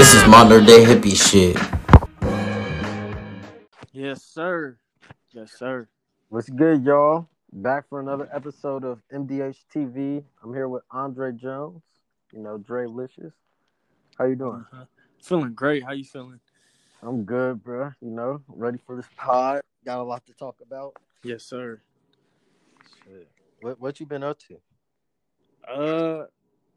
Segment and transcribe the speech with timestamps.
[0.00, 1.58] This is modern day hippie shit.
[3.92, 4.78] Yes, sir.
[5.30, 5.90] Yes, sir.
[6.30, 7.28] What's good, y'all?
[7.52, 10.24] Back for another episode of MDH TV.
[10.42, 11.82] I'm here with Andre Jones.
[12.32, 13.34] You know, Dre Licious.
[14.16, 14.64] How you doing?
[14.72, 14.86] Uh-huh.
[15.22, 15.84] Feeling great.
[15.84, 16.40] How you feeling?
[17.02, 17.92] I'm good, bro.
[18.00, 19.60] You know, ready for this pod.
[19.84, 20.96] Got a lot to talk about.
[21.24, 21.82] Yes, sir.
[23.04, 23.28] Shit.
[23.60, 25.70] What what you been up to?
[25.70, 26.24] Uh,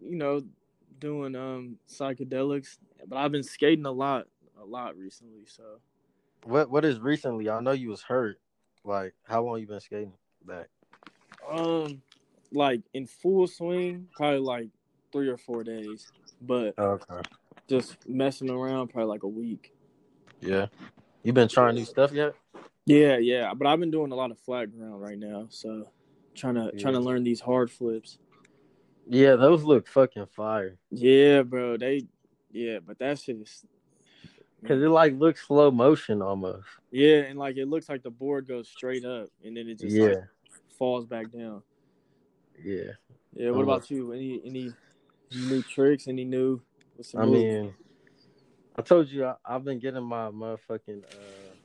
[0.02, 0.44] you know,
[1.00, 4.28] doing um psychedelics, but I've been skating a lot,
[4.62, 5.46] a lot recently.
[5.46, 5.64] So
[6.46, 7.50] What what is recently?
[7.50, 8.40] I know you was hurt.
[8.84, 10.14] Like, how long you been skating
[10.46, 10.68] back?
[11.50, 12.02] um,
[12.52, 14.68] like in full swing, probably like
[15.12, 17.22] three or four days, but Okay.
[17.68, 19.74] just messing around, probably like a week.
[20.42, 20.68] Yeah.
[21.24, 22.36] You been trying new stuff yet?
[22.86, 23.54] Yeah, yeah.
[23.54, 25.88] But I've been doing a lot of flat ground right now, so
[26.36, 28.18] trying to trying to learn these hard flips.
[29.08, 30.78] Yeah, those look fucking fire.
[30.90, 31.78] Yeah, bro.
[31.78, 32.06] They,
[32.54, 33.66] yeah, but that shit is.
[34.66, 36.66] Cause it like looks slow motion almost.
[36.90, 39.98] Yeah, and like it looks like the board goes straight up, and then it just
[39.98, 40.24] Yeah, like
[40.78, 41.62] falls back down.
[42.64, 42.92] yeah.
[43.36, 43.52] Yeah.
[43.52, 44.14] What about you?
[44.14, 44.74] Any any
[45.34, 46.08] new tricks?
[46.08, 46.62] Any new?
[46.96, 47.74] what's I mean,
[48.76, 51.56] I told you I, I've been getting my motherfucking uh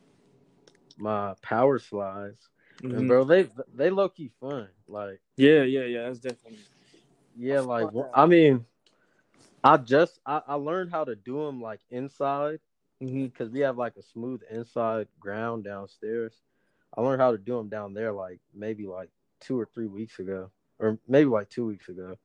[0.97, 2.49] my power slides,
[2.83, 2.97] Mhm.
[2.97, 4.69] and bro, they they low key fun.
[4.89, 6.03] Like, Yeah, yeah, yeah.
[6.05, 6.59] That's definitely.
[7.37, 8.65] yeah, like I mean,
[9.65, 12.61] I just I, I learned how to do them like inside
[13.01, 16.43] hmm because we have like a smooth inside ground downstairs.
[16.97, 19.11] I learned how to do them down there like maybe like
[19.41, 22.17] two or three weeks ago, or maybe like two weeks ago,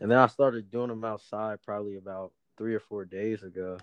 [0.00, 3.78] and then I started doing them outside probably about three or four days ago,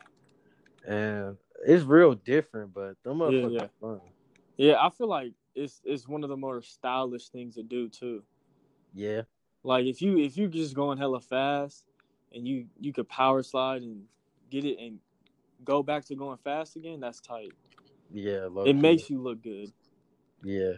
[0.88, 2.74] and it's real different.
[2.74, 3.66] But them Yeah, motherfuckers yeah.
[3.66, 4.02] are fun.
[4.58, 8.24] Yeah, I feel like it's it's one of the more stylish things to do too.
[8.94, 9.24] Yeah,
[9.64, 11.91] Like if you if you just going hella fast,
[12.34, 14.04] and you you could power slide and
[14.50, 15.00] get it and
[15.64, 17.54] go back to going fast again, that's tight.
[18.12, 18.48] yeah.
[18.66, 18.74] It key.
[18.74, 19.72] makes you look good.
[20.44, 20.74] yeah.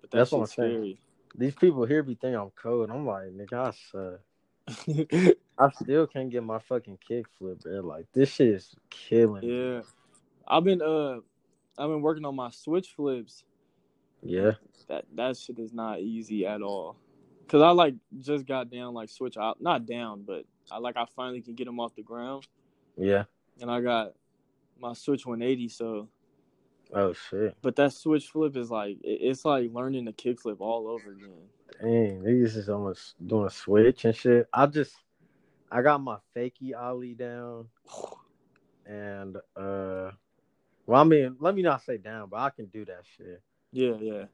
[0.00, 0.98] But that That's what I'm saying.
[1.34, 2.90] These people here be thinking I'm cold.
[2.90, 4.20] I'm like, nigga, I suck.
[5.58, 7.80] I still can't get my fucking kick flip, bro.
[7.80, 9.42] Like this shit is killing.
[9.42, 9.74] me.
[9.74, 9.80] yeah,
[10.46, 11.16] I've been uh,
[11.78, 13.44] I've been working on my switch flips.
[14.22, 14.52] Yeah.
[14.88, 16.96] That that shit is not easy at all.
[17.48, 21.04] Cause I like just got down like switch out, not down, but I like I
[21.14, 22.46] finally can get them off the ground,
[22.96, 23.24] Yeah.
[23.60, 24.12] and I got
[24.80, 25.68] my switch 180.
[25.68, 26.08] So,
[26.94, 27.56] Oh shit.
[27.60, 31.48] but that switch flip is like it's like learning the kick flip all over again.
[31.80, 34.48] Dang, niggas is almost doing a switch and shit.
[34.52, 34.94] I just
[35.70, 37.68] I got my fakey ollie down
[38.86, 40.10] and uh
[40.86, 43.42] well I mean let me not say down, but I can do that shit.
[43.72, 44.24] Yeah, yeah.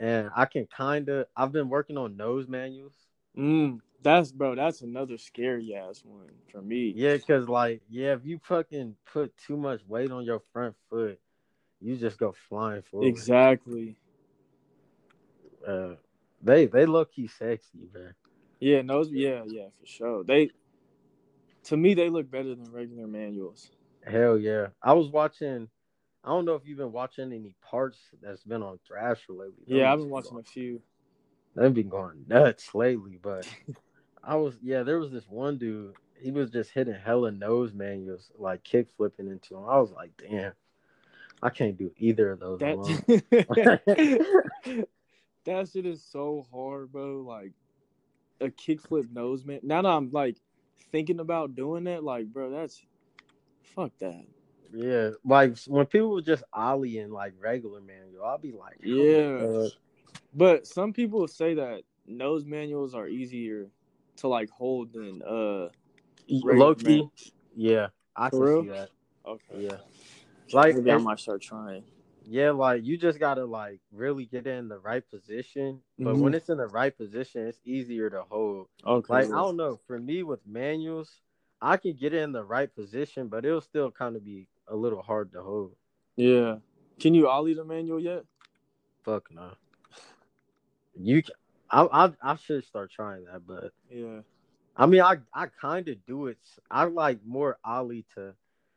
[0.00, 2.94] And I can kinda I've been working on nose manuals.
[3.36, 4.54] Mm, that's bro.
[4.54, 6.96] That's another scary ass one for me.
[6.96, 11.20] Yeah, cause like yeah, if you fucking put too much weight on your front foot,
[11.80, 13.08] you just go flying forward.
[13.08, 13.96] exactly.
[15.66, 15.94] Uh
[16.42, 18.14] they they low key sexy, man.
[18.60, 19.10] Yeah, nose.
[19.10, 20.24] Yeah, yeah, for sure.
[20.24, 20.50] They,
[21.64, 23.70] to me, they look better than regular manuals.
[24.04, 24.68] Hell yeah.
[24.82, 25.68] I was watching
[26.24, 29.64] I don't know if you've been watching any parts that's been on Thrasher lately.
[29.66, 30.82] Yeah, I've been watching going- a few.
[31.54, 33.48] They've been going nuts lately, but
[34.22, 38.30] I was yeah, there was this one dude, he was just hitting hella nose manuals,
[38.38, 39.64] like kick flipping into him.
[39.68, 40.52] I was like, damn,
[41.42, 42.58] I can't do either of those.
[42.60, 43.80] That
[45.44, 47.22] that shit is so hard, bro.
[47.22, 47.52] Like
[48.40, 49.60] a kickflip nose man.
[49.62, 50.36] Now that I'm like
[50.92, 52.80] thinking about doing that, like, bro, that's
[53.62, 54.24] fuck that.
[54.72, 59.68] Yeah, like when people were just ollieing like regular manual, I'll be like, oh Yeah.
[60.34, 63.68] But some people say that nose manuals are easier
[64.16, 65.68] to like hold than uh
[66.28, 67.10] Loki, man-
[67.56, 68.62] yeah, I can real?
[68.62, 68.90] see that.
[69.26, 69.66] Okay.
[69.66, 69.76] Yeah,
[70.52, 71.84] like Maybe I might start trying.
[72.24, 75.80] Yeah, like you just gotta like really get in the right position.
[75.98, 78.68] But when it's in the right position, it's easier to hold.
[78.86, 79.12] Okay.
[79.12, 81.22] Like I don't know, for me with manuals,
[81.60, 84.76] I can get it in the right position, but it'll still kind of be a
[84.76, 85.74] little hard to hold.
[86.16, 86.56] Yeah.
[87.00, 88.24] Can you ollie the manual yet?
[89.04, 89.52] Fuck no.
[91.00, 91.32] You, ca-
[91.70, 94.20] I, I, I should start trying that, but Yeah.
[94.76, 96.38] I mean, I, I kind of do it.
[96.70, 98.34] I like more ollie to.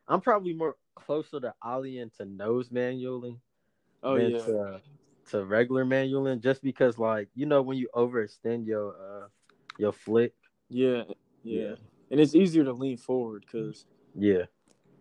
[0.08, 3.38] I'm probably more closer to ollie and to nose manualing
[4.04, 4.38] Oh yeah.
[4.40, 4.82] to,
[5.30, 9.28] to regular manualing, just because like you know when you overextend your uh
[9.78, 10.34] your flick.
[10.70, 11.04] yeah.
[11.44, 11.62] Yeah.
[11.62, 11.76] Yeah.
[12.12, 13.86] And it's easier to lean forward because
[14.16, 14.44] Yeah,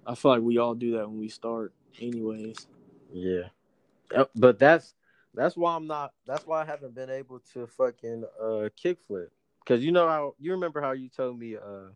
[0.06, 2.67] I feel like we all do that when we start, anyways.
[3.12, 3.49] yeah.
[4.35, 4.94] But that's
[5.35, 6.12] that's why I'm not.
[6.26, 9.29] That's why I haven't been able to fucking uh kickflip.
[9.67, 11.91] Cause you know how you remember how you told me uh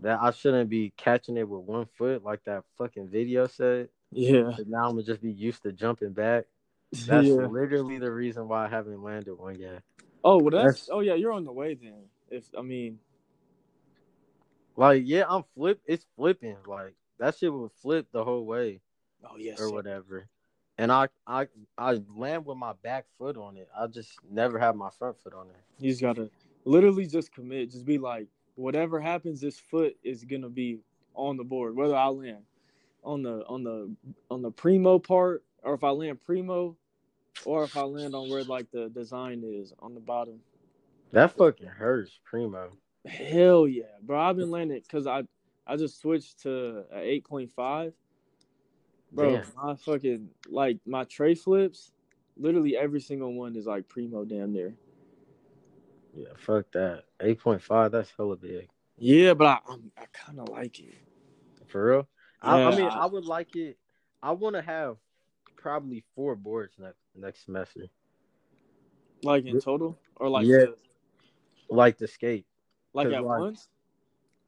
[0.00, 3.88] that I shouldn't be catching it with one foot like that fucking video said.
[4.10, 4.56] Yeah.
[4.66, 6.44] Now I'm gonna just be used to jumping back.
[7.06, 7.46] That's yeah.
[7.46, 9.82] literally the reason why I haven't landed one yet.
[10.24, 12.04] Oh well, that's, That's- oh yeah, you're on the way then.
[12.30, 12.98] If I mean,
[14.76, 15.80] Like, yeah, I'm flip.
[15.86, 16.56] It's flipping.
[16.66, 18.80] Like that shit would flip the whole way
[19.24, 20.26] oh yes, or whatever.
[20.78, 21.46] And I, I,
[21.76, 23.68] I land with my back foot on it.
[23.78, 25.56] I just never have my front foot on it.
[25.78, 26.30] you just gotta
[26.64, 27.70] literally just commit.
[27.70, 30.80] Just be like, whatever happens, this foot is gonna be
[31.14, 31.76] on the board.
[31.76, 32.44] Whether I land
[33.04, 33.94] on the on the
[34.30, 36.76] on the primo part, or if I land primo,
[37.44, 40.40] or if I land on where like the design is on the bottom.
[41.12, 42.72] That fucking hurts, primo.
[43.04, 44.20] Hell yeah, bro!
[44.20, 45.24] I've been landing because I
[45.66, 47.92] I just switched to a eight point five.
[49.12, 49.46] Bro, Damn.
[49.62, 51.92] my fucking like my tray flips,
[52.36, 54.74] literally every single one is like primo damn near.
[56.14, 57.04] Yeah, fuck that.
[57.20, 57.90] Eight point five.
[57.92, 58.68] That's hella big.
[58.98, 60.94] Yeah, but I I'm, I kind of like it.
[61.66, 62.08] For real.
[62.40, 62.76] I, I Yeah.
[62.76, 63.78] mean, I would like it.
[64.22, 64.96] I want to have
[65.56, 67.86] probably four boards next next semester,
[69.24, 70.58] Like in total, or like Yeah.
[70.66, 70.76] the-
[71.68, 72.46] like the skate.
[72.94, 73.68] Like at like- once.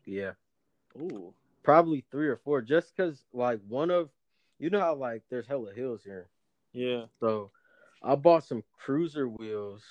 [0.06, 0.32] Yeah.
[0.96, 4.11] Ooh, probably three or four just because like one of
[4.58, 6.29] you know how like there's hella hills here
[6.73, 7.50] yeah, so
[8.02, 9.82] i bought some cruiser wheels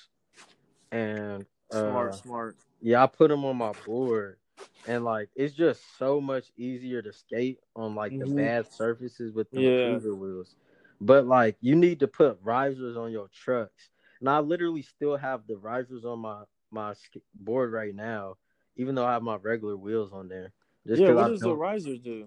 [0.92, 2.56] and uh, smart, smart.
[2.80, 4.38] yeah i put them on my board
[4.86, 8.36] and like it's just so much easier to skate on like the Mhm.
[8.36, 9.82] bad surfaces with the Yeah.
[9.82, 10.56] cruiser wheels
[11.00, 13.90] but like you need to put risers on your trucks
[14.20, 16.94] and i literally still have the risers on my my
[17.34, 18.36] board right now
[18.76, 20.52] even though i have my regular wheels on there
[20.86, 22.26] just Yeah, 'cause what I does the risers do?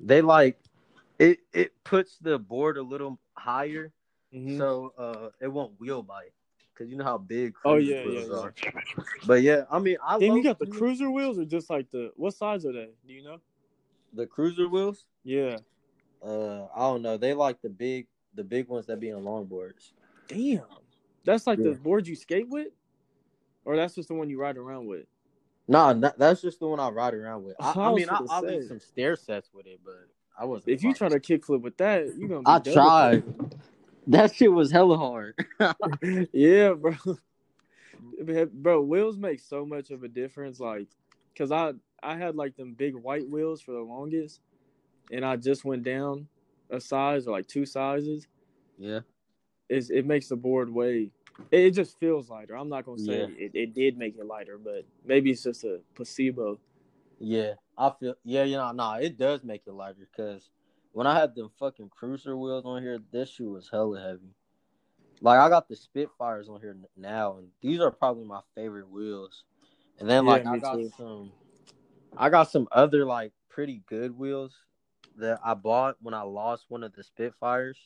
[0.00, 0.58] they like
[1.18, 3.92] it it puts the board a little higher
[4.34, 4.58] Mhm.
[4.58, 6.32] so uh it won't wheel bite
[6.74, 8.42] because you know how big Oh, cruiser yeah, wheels yeah, yeah.
[8.42, 8.54] are
[9.26, 12.10] but yeah i mean i love you got the cruiser wheels or just like the
[12.16, 12.90] what size are they?
[13.06, 13.40] Do you know?
[14.12, 15.58] the cruiser wheels Yeah.
[16.22, 19.92] uh i don't know they like the big the big ones that be on longboards
[20.28, 20.64] Damn,
[21.24, 21.70] that's like Yeah.
[21.70, 22.72] the board you skate with,
[23.64, 25.06] or that's just the one you ride around with.
[25.68, 28.20] Nah that, that's just the one i ride around with i, I I mean i,
[28.30, 30.08] I did some stair sets with it but
[30.38, 32.60] i wasn't If you try to kickflip with that, you gonna.
[32.60, 33.24] Be I tried.
[34.08, 35.34] that shit was hella hard
[36.32, 36.94] yeah, bro.
[38.52, 40.60] bro, wheels make so much of a difference.
[40.60, 40.88] Like,
[41.36, 41.72] cause I
[42.02, 44.40] I had like them big white wheels for the longest,
[45.10, 46.28] and I just went down
[46.70, 48.26] a size or like two sizes.
[48.78, 49.00] yeah
[49.68, 51.10] Is it makes the board way.
[51.50, 52.56] It, just feels lighter.
[52.56, 53.26] I'm not gonna say Yeah.
[53.38, 56.58] it, it did make it lighter, but maybe it's just a placebo.
[57.18, 60.50] Yeah, I feel yeah, you know, nah, it does make it lighter because
[60.92, 64.34] when I had them fucking cruiser wheels on here, this shoe was hella heavy.
[65.20, 69.44] Like I got the Spitfires on here now, and these are probably my favorite wheels.
[69.98, 70.92] And then Yeah, like I got too.
[70.96, 71.32] some,
[72.16, 74.54] I got some other like pretty good wheels
[75.16, 77.78] that I bought when I lost one of the Spitfires.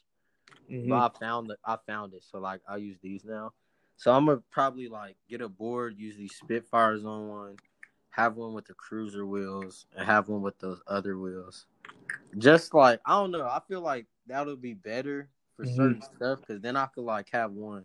[0.70, 0.88] Mhm.
[0.88, 3.52] But I found that I found it, so like I use these now.
[3.96, 7.56] So I'm gonna probably like get a board, use these Spitfires on one,
[8.10, 11.66] have one with the cruiser wheels, and have one with those other wheels.
[12.38, 15.76] Just like I don't know, I feel like that'll be better for Mhm.
[15.76, 17.84] certain stuff because then I could like have one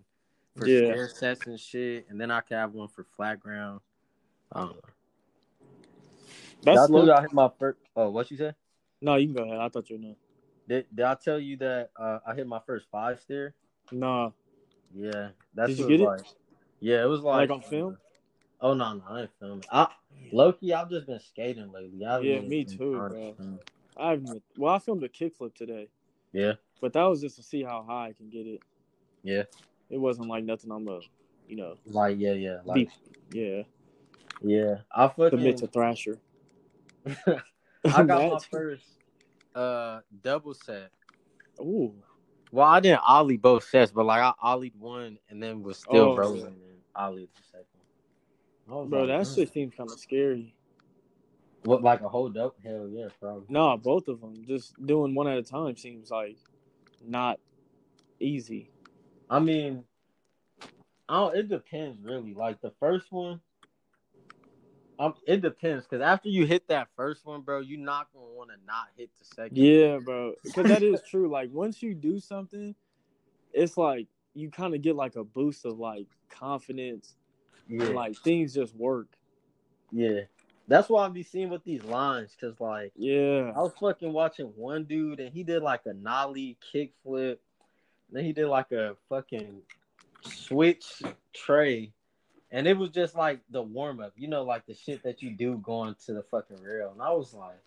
[0.56, 0.86] for Yeah.
[0.86, 3.82] stair sets and shit, and then I could have one for flat ground.
[4.52, 4.82] I don't know.
[6.64, 7.14] That's Did I tell you low.
[7.16, 7.80] I hit my first.
[7.96, 8.54] Oh, what you say?
[9.02, 9.60] No, you can go ahead.
[9.60, 10.16] I thought you knew.
[10.68, 13.54] Did, did I tell you that uh, I hit my first five stair?
[13.92, 14.32] Nah,
[14.94, 16.06] Yeah, that's Did you get it?
[16.06, 16.26] like.
[16.80, 17.98] Yeah, it was like, Like on film?
[18.62, 19.64] Oh no, no, I ain't filming.
[19.72, 19.88] I
[20.32, 22.06] Loki, I've just been skating lately.
[22.06, 22.78] I Yeah, me too,
[23.10, 23.36] bro.
[23.98, 24.44] I haven't.
[24.58, 25.88] Well, I filmed a kickflip today,
[26.34, 28.62] Yeah, but that was just to see how high I can get it.
[29.24, 29.44] yeah,
[29.90, 31.00] It wasn't like nothing I'm a,
[31.48, 32.90] you know, like yeah, yeah, like
[33.32, 33.64] be, yeah,
[34.42, 34.76] yeah.
[34.92, 36.20] I commit fucking to Thrasher.
[37.86, 38.86] I got my first
[39.56, 40.92] uh double set.
[41.62, 41.94] Ooh,
[42.52, 46.12] Well, I didn't ollie both sets, but like I ollied one and then was still
[46.12, 46.48] Oh, rolling yeah.
[46.48, 47.66] and ollied the second.
[48.70, 50.56] I was bro, like, that "Mm." shit seems kind of scary.
[51.64, 52.56] What like a hold up?
[52.64, 53.46] Hell yeah, probably.
[53.50, 54.46] Nah, both of them.
[54.48, 56.38] Just doing one at a time seems like
[57.06, 57.40] not
[58.20, 58.70] easy.
[59.30, 59.84] I mean,
[61.10, 62.34] I don't, it depends really.
[62.34, 63.42] Like the first one,
[65.00, 68.50] um, it depends because after you hit that first one, bro, you're not gonna want
[68.52, 69.58] to not hit the second.
[69.58, 70.34] Yeah, bro.
[70.44, 71.30] Because that is true.
[71.30, 72.75] Like once you do something,
[73.54, 77.16] it's like you kind of get like a boost of like confidence.
[77.68, 79.08] yeah, And, like things just work.
[79.92, 80.22] yeah.
[80.68, 83.52] That's why I be seeing with these lines because like Yeah.
[83.56, 87.38] I was fucking watching one dude and he did like a nollie kickflip,
[88.12, 89.62] then he did like a fucking
[90.24, 91.92] switch tray,
[92.56, 95.30] and it was just like the warm up, you know, like the shit that you
[95.30, 96.90] do going to the fucking rail.
[96.94, 97.60] And I was like,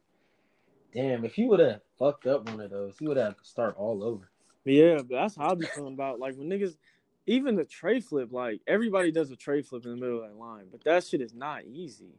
[0.95, 3.77] damn, if you would have fucked up one of those, you would have to start
[3.77, 4.31] all over.
[4.65, 6.79] Yeah, but that's how I be feeling about like when niggas
[7.27, 10.39] even the tray flip, like everybody does a tray flip in the middle of that
[10.39, 12.15] line, but that shit is not easy.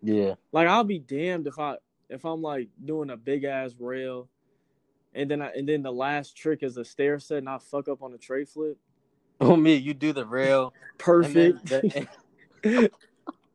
[0.00, 1.76] Yeah, Like I'll be damned if I
[2.08, 4.30] if I'm like doing a big ass rail
[5.12, 7.86] and then I and then the last trick is a stair set and I fuck
[7.86, 8.78] up on a tray flip.
[9.40, 11.66] on me, you do the rail, Perfect.
[11.66, 12.08] The,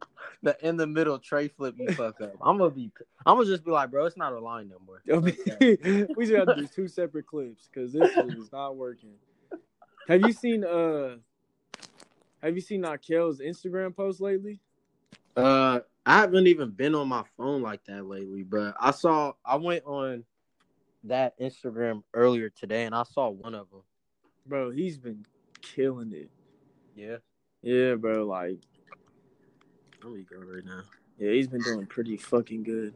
[0.43, 2.33] the in the middle tray flip, you fuck up.
[2.41, 2.91] I'm gonna be,
[3.25, 5.01] I'm gonna just be like, bro, it's not a line no more.
[5.11, 9.13] I mean, we should have to do two separate clips because this is not working.
[10.07, 11.17] Have you seen uh
[12.41, 14.59] have you seen Nakel's Instagram post lately?
[15.35, 19.55] Uh, I haven't even been on my phone like that lately, but I saw I
[19.55, 20.25] went on
[21.05, 23.81] that Instagram earlier today and I saw one of them.
[24.45, 25.25] Bro, he's been
[25.63, 26.29] killing it.
[26.95, 27.17] Yeah,
[27.63, 28.59] Yeah, bro, like
[30.05, 30.81] me go right now.
[31.17, 32.93] yeah, he's been doing pretty fucking good.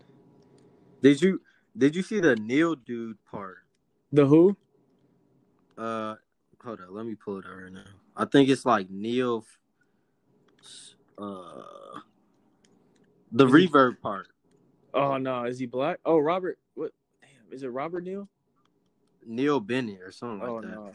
[1.01, 1.41] Did you
[1.75, 3.57] did you see the Neil dude part?
[4.11, 4.55] The who?
[5.77, 6.15] Uh,
[6.63, 7.83] hold on, let me pull it out right now.
[8.15, 9.45] I think it's like Neil.
[11.17, 11.61] Uh,
[13.31, 14.27] the Is he- reverb part.
[14.93, 15.99] Oh no, is he black?
[16.05, 18.27] Oh Robert what damn, is it Robert Neil?
[19.25, 20.91] Neil Bennett or something like oh that, no.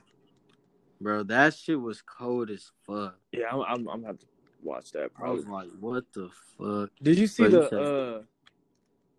[1.03, 1.23] Bro.
[1.25, 3.17] That shit was cold as fuck.
[3.33, 4.27] Yeah, I'm I'm, I'm gonna have to
[4.63, 6.91] watch that I was like, what the fuck?
[7.03, 8.21] Did you see But you the said- uh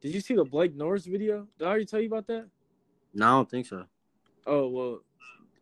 [0.02, 1.48] did you see the Blake Norris video?
[1.58, 2.46] Did I already tell you about that?
[3.14, 3.86] No, I don't think so.
[4.46, 5.00] Oh well,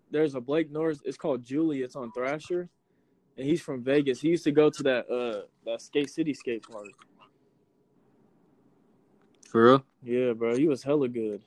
[0.09, 0.99] there's a Blake Norris.
[1.05, 1.81] It's called Julie.
[1.81, 2.67] It's on Thrasher,
[3.37, 4.19] and he's from Vegas.
[4.19, 6.87] He used to go to that uh that Skate City skate park.
[9.47, 9.85] For real?
[10.01, 11.41] Yeah, bro, he was hella good.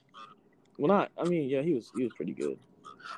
[0.79, 1.11] Well, not.
[1.19, 2.59] I mean, yeah, he was he was pretty good.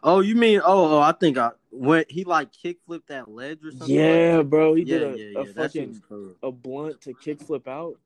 [0.02, 0.60] Oh, you mean?
[0.64, 3.94] Oh, oh I think I when he like kick flipped that ledge or something.
[3.94, 5.44] Yeah, like bro, he yeah, did a, yeah, a yeah.
[5.44, 6.02] Shit fucking
[6.42, 7.98] a blunt to kickflip out.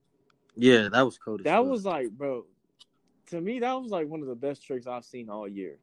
[0.57, 2.45] Yeah, that was as That was like, bro,
[3.31, 5.77] to me, that was like one of the best tricks I've seen all year.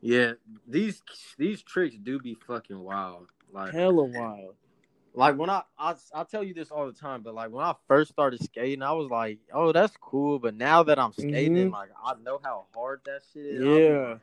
[0.00, 0.32] Yeah,
[0.68, 1.02] these
[1.38, 3.28] these tricks do be fucking wild.
[3.52, 4.56] Like Hella wild.
[5.14, 7.74] Like when I I I tell you this all the time, but like when I
[7.88, 10.38] first started skating, I was like, oh, that's cool.
[10.38, 11.72] But now that I'm skating, Mhm.
[11.72, 13.64] like I know how hard that shit is.
[13.64, 14.08] Yeah.
[14.12, 14.20] like,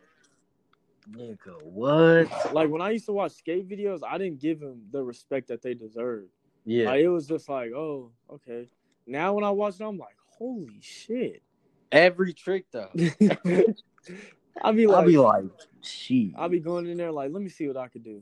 [1.12, 2.54] Nigga, what?
[2.54, 5.62] Like when I used to watch skate videos, I didn't give them the respect that
[5.62, 6.30] they deserved.
[6.66, 6.86] Yeah.
[6.92, 8.68] Like it was just like, oh, okay.
[9.08, 11.42] Now when I watch it, I'm like, holy shit.
[11.92, 12.90] Every trick though.
[14.62, 15.46] I'll be like, I'll be like,
[15.82, 16.32] shit.
[16.38, 18.22] I'll be going in there like, let me see what I could do.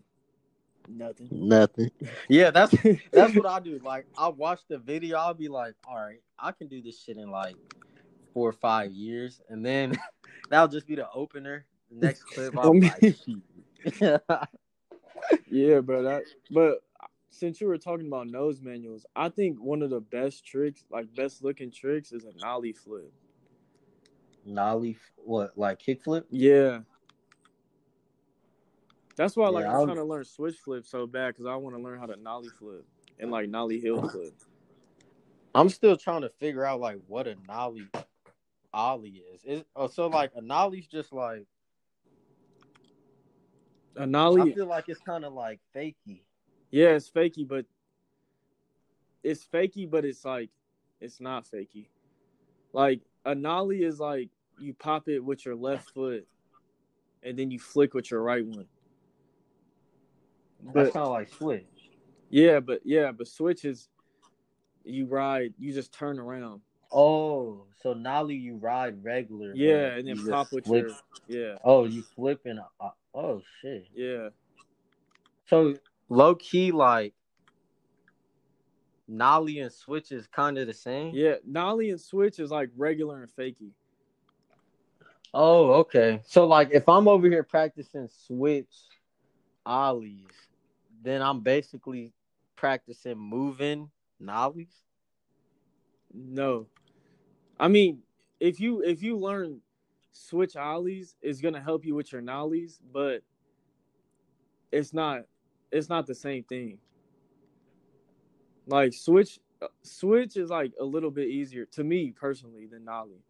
[0.89, 1.29] Nothing.
[1.31, 1.91] Nothing.
[2.27, 2.73] Yeah, that's
[3.11, 3.79] that's what I do.
[3.83, 7.17] Like I watch the video, I'll be like, all right, I can do this shit
[7.17, 7.55] in like
[8.33, 9.95] four or five years, and then
[10.49, 11.65] that'll just be the opener.
[11.91, 13.15] The next clip, I'll be like,
[15.49, 16.03] yeah, bro.
[16.03, 16.79] That, but
[17.29, 21.13] since you were talking about nose manuals, I think one of the best tricks, like
[21.15, 23.11] best looking tricks, is a nollie flip.
[24.45, 26.23] Nollie, what like kickflip?
[26.31, 26.79] Yeah.
[29.19, 31.53] That's why, like, Yeah, I'm I'll- trying to learn switch flip so bad because I
[31.57, 32.85] want to learn how to nollie flip
[33.19, 34.33] and like nollie heel flip.
[35.53, 37.89] I'm still trying to figure out like what a nollie
[38.73, 39.43] ollie is.
[39.43, 41.45] Is oh, so like a nollie's just like
[43.97, 46.21] a nollie, I feel like it's kind of like fakey.
[46.71, 47.65] yeah, it's fakey, but
[49.21, 50.49] it's fakey, but it's like
[51.01, 51.87] it's not fakey.
[52.71, 56.25] Like a nollie is like you pop it with your left foot,
[57.21, 58.67] and then you flick with your right one.
[60.63, 61.65] That's But kind of like switch.
[62.29, 63.89] yeah, but yeah, but switch is
[64.83, 66.61] you ride, you just turn around.
[66.91, 69.53] Oh, so nollie you ride regular.
[69.53, 70.87] Yeah, and then you pop with flip-
[71.27, 72.59] your yeah, Oh, you flipping?
[72.79, 73.87] Uh, oh shit.
[73.93, 74.29] yeah.
[75.47, 75.75] So
[76.09, 77.13] low key, like
[79.07, 81.13] nollie and switch is kind of the same.
[81.13, 83.71] Yeah, nollie and switch is like regular and fakey.
[85.33, 86.21] Oh, okay.
[86.25, 88.73] So like, if I'm over here practicing switch
[89.65, 90.25] ollies,
[91.01, 92.13] then I'm basically
[92.55, 93.89] practicing moving
[94.19, 94.83] nollies.
[96.13, 96.67] No,
[97.59, 97.99] I mean
[98.39, 99.61] if you if you learn
[100.11, 103.21] switch ollies it's gonna help you with your nollies, but
[104.71, 105.21] it's not
[105.71, 106.79] it's not the same thing.
[108.67, 109.39] Like switch
[109.83, 113.23] switch is like a little bit easier to me personally than nollie.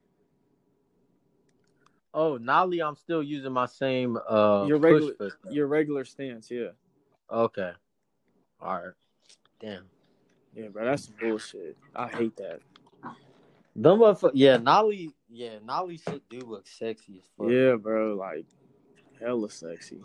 [2.14, 5.14] Oh, Nollie, I'm still using my same uh Your regular-.
[5.50, 6.70] Your regular stance, yeah.
[7.32, 7.72] Okay.
[8.62, 8.94] All right.
[9.60, 9.86] Damn.
[10.56, 11.78] Yeah, bro, that's some bullshit.
[11.96, 12.60] I hate that.
[13.76, 17.52] Them motherfuckers, yeah, Nollie, yeah, Nollie shit do look sexy as fuck.
[17.52, 18.46] Yeah, bro, like
[19.20, 20.02] hella sexy.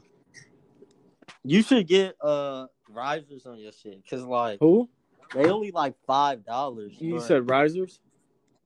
[1.42, 4.88] You should get uh risers on your shit, cause like Who?
[5.34, 7.00] they only like five dollars.
[7.00, 8.00] You said risers?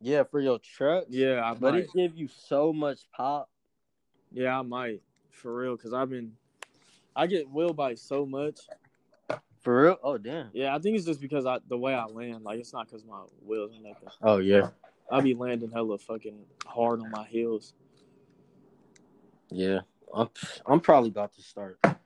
[0.01, 1.05] yeah for your truck.
[1.09, 1.85] Yeah, I but might.
[1.85, 3.49] it give you so much pop.
[4.33, 5.01] Yeah, I might.
[5.31, 6.33] For real, because I've been
[7.19, 8.61] I get wheel bites so much.
[9.61, 9.97] For real?
[10.05, 10.51] Oh damn.
[10.53, 12.45] Yeah, I think it's just because I the way I land.
[12.45, 14.09] Like it's not because my wheels or nothing.
[14.23, 14.69] Oh yeah.
[15.11, 17.75] I be landing hella fucking hard on my heels.
[19.51, 19.81] Yeah.
[20.15, 20.29] I'm
[20.65, 21.81] I'm probably about to start.
[21.83, 21.97] I,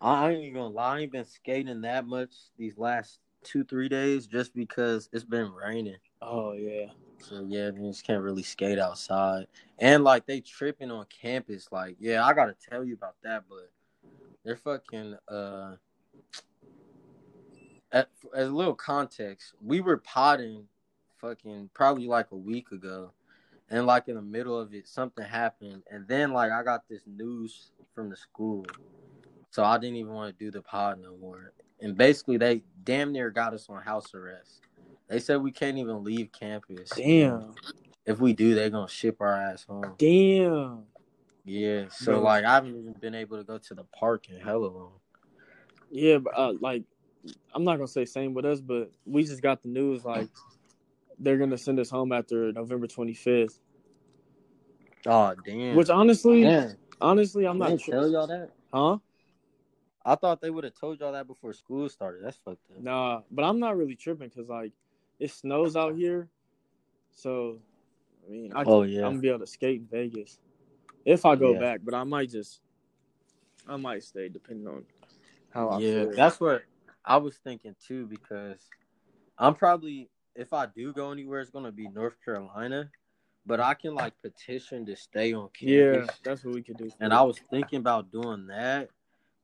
[0.00, 3.90] I ain't even gonna lie, I ain't been skating that much these last two, three
[3.90, 5.98] days just because it's been raining.
[6.22, 6.86] Oh yeah.
[7.18, 9.46] So yeah, you just can't really skate outside.
[9.78, 11.68] And like they tripping on campus.
[11.70, 13.70] Like, yeah, I gotta tell you about that, but
[14.44, 15.76] they're fucking uh
[17.94, 20.64] at, as a little context, we were potting
[21.18, 23.12] fucking probably like a week ago.
[23.70, 25.84] And like in the middle of it, something happened.
[25.90, 28.66] And then like I got this news from the school.
[29.50, 31.52] So I didn't even want to do the pod no more.
[31.80, 34.60] And basically they damn near got us on house arrest.
[35.08, 36.90] They said we can't even leave campus.
[36.90, 37.54] Damn.
[38.04, 39.94] If we do, they're gonna ship our ass home.
[39.98, 40.84] Damn.
[41.44, 41.86] Yeah.
[41.90, 42.22] So Bro.
[42.22, 44.92] like I haven't even been able to go to the park in hella long.
[45.90, 46.84] Yeah, but uh, like
[47.54, 50.28] I'm not gonna say same with us, but we just got the news like
[51.18, 53.58] they're gonna send us home after November 25th.
[55.06, 55.76] Oh damn.
[55.76, 56.76] Which honestly, Damn.
[57.00, 58.50] honestly, I'm They not didn't tell y'all that?
[58.72, 58.98] Huh?
[60.06, 62.24] I thought they would have told y'all that before school started.
[62.24, 62.82] That's fucked up.
[62.82, 64.72] Nah, but I'm not really tripping because like
[65.18, 66.28] it snows out here,
[67.12, 67.58] so
[68.26, 69.04] I mean, I Oh, yeah.
[69.04, 70.38] I'm gonna be able to skate in Vegas
[71.04, 71.60] if I go Yeah.
[71.60, 71.80] back.
[71.84, 72.60] But I might just,
[73.68, 74.84] I might stay depending on
[75.50, 76.12] how I yeah, feel.
[76.16, 76.62] that's what
[77.04, 78.06] I was thinking too.
[78.06, 78.60] Because
[79.38, 82.90] I'm probably if I do go anywhere, it's gonna be North Carolina.
[83.46, 85.70] But I can like petition to stay on campus.
[85.70, 86.90] yeah, that's what we could do.
[87.00, 88.88] And I was thinking about doing that,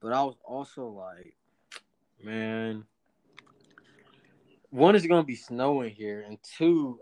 [0.00, 1.34] but I was also like,
[2.22, 2.84] man,
[4.70, 6.98] one is gonna be snowing here, and two,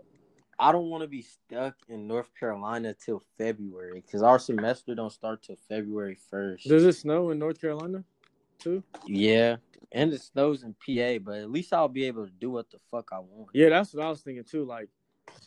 [0.59, 5.11] I don't want to be stuck in North Carolina till February because our semester don't
[5.11, 6.67] start till February first.
[6.67, 8.03] Does it snow in North Carolina
[8.59, 8.83] too?
[9.05, 9.55] Yeah,
[9.93, 12.77] and it snows in PA, but at least I'll be able to do what the
[12.91, 13.49] fuck I want.
[13.53, 14.65] Yeah, that's what I was thinking too.
[14.65, 14.89] Like,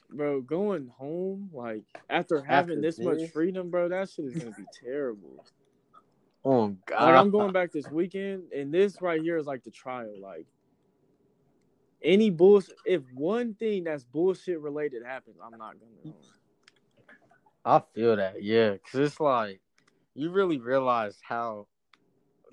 [0.08, 4.54] bro, going home like after having After this much freedom, bro, that shit is gonna
[4.56, 5.44] be terrible.
[6.44, 9.70] Oh God, Like I'm going back this weekend, and this right here is like the
[9.70, 10.12] trial.
[10.20, 10.44] Like
[12.04, 16.14] any bullshit, if one thing that's bullshit related happens, I'm not gonna.
[17.64, 19.60] I feel that, yeah, because it's like
[20.14, 21.66] you really realize how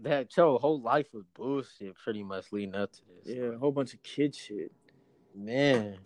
[0.01, 3.35] that your whole life was bullshit, pretty much leading up to this.
[3.35, 4.71] Yeah, a whole bunch of kid shit.
[5.35, 5.97] man,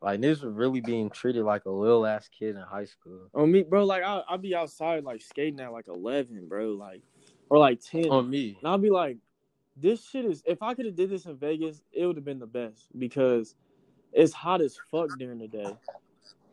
[0.00, 3.28] like this was really being treated like a little ass kid in high school.
[3.34, 3.84] On me, bro.
[3.84, 6.70] Like I, I'll be outside like skating at like 11, bro.
[6.72, 7.02] Like
[7.48, 8.10] or like 10.
[8.10, 9.18] On me, And I'll be like,
[9.76, 10.42] this shit is.
[10.46, 13.54] If I could have did this in Vegas, it would have been the best because
[14.12, 15.76] it's hot as fuck during the day.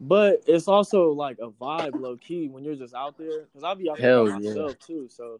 [0.01, 3.43] But it's also like a vibe, low key, when you're just out there.
[3.43, 4.49] Because I'll be out there by Hell yeah.
[4.49, 5.07] myself too.
[5.09, 5.39] So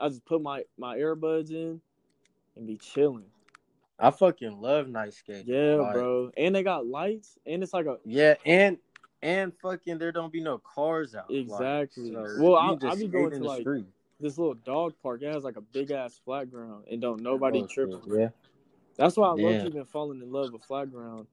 [0.00, 1.80] I just put my my earbuds in
[2.56, 3.24] and be chilling.
[3.98, 5.44] I fucking love night skating.
[5.46, 6.30] Yeah, Like, bro.
[6.36, 8.76] And they got lights, and it's like a Yeah, and
[9.22, 11.30] and fucking there don't be no cars out.
[11.30, 12.12] like, Exactly.
[12.12, 13.86] so Well, I'll, be going to, the like, street.
[14.20, 15.22] This little dog park.
[15.22, 18.30] It has like a big ass flat ground, and don't nobody Oh, shit, Yeah.
[18.96, 19.62] That's why I Yeah.
[19.64, 21.26] love been falling in love with flat ground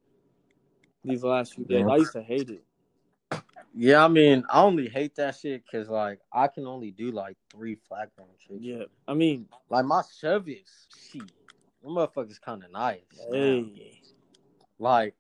[1.04, 1.86] these last few days.
[1.86, 1.94] Yeah.
[1.94, 2.66] I used to hate it.
[3.76, 7.38] Yeah, I mean, I only hate that shit because like I can only do like
[7.50, 8.62] three flat ground tricks.
[8.62, 11.24] Yeah, I mean, Like my is shit.
[11.82, 13.02] Them motherfuckers kind of nice.
[13.32, 14.02] hey,
[14.78, 15.16] Like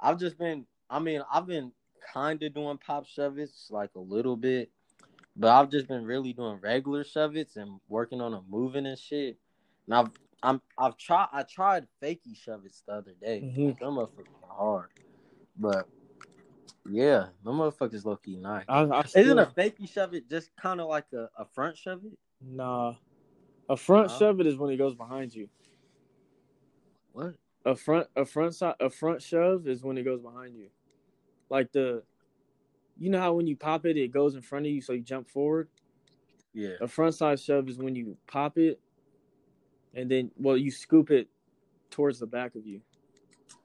[0.00, 0.66] I've just been.
[0.90, 1.72] I mean, I've been
[2.12, 3.06] kind of doing pop
[3.38, 4.70] it's like a little bit,
[5.36, 8.98] but I've just been really doing regular shove it's and working on them moving and
[8.98, 9.36] shit.
[9.86, 10.10] And I've
[10.42, 13.42] I'm I've tried I tried fakey shove it's the other day.
[13.42, 13.78] Mhm.
[13.78, 14.90] Them motherfuckers hard,
[15.58, 15.88] but
[16.88, 18.64] yeah, them motherfuckers low key nice.
[18.68, 22.04] I, I Isn't a fakey shove it just kind of like a, a front shove
[22.04, 22.18] it?
[22.40, 22.94] nah.
[23.68, 24.18] A front Nah.
[24.18, 25.48] shove it is when he goes behind you.
[27.12, 27.34] What?
[27.64, 30.68] A front a front side a front shove is when he goes behind you.
[31.50, 32.02] Like the
[32.98, 35.02] you know how when you pop it, it goes in front of you, so you
[35.02, 35.68] jump forward.
[36.54, 36.76] Yeah.
[36.80, 38.80] A front side shove is when you pop it,
[39.94, 41.28] and then well, you scoop it
[41.90, 42.80] towards the back of you.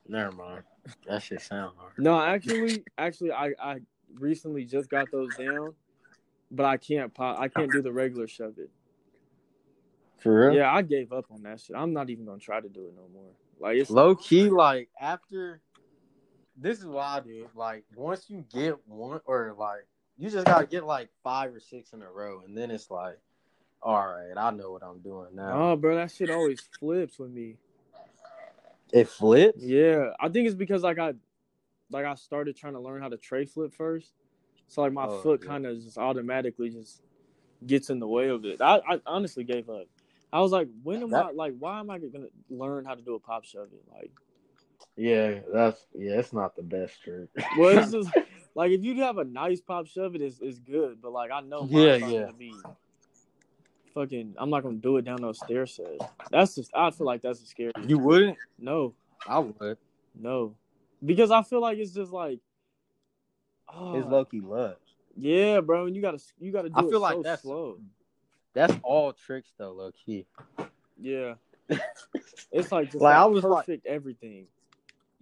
[0.07, 0.63] Never mind.
[1.07, 1.93] That shit sound hard.
[1.97, 3.79] No, actually, actually, I I
[4.15, 5.73] recently just got those down,
[6.49, 7.39] but I can't pop.
[7.39, 8.69] I can't do the regular shove it.
[10.19, 10.57] For real?
[10.57, 11.75] Yeah, I gave up on that shit.
[11.75, 13.31] I'm not even gonna try to do it no more.
[13.59, 15.61] Like it's Low key, like after
[16.61, 17.47] this is why I do.
[17.55, 19.85] Like once you get one or like
[20.17, 23.17] you just gotta get like five or six in a row, and then it's like,
[23.81, 25.71] all right, I know what I'm doing now.
[25.71, 27.55] oh, bro, that shit always flips with me.
[28.93, 29.63] it flips.
[29.63, 31.13] Yeah, I think it's because like I,
[31.89, 34.13] like I started trying to learn how to tray flip first,
[34.67, 35.47] so like my Oh, foot yeah.
[35.49, 37.01] kind of just automatically just
[37.65, 38.61] gets in the way of it.
[38.61, 39.85] I, I honestly gave up.
[40.33, 43.01] I was like, when am That- I like, why am I gonna learn how to
[43.01, 43.83] do a pop shove it?
[43.91, 44.11] Like,
[44.97, 46.19] Yeah, that's yeah.
[46.19, 47.29] It's not the best trick.
[47.57, 48.09] well, it's just
[48.55, 51.41] like if you have a nice pop shove it, is is good, but like I
[51.41, 52.19] know, Yeah, not yeah.
[52.21, 52.53] gonna be
[53.93, 54.35] fucking.
[54.37, 56.03] I'm not gonna do it down those stair sets.
[56.29, 56.71] That's just.
[56.75, 57.89] I feel like that's the scariest.
[57.89, 58.37] you wouldn't?
[58.59, 58.93] no,
[59.27, 59.77] I would.
[60.19, 60.55] no,
[61.03, 62.39] because I feel like it's just like.
[63.73, 64.75] Oh, It's low key love.
[65.17, 67.77] Yeah, bro, and you gotta you gotta do I it feel like so that's- slow.
[68.53, 70.25] That's all tricks though, low key.
[71.01, 71.35] Yeah,
[72.51, 74.47] it's like just Like, like, I was like- perfect everything.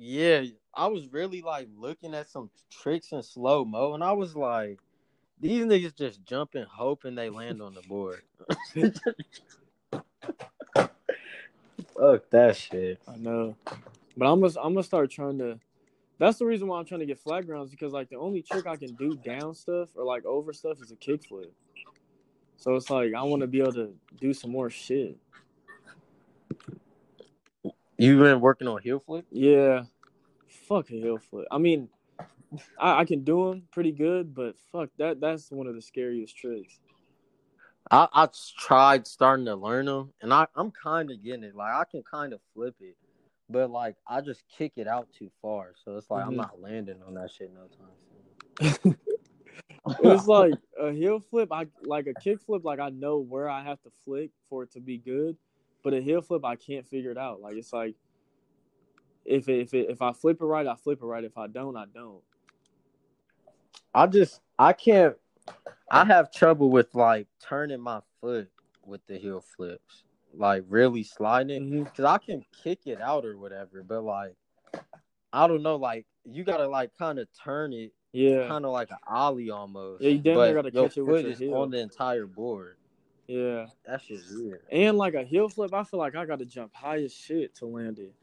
[0.02, 4.34] Yeah, I was really like looking at some tricks in slow mo, and I was
[4.34, 4.80] like,
[5.42, 8.22] these niggas just jumping, hoping they land on the board.
[11.98, 13.02] Fuck that shit.
[13.10, 13.58] I know,
[14.16, 15.60] but I'm gonna I'm gonna start trying to.
[16.18, 18.68] That's the reason why I'm trying to get flat grounds because like the only trick
[18.68, 21.50] I can do down stuff or like over stuff is a kickflip.
[22.56, 25.18] So it's like I want to be able to do some more shit.
[28.00, 29.26] You been working on heel flip?
[29.30, 29.84] Yeah,
[30.48, 31.48] fuck a heel flip.
[31.52, 31.90] I mean,
[32.80, 35.20] I, I can do them pretty good, but fuck that.
[35.20, 36.80] That's one of the scariest tricks.
[37.92, 41.56] I I tried starting to learn them, and I I'm kind of getting it.
[41.56, 42.96] Like I can kind of flip it,
[43.50, 46.28] but like I just kick it out too far, so it's like Mhm.
[46.28, 48.96] I'm not landing on that shit no time soon.
[50.04, 51.52] it's like a heel flip.
[51.52, 52.64] I like a kick flip.
[52.64, 55.36] Like I know where I have to flick for it to be good,
[55.84, 57.42] but a heel flip I can't figure it out.
[57.42, 57.96] Like it's like
[59.26, 61.24] if it, if it, if I flip it right, I flip it right.
[61.24, 62.22] If I don't, I don't.
[63.94, 65.16] I just I can't.
[65.92, 68.50] I have trouble with like turning my foot
[68.86, 71.84] with the heel flips, like really sliding, mm-hmm.
[71.84, 74.36] because I can kick it out or whatever, but like
[75.32, 78.92] I don't know, like you gotta like kind of turn it, Yeah, kind of like
[78.92, 80.04] an ollie almost.
[80.04, 81.56] Yeah, you damn but gotta your catch it with foot your is heel.
[81.56, 82.78] on the entire board.
[83.30, 83.68] Yeah.
[83.86, 84.62] That shit's weird.
[84.72, 87.56] And like a heel flip, I feel like I got to jump high as shit
[87.58, 88.14] to land it.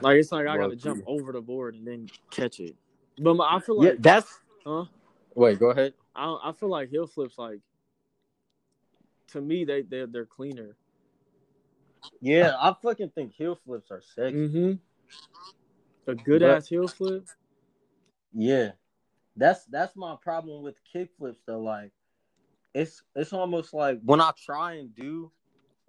[0.00, 0.76] Like it's like I got to Low-key.
[0.76, 2.76] jump over the board and then catch it.
[3.18, 4.38] But my, I feel like, yeah, that's.
[4.64, 4.84] huh?
[5.34, 5.94] Wait, go ahead.
[6.14, 7.60] I I feel like heel flips like
[9.32, 10.76] to me they they they're cleaner.
[12.20, 14.36] Yeah, I fucking think heel flips are sexy.
[14.36, 16.10] Mm-hmm.
[16.10, 17.26] A good But- ass heel flip.
[18.34, 18.70] Yeah,
[19.36, 21.60] that's that's my problem with kick flips though.
[21.60, 21.92] Like,
[22.74, 25.30] it's it's almost like when I try and do,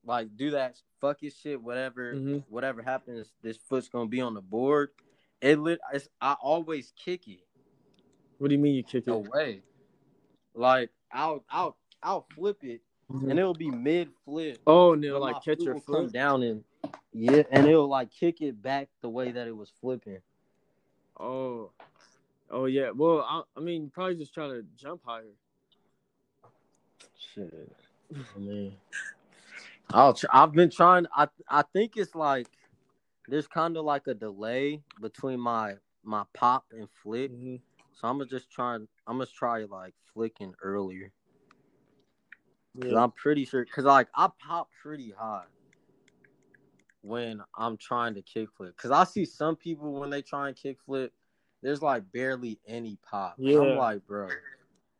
[0.05, 2.43] like, do that fuck it shit, whatever, Mhm.
[2.49, 4.91] whatever happens, this foot's gonna be on the board.
[5.41, 5.79] It lit.
[5.93, 7.45] It's, I always kick it
[8.37, 9.11] What do you mean you kick it?
[9.11, 9.63] away.
[10.53, 13.29] Like I'll I'll I'll flip it Mhm.
[13.29, 14.59] and it'll be mid flip.
[14.65, 16.13] Oh, and it'll like catch your come foot.
[16.13, 16.63] down and
[17.11, 20.21] yeah, and it'll like kick it back the way that it was flipping.
[21.19, 21.71] Oh,
[22.49, 22.91] oh yeah.
[22.91, 25.35] Well, I, I mean, probably just try to jump higher.
[27.33, 27.75] Shit.
[28.35, 28.77] I mean,
[29.91, 31.07] I'll tr- I've been trying.
[31.15, 32.47] I I think it's like
[33.27, 37.31] there's kind of like a delay between my my pop and flick.
[37.31, 37.61] Mhm.
[37.93, 38.75] So I'm gonna just try.
[38.75, 41.11] I'm gonna try like flicking earlier.
[42.75, 43.03] Yeah.
[43.03, 43.65] I'm pretty sure.
[43.65, 45.45] Cause like I pop pretty high
[47.01, 48.75] when I'm trying to kick flip.
[48.77, 51.13] Cause I see some people when they try and kick flip,
[51.61, 53.35] there's like barely any pop.
[53.37, 53.59] Yeah.
[53.59, 54.29] I'm like, bro,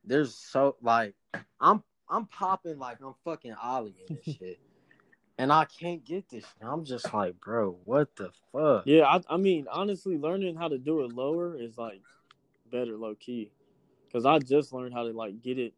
[0.06, 1.16] there's so like
[1.60, 1.84] I'm
[2.14, 4.60] I'm popping like I'm fucking ollieing this shit.
[5.40, 6.44] And I can't get this.
[6.44, 6.68] shit.
[6.68, 8.84] I'm just like, bro, what the fuck?
[8.86, 12.02] Yeah, I, I mean, honestly, learning how to do it lower is like
[12.72, 13.52] better low key.
[14.12, 15.74] Cause I just learned how to like get it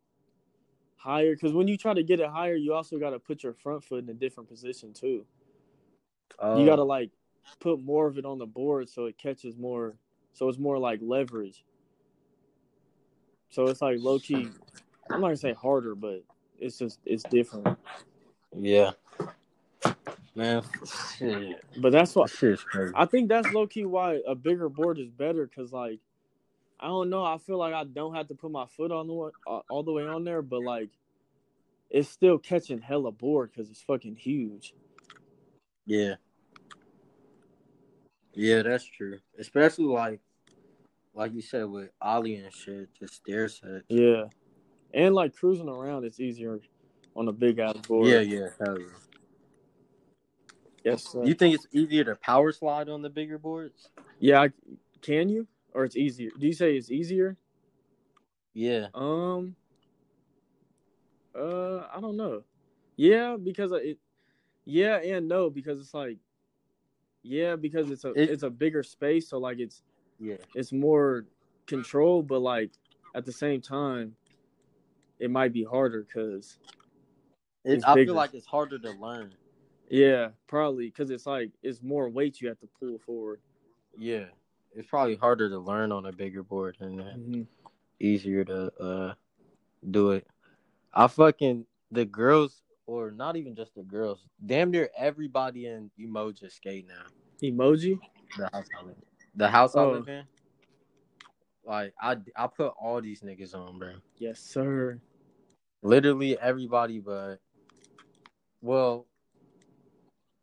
[0.98, 1.38] higher.
[1.38, 3.86] Cause when you try to get it higher, you also got to put your front
[3.86, 5.26] foot in a different position too.
[6.38, 7.12] Uh, you got to like
[7.62, 9.95] put more of it on the board so it catches more.
[10.34, 11.63] So it's more like leverage.
[13.52, 14.50] So it's like low key.
[15.09, 16.23] I'm not gonna say harder, but
[16.59, 17.77] it's just it's different.
[18.55, 18.91] yeah.
[20.35, 20.63] Man,
[21.17, 21.63] shit.
[21.77, 22.29] But that's what.
[22.93, 25.99] I think that's low key why a bigger board is better because like
[26.79, 27.23] I don't know.
[27.23, 29.83] I feel like I don't have to put my foot on the way, uh, all
[29.83, 30.89] the way on there, but like
[31.89, 34.73] it's still catching hella board because it's fucking huge.
[35.85, 36.15] Yeah.
[38.33, 39.19] Yeah, that's true.
[39.39, 40.19] Especially like
[41.13, 43.85] like you said with Ollie and shit, just stair sets.
[43.87, 44.25] Yeah,
[44.95, 46.60] and like cruising around, it's easier
[47.15, 48.08] on a big ass board.
[48.08, 48.86] Yeah, yeah, hell yeah.
[50.84, 51.03] Yes.
[51.03, 51.23] Sir.
[51.23, 53.89] You think it's easier to power slide on the bigger boards?
[54.19, 54.41] yeah.
[54.41, 54.49] I,
[55.01, 55.47] can you?
[55.73, 56.29] Or it's easier?
[56.39, 57.36] Do you say it's easier?
[58.53, 58.88] Yeah.
[58.95, 59.55] Um.
[61.38, 62.43] Uh, I don't know.
[62.95, 63.99] Yeah, because it.
[64.63, 66.17] Yeah and no because it's like.
[67.21, 69.81] Yeah, because it's a It- it's a bigger space, so like it's
[70.19, 70.38] Yeah.
[70.53, 71.25] it's more
[71.65, 72.71] control, but like
[73.15, 74.15] at the same time,
[75.19, 76.58] it might be harder because
[77.86, 79.34] I feel like it's harder to learn.
[79.89, 83.39] yeah, probably because it's like it's more weight you have to pull forward.
[83.97, 84.25] Yeah.
[84.75, 87.47] It's probably harder to learn on a bigger board and then
[87.99, 89.13] easier to uh
[89.89, 90.28] do it.
[90.93, 96.51] I fucking the girls or not even just the girls, damn near everybody in emoji
[96.51, 97.04] skate now.
[97.41, 97.99] Emoji.
[98.38, 98.95] The house I live,
[99.36, 99.91] the house I Oh.
[99.91, 100.23] live in.
[101.65, 103.93] Like I, I put all these niggas on, bro.
[104.17, 104.99] Yes, sir.
[105.82, 107.38] Literally everybody, but
[108.62, 109.08] well,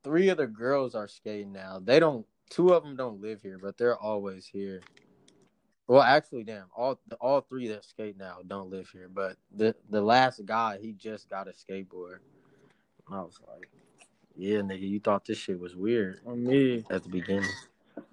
[0.05, 1.81] three of the girls are skating now.
[1.83, 2.27] They don't.
[2.51, 4.83] Two of them don't live here, but they're always here.
[5.87, 9.09] Well, actually, damn, all all three that skate now don't live here.
[9.13, 12.19] But the the last guy, he just got a skateboard.
[13.11, 13.69] I was like,
[14.37, 16.85] yeah, nigga, you thought this shit was weird On me.
[16.91, 17.51] at the beginning.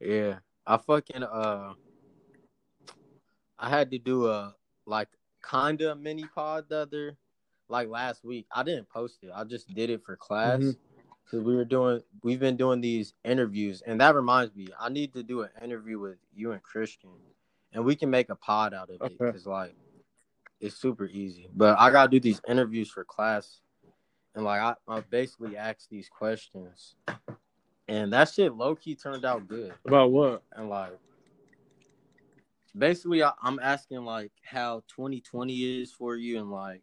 [0.00, 1.74] yeah, I fucking uh,
[3.58, 4.54] I had to do a
[4.86, 5.08] like
[5.48, 7.16] kinda mini pod the other
[7.68, 8.46] like last week.
[8.54, 9.30] I didn't post it.
[9.34, 10.76] I just did it for class Mhm.
[11.24, 15.12] because we were doing we've been doing these interviews, and that reminds me, I need
[15.14, 17.10] to do an interview with you and Christian,
[17.72, 19.74] and we can make a pod out of it because like
[20.60, 21.48] it's super easy.
[21.54, 23.60] But I gotta do these interviews for class,
[24.34, 26.96] and like I, I basically asked these questions,
[27.90, 29.74] and that shit low key turned out good.
[29.84, 30.44] About what?
[30.52, 30.96] And like,
[32.78, 36.82] basically, I, I'm asking like how 2020 is for you, and like,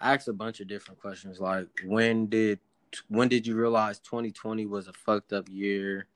[0.00, 1.40] I asked a bunch of different questions.
[1.40, 2.60] Like, when did
[3.08, 6.06] when did you realize 2020 was a fucked up year?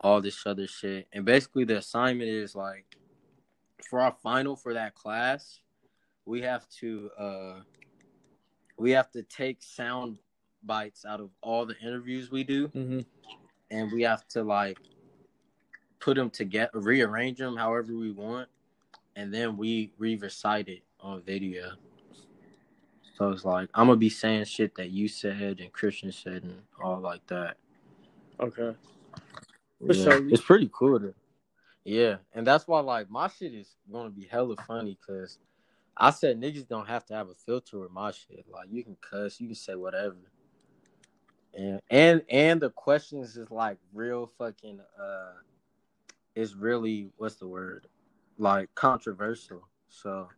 [0.00, 2.84] All this other shit, and basically, the assignment is like,
[3.88, 5.60] for our final for that class,
[6.24, 7.54] we have to uh,
[8.76, 10.18] we have to take sound
[10.64, 13.00] bites out of all the interviews we do Mm-hmm.
[13.70, 14.78] and we have to like
[16.00, 18.48] put them together, rearrange them however we want,
[19.16, 21.72] and then we re-recite it on video.
[23.16, 26.62] So it's like I'm gonna be saying shit that you said and Christian said and
[26.82, 27.56] all like that.
[28.40, 28.74] Okay.
[29.80, 29.94] Yeah.
[29.94, 30.28] sure.
[30.28, 31.12] It's pretty cool.
[31.84, 35.38] Yeah, and that's why like my shit is gonna be hella funny because
[35.96, 38.46] I said niggas don't have to have a filter with my shit.
[38.50, 40.16] Like you can cuss, you can say whatever.
[41.54, 45.32] And and and the questions is like real fucking uh
[46.34, 47.86] is really what's the word?
[48.38, 49.68] Like controversial.
[49.88, 50.28] So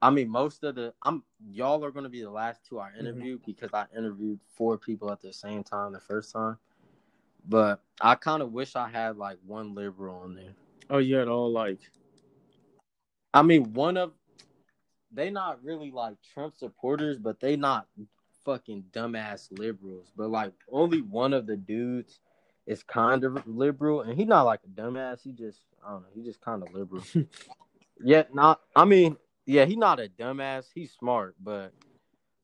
[0.00, 3.42] I mean most of the I'm y'all are gonna be the last two I interviewed
[3.44, 6.56] because I interviewed four people at the same time the first time.
[7.46, 10.54] But I kind of wish I had like one liberal on there.
[10.88, 11.80] Oh, you had all like.
[13.34, 14.12] I mean, one of
[15.12, 17.86] they not really like Trump supporters, but they not
[18.44, 20.10] fucking dumbass liberals.
[20.16, 22.20] But like only one of the dudes
[22.66, 25.22] is kind of liberal, and he's not like a dumbass.
[25.22, 26.08] He just I don't know.
[26.14, 27.04] He just kind of liberal.
[28.00, 28.60] Yet not.
[28.74, 30.66] I mean, yeah, he's not a dumbass.
[30.74, 31.72] He's smart, but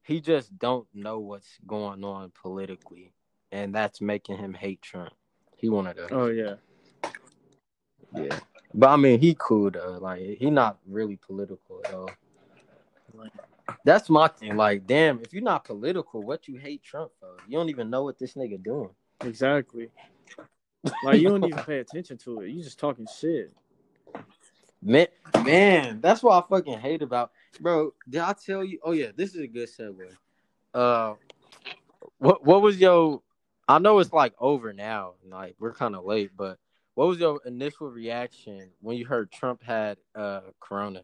[0.02, 3.12] he just don't know what's going on politically,
[3.52, 5.12] and that's making him hate Trump.
[5.56, 6.14] He wanted to.
[6.14, 6.54] Oh yeah.
[8.14, 8.38] Yeah.
[8.72, 9.98] But I mean, he cool though.
[10.00, 12.10] Like he not really political at all.
[13.84, 14.56] That's my thing.
[14.56, 17.36] Like, damn, if you're not political, what you hate Trump for?
[17.48, 18.90] You don't even know what this nigga doing.
[19.22, 19.90] Exactly.
[21.02, 22.50] Like you don't even pay attention to it.
[22.50, 23.52] You just talking shit.
[24.82, 25.08] Man,
[25.44, 27.92] man, that's what I fucking hate about, bro.
[28.08, 28.78] Did I tell you?
[28.82, 30.10] Oh yeah, this is a good segue.
[30.72, 31.14] Uh,
[32.18, 33.22] what what was your?
[33.68, 35.14] I know it's like over now.
[35.28, 36.58] Like we're kind of late, but
[36.94, 41.02] what was your initial reaction when you heard Trump had uh Corona?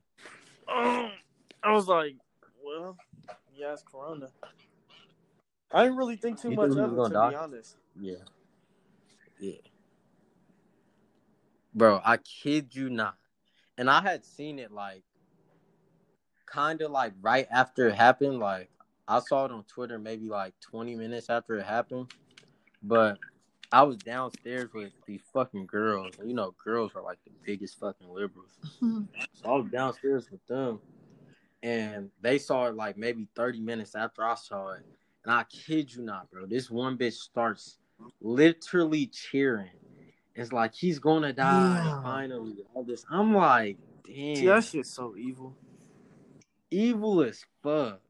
[0.74, 1.10] Um,
[1.62, 2.16] I was like,
[2.66, 2.96] well,
[3.56, 4.28] yeah, it's Corona.
[5.72, 7.42] I didn't really think too You much think he of it, to gonna be die?
[7.42, 7.76] honest.
[8.00, 8.14] Yeah.
[9.38, 9.52] Yeah.
[11.74, 13.16] Bro, I kid you not.
[13.78, 15.04] And I had seen it like
[16.46, 18.38] kind of like right after it happened.
[18.38, 18.70] Like
[19.06, 22.08] I saw it on Twitter maybe like 20 minutes after it happened.
[22.82, 23.18] But
[23.70, 26.14] I was downstairs with these fucking girls.
[26.24, 28.50] You know, girls are like the biggest fucking liberals.
[29.32, 30.80] So I was downstairs with them,
[31.66, 34.82] and they saw it like maybe 30 minutes after I saw it.
[35.24, 36.46] And I kid you not, bro.
[36.46, 37.78] This one bitch starts
[38.20, 39.70] literally cheering.
[40.36, 42.02] It's like he's gonna die Yeah.
[42.04, 42.58] finally.
[42.72, 43.04] All this.
[43.10, 45.56] I'm like, damn, See, that shit's so evil.
[46.70, 48.00] evil as fuck.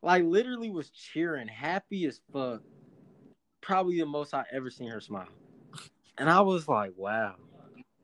[0.00, 2.62] Like literally was cheering, happy as fuck.
[3.60, 5.26] Probably the most I ever seen her smile.
[6.16, 7.34] And I was like, wow.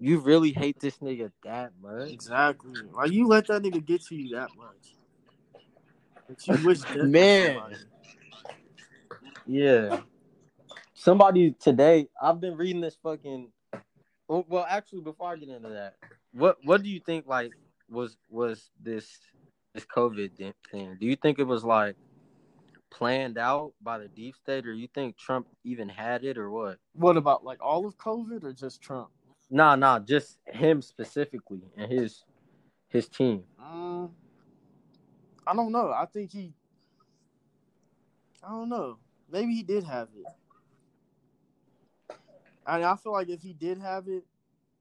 [0.00, 2.10] You really hate this nigga that much?
[2.10, 2.80] Exactly.
[2.92, 4.96] Like you let that nigga get to you that much.
[6.28, 7.76] That you wish death Man.
[9.46, 10.00] Yeah.
[10.94, 13.50] Somebody today, I've been reading this fucking.
[14.26, 15.96] Well, well, actually, before I get into that,
[16.32, 17.52] what what do you think like
[17.90, 19.18] was was this
[19.74, 20.30] this COVID
[20.70, 20.96] thing?
[20.98, 21.96] Do you think it was like
[22.90, 26.78] planned out by the deep state, or you think Trump even had it, or what?
[26.94, 29.10] What about like all of COVID or just Trump?
[29.50, 32.24] Nah, nah, just him specifically and his
[32.88, 33.44] his team.
[33.58, 34.10] Um,
[35.46, 35.92] I don't know.
[35.92, 36.52] I think he.
[38.42, 38.98] I don't know.
[39.30, 40.26] Maybe he did have it.
[42.66, 44.24] I mean, I feel like if he did have it,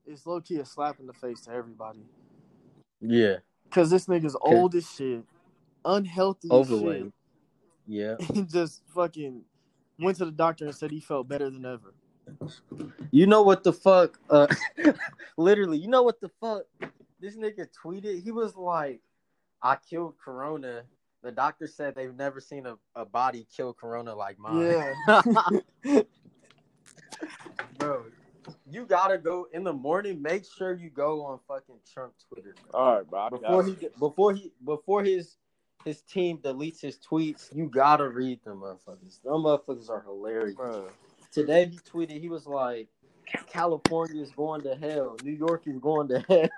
[0.05, 2.05] it's low key a slap in the face to everybody.
[3.01, 3.37] Yeah,
[3.71, 5.23] Cause this nigga's old as shit,
[5.83, 7.11] unhealthy as overweight.
[7.87, 9.41] Yeah, and just fucking
[9.99, 11.93] went to the doctor and said he felt better than ever.
[13.11, 14.19] You know what the fuck?
[14.29, 14.47] Uh,
[15.37, 16.63] literally, you know what the fuck?
[17.19, 18.23] This nigga tweeted.
[18.23, 19.01] He was like,
[19.61, 20.83] "I killed Corona."
[21.21, 24.93] The doctor said they've never seen a, a body kill Corona like mine.
[25.85, 26.01] Yeah.
[27.77, 28.03] bro.
[28.69, 30.21] You gotta go in the morning.
[30.21, 32.53] Make sure you go on fucking Trump Twitter.
[32.71, 32.79] bro.
[32.79, 33.29] All right, bro.
[33.29, 35.37] Before he before he before his
[35.85, 39.21] his team deletes his tweets, you gotta read them motherfuckers.
[39.21, 40.55] Them motherfuckers are hilarious.
[40.55, 40.89] bro.
[41.33, 42.87] Today he tweeted he was like,
[43.47, 46.49] California is going to hell, New York is going to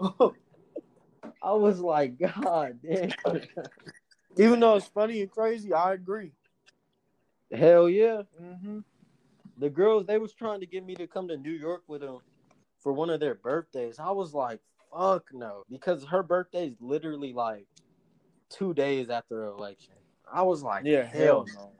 [0.00, 0.34] hell.
[1.42, 3.10] I was like, God damn.
[4.38, 6.32] Even though it's funny and crazy, I agree.
[7.52, 8.22] Hell yeah.
[8.42, 8.78] Mm-hmm.
[9.58, 12.18] The girls they was trying to get me to come to New York with them
[12.80, 13.98] for one of their birthdays.
[13.98, 14.60] I was like,
[14.92, 15.64] fuck no.
[15.70, 17.66] Because her birthday is literally like
[18.48, 19.94] two days after the election.
[20.32, 21.72] I was like, Yeah, hell no.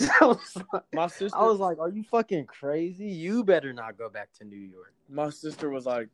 [0.20, 3.06] I was like, My sister, I was like, are you fucking crazy?
[3.06, 4.92] You better not go back to New York.
[5.08, 6.08] my sister was like,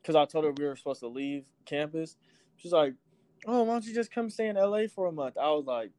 [0.00, 2.16] because I told her we were supposed to leave campus.
[2.56, 2.94] She's like,
[3.46, 5.90] "Oh, why don't you just come stay in LA for a month?" I was like,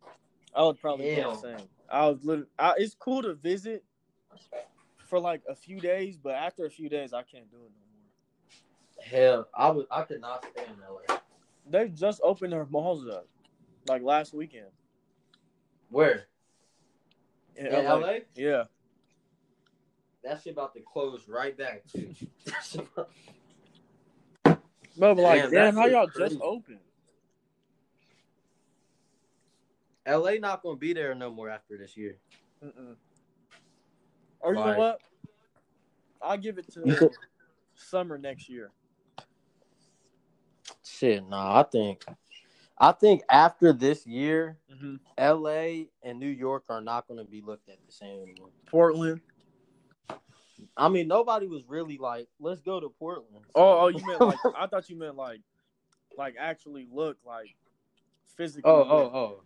[0.55, 1.31] I would probably Hell.
[1.31, 1.67] the same.
[1.89, 3.83] I was literally, I, it's cool to visit
[5.07, 7.81] for like a few days, but after a few days, I can't do it no
[7.93, 9.05] more.
[9.05, 11.17] Hell, I would I could not stay in LA.
[11.69, 13.27] They just opened their malls up,
[13.87, 14.67] like last weekend
[15.89, 16.27] Where?
[17.55, 17.95] In, In LA.
[17.95, 18.13] LA?
[18.35, 18.63] Yeah,
[20.23, 22.13] That shit about to close right back too.
[22.45, 23.09] That shit about-
[24.97, 26.35] but like, Damn, damn, how y'all crazy.
[26.35, 26.79] just open?
[30.07, 32.17] LA not gonna be there no more after this year.
[32.63, 32.95] Mm-mm.
[34.39, 35.01] Or you Like- know what?
[36.21, 37.09] I'll give it to
[37.75, 38.71] summer next year.
[40.83, 42.03] Shit, nah, I think
[42.81, 45.43] I think after this year, Mm-hmm.
[45.43, 48.49] LA and New York are not gonna be looked at the same anymore.
[48.65, 49.21] Portland.
[50.77, 53.45] I mean, nobody was really like, let's go to Portland.
[53.55, 55.41] Oh, oh, you meant like I thought you meant like,
[56.17, 57.55] like actually look like
[58.37, 58.71] physically.
[58.71, 59.43] Oh, oh, oh.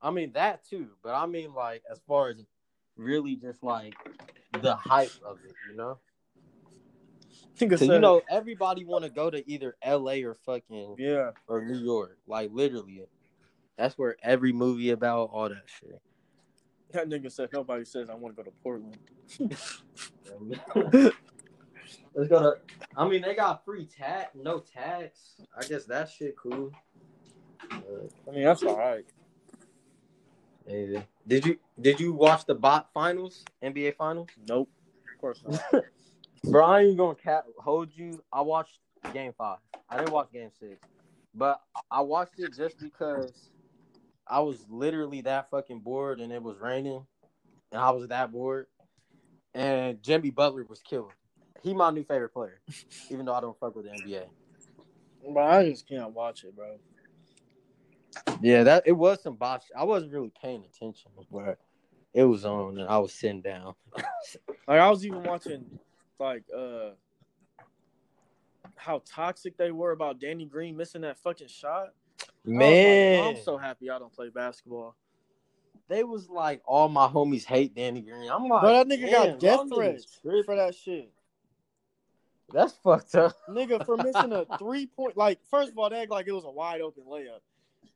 [0.00, 2.36] I mean that too, but I mean like as far as
[2.96, 3.94] really just like
[4.60, 5.98] the hype of it, you know?
[7.56, 10.22] Think I Cause you know everybody want to go to either L.A.
[10.24, 13.04] or fucking Yeah, or New York, like literally.
[13.76, 16.00] That's where every movie about all that shit.
[16.92, 18.98] that nigga said nobody says I want to go to Portland.
[22.14, 22.54] Let's go to.
[22.96, 25.34] I mean, they got free tax, no tax.
[25.56, 26.72] I guess that shit cool.
[27.70, 27.76] Uh,
[28.28, 29.04] I mean that's all right.
[30.66, 31.02] maybe.
[31.26, 34.28] Did you did you watch the bot finals, NBA finals?
[34.48, 34.70] Nope,
[35.14, 35.62] of course not.
[36.44, 38.22] Bro, I ain't gonna cap, hold you.
[38.32, 38.78] I watched
[39.12, 39.58] game five.
[39.88, 40.80] I didn't watch game six,
[41.34, 41.60] but
[41.90, 43.50] I watched it just because
[44.26, 47.06] I was literally that fucking bored and it was raining,
[47.72, 48.66] and I was that bored.
[49.54, 51.12] And Jimmy Butler was killing.
[51.62, 52.60] He my new favorite player,
[53.10, 54.24] even though I don't fuck with the NBA.
[55.34, 56.76] but I just can't watch it, bro.
[58.40, 59.64] Yeah, that it was some botch.
[59.76, 61.58] I wasn't really paying attention, but
[62.14, 63.74] it was on, and I was sitting down.
[64.66, 65.64] Like I was even watching,
[66.20, 66.90] like uh,
[68.76, 71.88] how toxic they were about Danny Green missing that fucking shot.
[72.20, 74.96] I was like, Man, I'm so happy I don't play basketball.
[75.88, 78.30] they was like all my homies hate Danny Green.
[78.30, 80.44] I'm like, Bro, that nigga damn, got death threats tripping.
[80.44, 81.12] for that shit.
[82.52, 83.36] That's fucked up.
[83.50, 86.44] Nigga, for missing a three point, like, first of all, they act like it was
[86.44, 87.40] a wide open layup.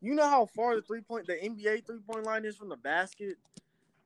[0.01, 2.77] You know how far the three point, the NBA three point line is from the
[2.77, 3.37] basket?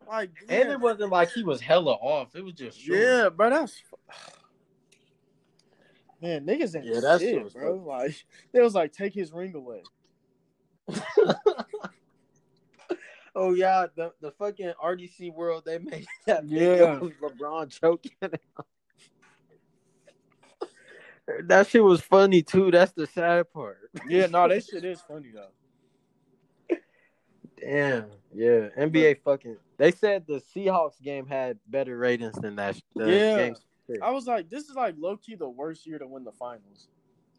[0.07, 2.37] Like, And it wasn't like he was hella off.
[2.37, 3.01] It was just short.
[3.01, 3.83] yeah, bro, that's.
[6.23, 7.75] Man, niggas ain't Yeah, that shit shit, was bro.
[7.75, 9.83] Like, they was like, take his ring away.
[13.39, 16.59] Oh yeah, the the fucking RDC world they made that Yeah.
[16.59, 18.13] video of LeBron choking.
[21.45, 22.71] that shit was funny too.
[22.71, 23.77] That's the sad part.
[24.09, 26.79] Yeah, no, that shit is funny though.
[27.61, 28.07] Damn.
[28.35, 28.69] Yeah.
[28.79, 29.59] NBA fucking.
[29.79, 32.81] They said the Seahawks game had better ratings than that.
[32.95, 33.37] The Yeah.
[33.37, 33.57] game.
[34.03, 36.89] I was like, this is like low key the worst year to win the finals.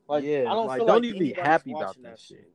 [0.07, 0.41] Like, yeah.
[0.41, 2.49] I don't like, don't like even be happy about that shit.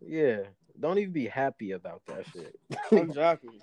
[0.00, 0.42] Yeah.
[0.78, 2.54] Don't even be happy about that shit.
[2.92, 3.60] exactly.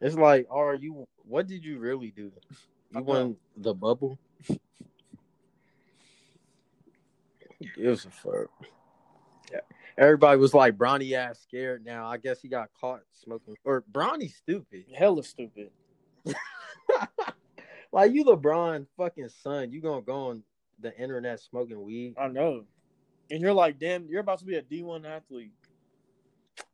[0.00, 1.06] It's like, are you?
[1.24, 2.32] What did you really do?
[2.90, 4.18] You won the bubble.
[7.76, 8.50] Gives a fuck.
[9.98, 12.06] Everybody was like, Bronny ass scared now.
[12.06, 13.56] I guess he got caught smoking.
[13.64, 14.84] Or Bronny's stupid.
[14.94, 15.70] Hella stupid.
[17.92, 19.72] like you LeBron fucking son.
[19.72, 20.42] You gonna go on
[20.80, 22.14] the internet smoking weed.
[22.18, 22.64] I know.
[23.30, 25.52] And you're like, damn, you're about to be a D one athlete.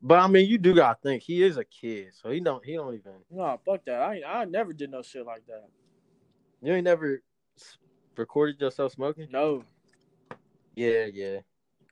[0.00, 2.74] But I mean you do gotta think he is a kid, so he don't he
[2.74, 4.00] don't even Nah, fuck that.
[4.00, 5.68] I I never did no shit like that.
[6.60, 7.22] you ain't never
[8.16, 9.28] recorded yourself smoking?
[9.30, 9.64] No.
[10.74, 11.38] Yeah, yeah.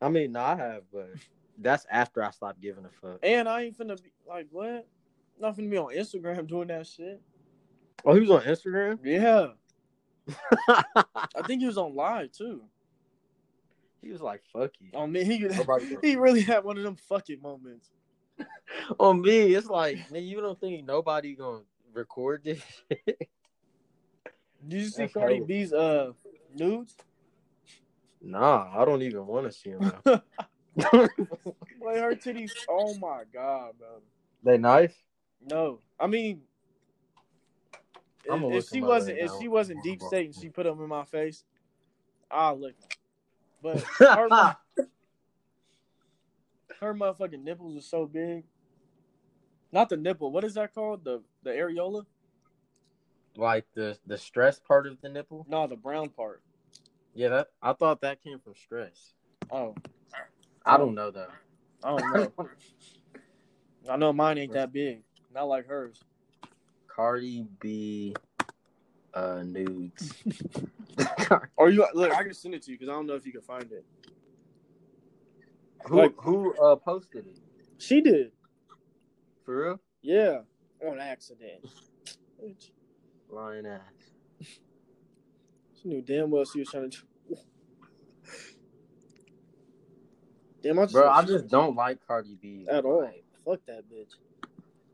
[0.00, 1.10] I mean, no, I have, but
[1.58, 3.18] that's after I stopped giving a fuck.
[3.22, 4.86] And I ain't finna be like what?
[5.38, 7.20] Not finna be on Instagram doing that shit.
[8.04, 8.98] Oh, he was on Instagram.
[9.04, 9.48] Yeah.
[10.68, 12.62] I think he was on live too.
[14.00, 15.38] he was like, "Fuck you." On me, he
[16.02, 17.90] he really had one of them fuck it moments.
[18.98, 23.28] On me, it's like, nigga, you don't think nobody gonna record this shit?
[24.66, 26.12] Did you see That's Cardi hella- B's uh
[26.54, 26.96] nudes?
[28.22, 29.92] Nah, I don't even want to see him.
[30.04, 31.08] Now.
[31.82, 32.50] Like her titties.
[32.68, 34.02] Oh my god, bro.
[34.44, 34.92] they nice.
[35.42, 36.42] No, I mean,
[38.30, 39.38] I'ma if, if she wasn't if now.
[39.40, 41.42] she wasn't deep state and she put them in my face,
[42.30, 42.88] I'll lick them.
[43.62, 44.28] But her,
[46.80, 48.44] her motherfucking nipples are so big.
[49.72, 50.30] Not the nipple.
[50.30, 51.02] What is that called?
[51.04, 52.04] The the areola?
[53.36, 55.46] like the the stress part of the nipple.
[55.48, 56.42] No, the brown part.
[57.20, 59.12] Yeah, that I thought that came from stress.
[59.50, 59.74] Oh,
[60.64, 61.26] I don't know though.
[61.84, 62.48] I don't know.
[63.90, 65.02] I know mine ain't that big.
[65.30, 66.02] Not like hers.
[66.86, 68.16] Cardi B,
[69.12, 70.14] uh, nudes.
[71.58, 72.10] Or you look?
[72.10, 73.84] I can send it to you because I don't know if you can find it.
[75.84, 77.38] who Like- who uh posted it?
[77.76, 78.32] She did.
[79.44, 79.80] For real?
[80.00, 80.38] Yeah,
[80.88, 81.66] on accident.
[83.28, 83.80] Lying ass.
[85.82, 86.98] She knew damn well she was trying to.
[86.98, 87.06] do-
[90.62, 93.02] Damn, I just, Bro, I just don't like Cardi B at all.
[93.02, 94.14] Like, Fuck that bitch.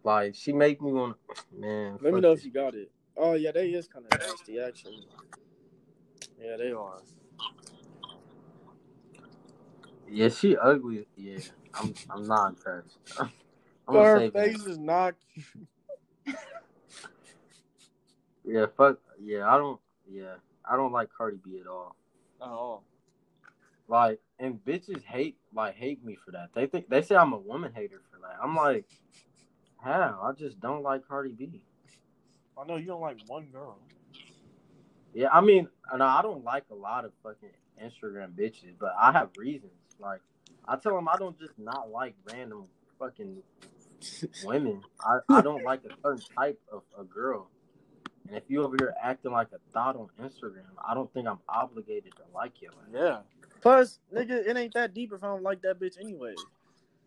[0.04, 1.16] like, she make me want.
[1.58, 2.40] Man, Let me know this.
[2.40, 2.90] if you got it.
[3.16, 5.02] Oh yeah, they is kind of nasty actually.
[6.40, 7.00] Yeah, they are.
[10.08, 11.06] Yeah, she ugly.
[11.16, 11.38] Yeah,
[11.74, 11.94] I'm.
[12.10, 12.98] I'm not impressed.
[13.88, 14.70] I'm her face it.
[14.70, 15.14] is not.
[18.44, 18.98] Yeah, fuck.
[19.20, 19.80] Yeah, I don't.
[20.10, 20.34] Yeah,
[20.68, 21.96] I don't like Cardi B at all.
[22.40, 22.84] At all.
[23.88, 26.50] Like, and bitches hate like hate me for that.
[26.54, 28.38] They think they say I'm a woman hater for that.
[28.42, 28.84] I'm like,
[29.82, 30.20] how?
[30.22, 31.62] I just don't like Cardi B.
[32.58, 33.78] I know you don't like one girl.
[35.14, 37.50] Yeah, I mean, no, I don't like a lot of fucking
[37.82, 39.72] Instagram bitches, but I have reasons.
[39.98, 40.20] Like,
[40.66, 42.64] I tell them I don't just not like random
[42.98, 43.42] fucking
[44.44, 44.82] women.
[45.00, 47.48] I, I don't like a certain type of a girl.
[48.28, 51.38] And if you over here acting like a thought on Instagram, I don't think I'm
[51.48, 52.70] obligated to like you.
[52.92, 53.20] Yeah.
[53.60, 56.34] Plus, nigga, it ain't that deep if I don't like that bitch anyway.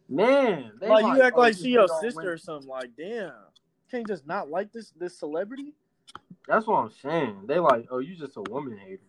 [0.10, 2.34] Man, they Like, you act like she your sister women.
[2.34, 2.68] or something.
[2.70, 3.32] Like, damn,
[3.92, 5.74] can't just not like this this celebrity.
[6.48, 7.44] That's what I'm saying.
[7.46, 9.02] They like, oh, you just a woman hater.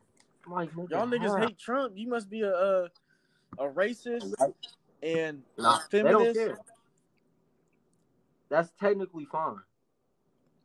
[0.47, 1.95] I'm like, Y'all niggas hate Trump.
[1.97, 2.85] You must be a a,
[3.59, 4.35] a racist
[5.03, 6.35] and Nah, they don't feminist.
[6.35, 6.59] care.
[8.51, 9.57] That's technically fine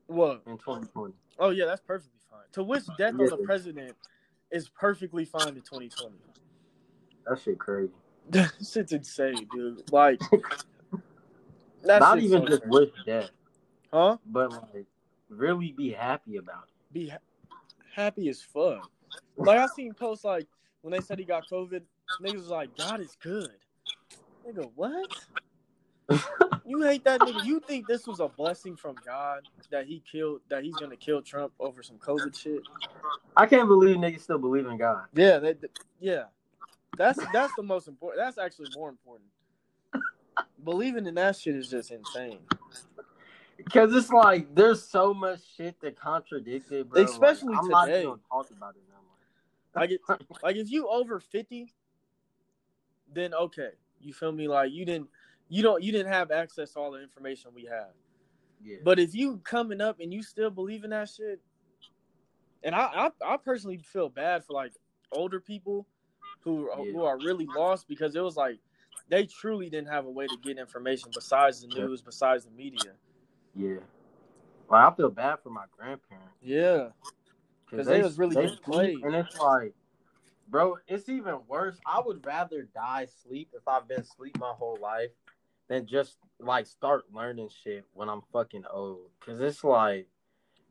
[0.07, 0.41] What?
[0.47, 1.13] in 2020.
[1.39, 2.41] Oh yeah, that's perfectly fine.
[2.53, 3.95] To wish death on the president
[4.51, 6.15] is perfectly fine in 2020.
[7.27, 7.91] That shit crazy.
[8.31, 9.83] That shit's insane, dude.
[9.91, 10.19] Like,
[11.83, 12.71] Not even so just crazy.
[12.71, 13.29] wish death,
[13.93, 14.17] huh?
[14.25, 14.87] but like
[15.29, 16.93] really be happy about it.
[16.93, 17.17] Be ha-
[17.93, 18.89] happy as fuck.
[19.37, 20.47] Like I seen posts like
[20.81, 21.81] when they said he got COVID,
[22.19, 23.51] niggas was like, God is good.
[24.47, 25.09] Nigga, what?
[26.67, 27.45] You hate that nigga.
[27.45, 31.21] You think this was a blessing from God that he killed that he's gonna kill
[31.21, 32.63] Trump over some COVID shit?
[33.37, 35.03] I can't believe niggas still believe in God.
[35.13, 35.59] Yeah, that,
[35.99, 36.23] yeah.
[36.97, 38.23] That's that's the most important.
[38.23, 39.29] That's actually more important.
[40.63, 42.39] Believing in that shit is just insane.
[43.57, 47.03] Because it's like there's so much shit that contradicts it, bro.
[47.03, 48.01] Especially like, I'm not today.
[48.03, 49.81] even talk about it no more.
[49.81, 50.01] Like it,
[50.43, 51.73] like if you over fifty,
[53.13, 53.69] then okay,
[53.99, 54.47] you feel me?
[54.47, 55.09] Like you didn't,
[55.49, 57.91] you don't, you didn't have access to all the information we have.
[58.63, 58.77] Yeah.
[58.83, 61.39] But if you coming up and you still believe in that shit,
[62.63, 64.73] and I, I, I personally feel bad for like
[65.11, 65.85] older people
[66.45, 66.91] who are, Yeah.
[66.93, 68.59] who are really lost because it was like
[69.09, 71.85] they truly didn't have a way to get information besides the Yeah.
[71.85, 72.93] news, besides the media.
[73.53, 73.79] yeah.
[74.69, 76.37] Like I feel bad for my grandparents.
[76.41, 76.89] Yeah.
[77.69, 79.03] Because they was really getting sleep, played.
[79.03, 79.73] and it's like,
[80.47, 81.79] bro, it's even worse.
[81.85, 85.11] I would rather die sleep if I've been asleep my whole life
[85.67, 89.09] than just like start learning shit when I'm fucking old.
[89.19, 90.07] Cause it's like,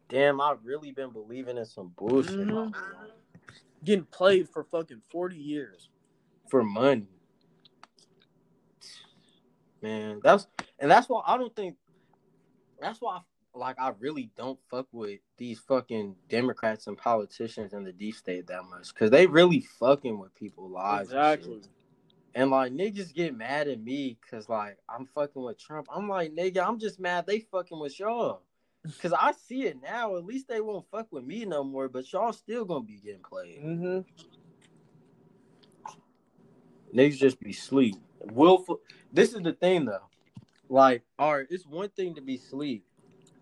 [0.09, 2.75] damn, I've really been believing in some bullshit my Mhm.
[2.75, 3.11] whole life.
[3.85, 5.91] Getting played for fucking forty years.
[6.49, 7.09] for money.
[9.83, 10.47] Man, that's
[10.79, 11.77] and that's why I don't think
[12.81, 13.21] that's why
[13.55, 18.47] like I really don't fuck with these fucking Democrats and politicians in the deep state
[18.49, 21.11] that much because they really fucking with people's lives.
[21.11, 21.19] and.
[21.21, 21.63] Exactly.
[22.35, 25.87] And like niggas get mad at me because like I'm fucking with Trump.
[25.95, 28.43] I'm like nigga, I'm just mad they fucking with y'all.
[29.01, 30.17] Cause I see it now.
[30.17, 31.89] At least they won't fuck with me no more.
[31.89, 33.63] But y'all still gonna be getting played.
[33.63, 34.01] Mm-hmm.
[36.99, 37.97] Niggas just be sleep.
[38.21, 38.81] Willful.
[39.13, 40.09] This is the thing though.
[40.69, 42.85] Like, all right, it's one thing to be sleep,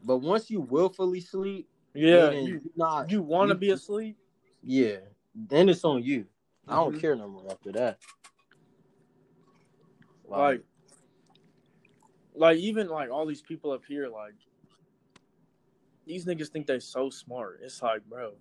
[0.05, 3.11] but once you willfully sleep, Yeah, you, not.
[3.11, 4.17] you want to be asleep?
[4.63, 4.97] Yeah,
[5.35, 6.27] then it's on you.
[6.67, 7.01] I don't Mhm.
[7.01, 7.99] care no more after that.
[10.27, 10.63] Like,
[12.35, 14.35] like even like all these people up here, like
[16.07, 17.61] these niggas think they so smart.
[17.63, 18.33] It's like, bro,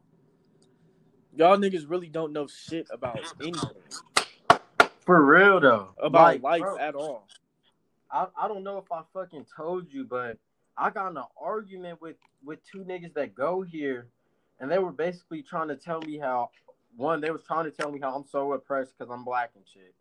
[1.36, 3.62] y'all niggas really don't know shit about anything
[5.05, 7.28] for real though, about Like, life bro, at all.
[8.12, 10.38] I, I don't know if I fucking told you, but
[10.78, 14.07] I got in an argument with with two niggas that go here,
[14.59, 16.49] and they were basically trying to tell me how
[16.95, 19.64] one they was trying to tell me how I'm so oppressed because I'm black and
[19.72, 19.93] shit,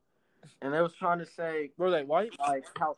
[0.62, 2.32] and they was trying to say Were they white?
[2.40, 2.96] like how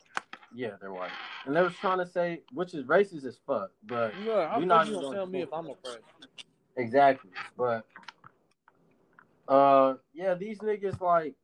[0.55, 1.11] yeah they're white,
[1.45, 4.67] and they was trying to say which is racist as fuck, but Yeah, We come
[4.67, 6.03] not you gonna tell me if I'm oppressed?
[6.75, 7.31] Exactly.
[7.57, 7.85] But
[9.47, 11.35] uh yeah, these niggas like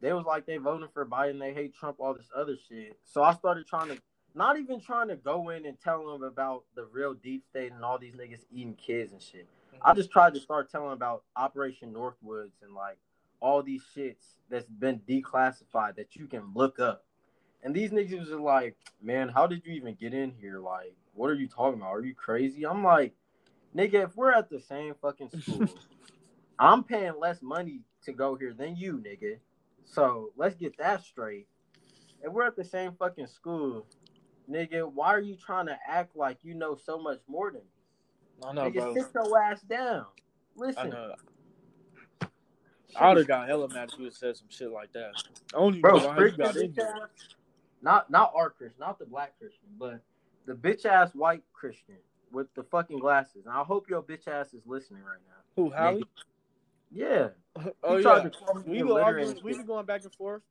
[0.00, 2.98] they was like they voting for Biden, they hate Trump, all this other shit.
[3.04, 3.98] So I started trying to
[4.34, 7.84] not even trying to go in and tell them about the real deep state and
[7.84, 9.46] all these niggas eating kids and shit.
[9.80, 12.98] I just tried to start telling about Operation Northwoods and like
[13.40, 17.04] all these shits that's been declassified that you can look up.
[17.64, 20.60] And these niggas are like, man, how did you even get in here?
[20.60, 21.94] Like, what are you talking about?
[21.94, 22.66] Are you crazy?
[22.66, 23.14] I'm like,
[23.74, 25.66] nigga, if we're at the same fucking school,
[26.58, 29.38] I'm paying less money to go here than you, nigga.
[29.84, 31.48] So let's get that straight.
[32.22, 33.86] If we're at the same fucking school,
[34.50, 38.46] nigga, why are you trying to act like you know so much more than me?
[38.46, 38.94] I know, nigga, bro.
[38.94, 40.04] sit your ass down.
[40.76, 41.14] I Listen, know.
[42.96, 45.12] I would have got hella mad if you had said some shit like that.
[45.54, 46.74] I bro, know how you got in
[47.84, 50.00] not not our Christian, not the black Christian, but
[50.46, 51.96] the bitch ass white Christian
[52.32, 53.44] with the fucking glasses.
[53.46, 55.62] And I hope your bitch ass is listening right now.
[55.62, 56.04] Who, Howie?
[56.90, 57.28] Yeah,
[57.84, 58.02] Oh He yeah.
[58.02, 59.38] tried to call me We were arguing.
[59.44, 60.42] We been going back and forth.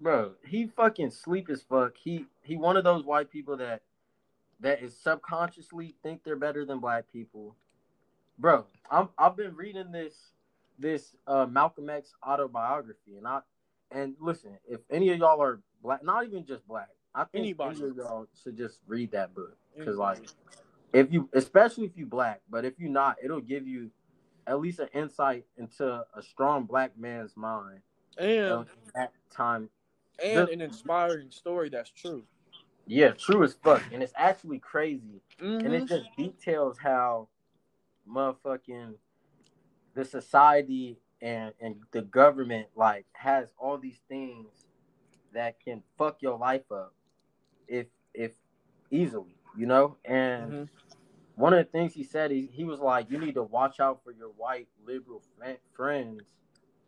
[0.00, 1.96] bro, he fucking sleep as fuck.
[1.96, 3.82] He he one of those white people that
[4.60, 7.56] that is subconsciously think they're better than black people.
[8.38, 10.14] Bro, I'm I've been reading this
[10.78, 13.40] this uh Malcolm X autobiography and I
[13.94, 17.76] and listen, if any of y'all are black, not even just black, I think Anybody.
[17.80, 20.18] any of y'all should just read that book because like
[20.92, 23.90] if you especially if you black, but if you not, it'll give you
[24.46, 27.80] at least an insight into a strong black man's mind
[28.18, 29.70] And that time
[30.22, 32.26] and the- an inspiring story that's true.
[32.86, 33.82] Yeah, true as fuck.
[33.92, 35.22] And it's actually crazy.
[35.40, 35.72] And Mhm.
[35.82, 37.28] it just details how
[38.08, 38.94] motherfucking
[39.94, 44.66] the society and, and the government like has all these things
[45.32, 46.94] that can fuck your life up
[47.66, 48.32] if if
[48.90, 49.96] easily, you know?
[50.04, 50.68] And Mhm.
[51.36, 54.04] one of the things he said he, he was like, You need to watch out
[54.04, 56.34] for your white liberal fri- friends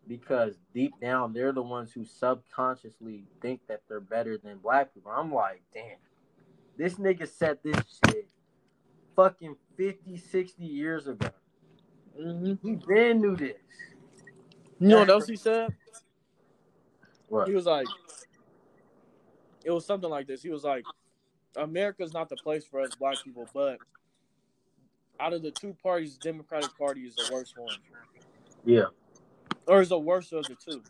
[0.07, 5.11] because deep down they're the ones who subconsciously think that they're better than black people.
[5.11, 5.99] I'm like, damn,
[6.76, 8.28] this nigga said this shit
[9.16, 11.30] fucking 50, 60 years ago.
[12.20, 12.59] Mhm.
[12.62, 13.57] He been knew this.
[14.78, 15.72] You know what else he said?
[17.28, 17.48] What?
[17.48, 17.88] He was like,
[19.64, 20.42] it was something like this.
[20.42, 20.84] He was like,
[21.56, 23.78] America's not the place for us black people, but
[25.18, 27.76] out of the two parties, Democratic Party is the worst one.
[28.64, 28.86] Yeah.
[29.66, 30.82] Or is the worst of the two.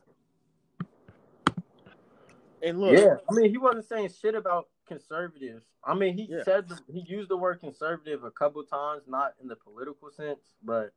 [2.62, 5.64] And look, Yeah, I mean, he wasn't saying shit about conservatives.
[5.84, 6.42] I mean, he Yeah.
[6.42, 10.50] said the, he used the word conservative a couple times, not in the political sense,
[10.62, 10.92] but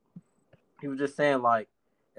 [0.82, 1.70] he was just saying like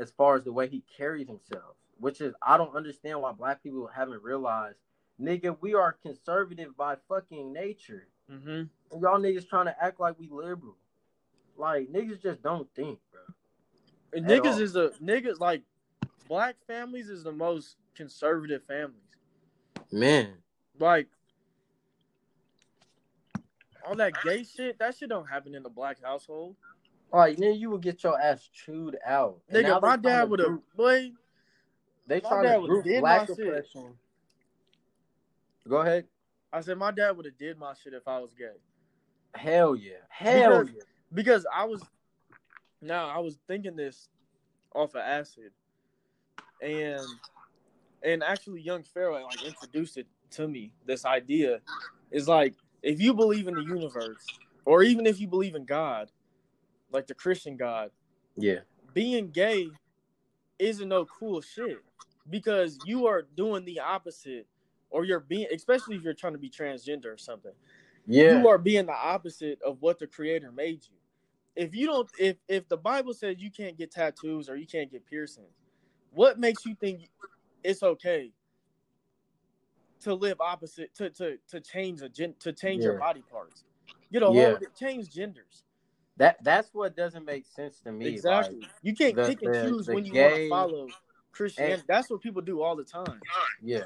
[0.01, 3.63] as far as the way he carries himself, which is I don't understand why black
[3.63, 4.79] people haven't realized,
[5.21, 10.19] nigga, we are conservative by fucking nature, hmm and y'all niggas trying to act like
[10.19, 10.77] we liberal.
[11.57, 14.21] Like niggas just don't think, bro.
[14.21, 14.61] Niggas all.
[14.61, 15.63] is the niggas like
[16.27, 18.97] black families is the most conservative families.
[19.93, 20.33] Man,
[20.79, 21.09] Like
[23.87, 26.57] all that gay shit, that shit don't happen in the black household.
[27.13, 29.41] Like then you would get your ass chewed out.
[29.49, 31.13] And Nigga, my dad would have boy.
[32.07, 33.95] They trying to group black oppression.
[35.69, 36.07] Go ahead.
[36.53, 38.57] I said my dad would have did my shit if I was gay.
[39.35, 39.93] Hell yeah.
[40.09, 40.83] Hell Because- yeah.
[41.13, 41.83] Because I was
[42.81, 44.09] now I was thinking this
[44.75, 45.53] off of acid.
[46.63, 47.01] And
[48.03, 51.61] and actually young Pharaoh like introduced it to me, this idea
[52.11, 54.27] is like if you believe in the universe,
[54.65, 56.11] or even if you believe in God,
[56.91, 57.91] like the Christian God,
[58.37, 58.61] Yeah.
[58.95, 59.73] being gay
[60.59, 61.83] isn't no cool shit
[62.29, 64.47] because you are doing the opposite
[64.91, 67.53] or you're being especially if you're trying to be transgender or something
[68.07, 68.33] Yeah.
[68.33, 70.97] you are being the opposite of what the creator made you
[71.57, 74.91] if you don't if if the bible says you can't get tattoos or you can't
[74.91, 75.55] get piercings
[76.11, 77.09] what makes you think
[77.65, 78.31] it's okay
[80.01, 83.65] to live opposite to to to change a gen, to change your body parts
[84.11, 84.57] You know, Yeah.
[84.79, 85.65] change genders
[86.21, 88.07] that that's what doesn't make sense to me.
[88.07, 90.89] exactly Like, you can't the- pick and the- choose the when you want to follow
[91.33, 93.21] christianity that's what people do all the time
[93.63, 93.85] yeah.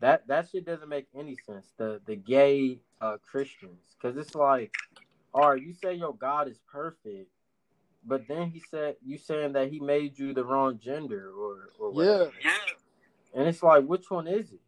[0.00, 1.72] That that shit doesn't make any sense.
[1.76, 3.96] The the gay uh Christians.
[4.00, 4.72] Cause it's like,
[5.34, 7.30] all right, you say your God is perfect,
[8.04, 11.90] but then he said you saying that he made you the wrong gender or or
[11.92, 12.32] whatever.
[12.44, 12.50] Yeah.
[13.34, 14.60] And it's like, which one is it?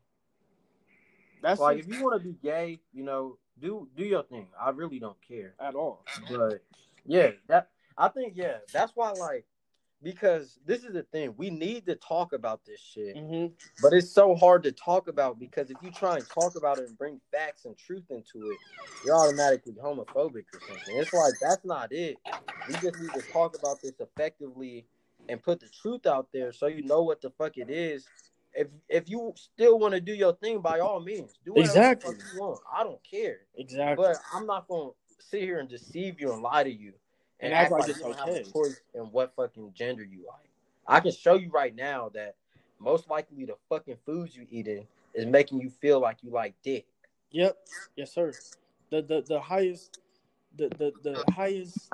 [1.43, 4.49] that's Like if you want to be gay, you know, do do your thing.
[4.61, 5.55] I really don't care.
[5.61, 6.63] at all But
[7.05, 9.45] yeah, that I think yeah, that's why like
[10.03, 13.53] because this is the thing we need to talk about this shit, mm-hmm.
[13.83, 16.89] but it's so hard to talk about because if you try and talk about it
[16.89, 18.59] and bring facts and truth into it,
[19.05, 20.97] you're automatically homophobic or something.
[20.97, 22.17] It's like that's not it.
[22.69, 24.87] We just need to talk about this effectively
[25.29, 28.07] and put the truth out there so you know what the fuck it is.
[28.55, 32.17] If if you still want to do your thing, by all means, do whatever Exactly.
[32.35, 32.61] you want.
[32.73, 33.39] I don't care.
[33.57, 34.91] exactly But I'm not gonna
[35.21, 36.93] sit here and deceive you and lie to you
[37.41, 40.49] and, And act like you don't have a choice in what fucking gender you like.
[40.87, 42.35] I can show you right now that
[42.81, 46.87] most likely the fucking foods you eating is making you feel like you like dick.
[47.31, 47.57] Yep.
[47.97, 48.33] Yes, sir.
[48.91, 50.01] The the the highest
[50.57, 51.91] the the, the highest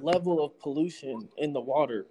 [0.00, 2.06] level of pollution in the water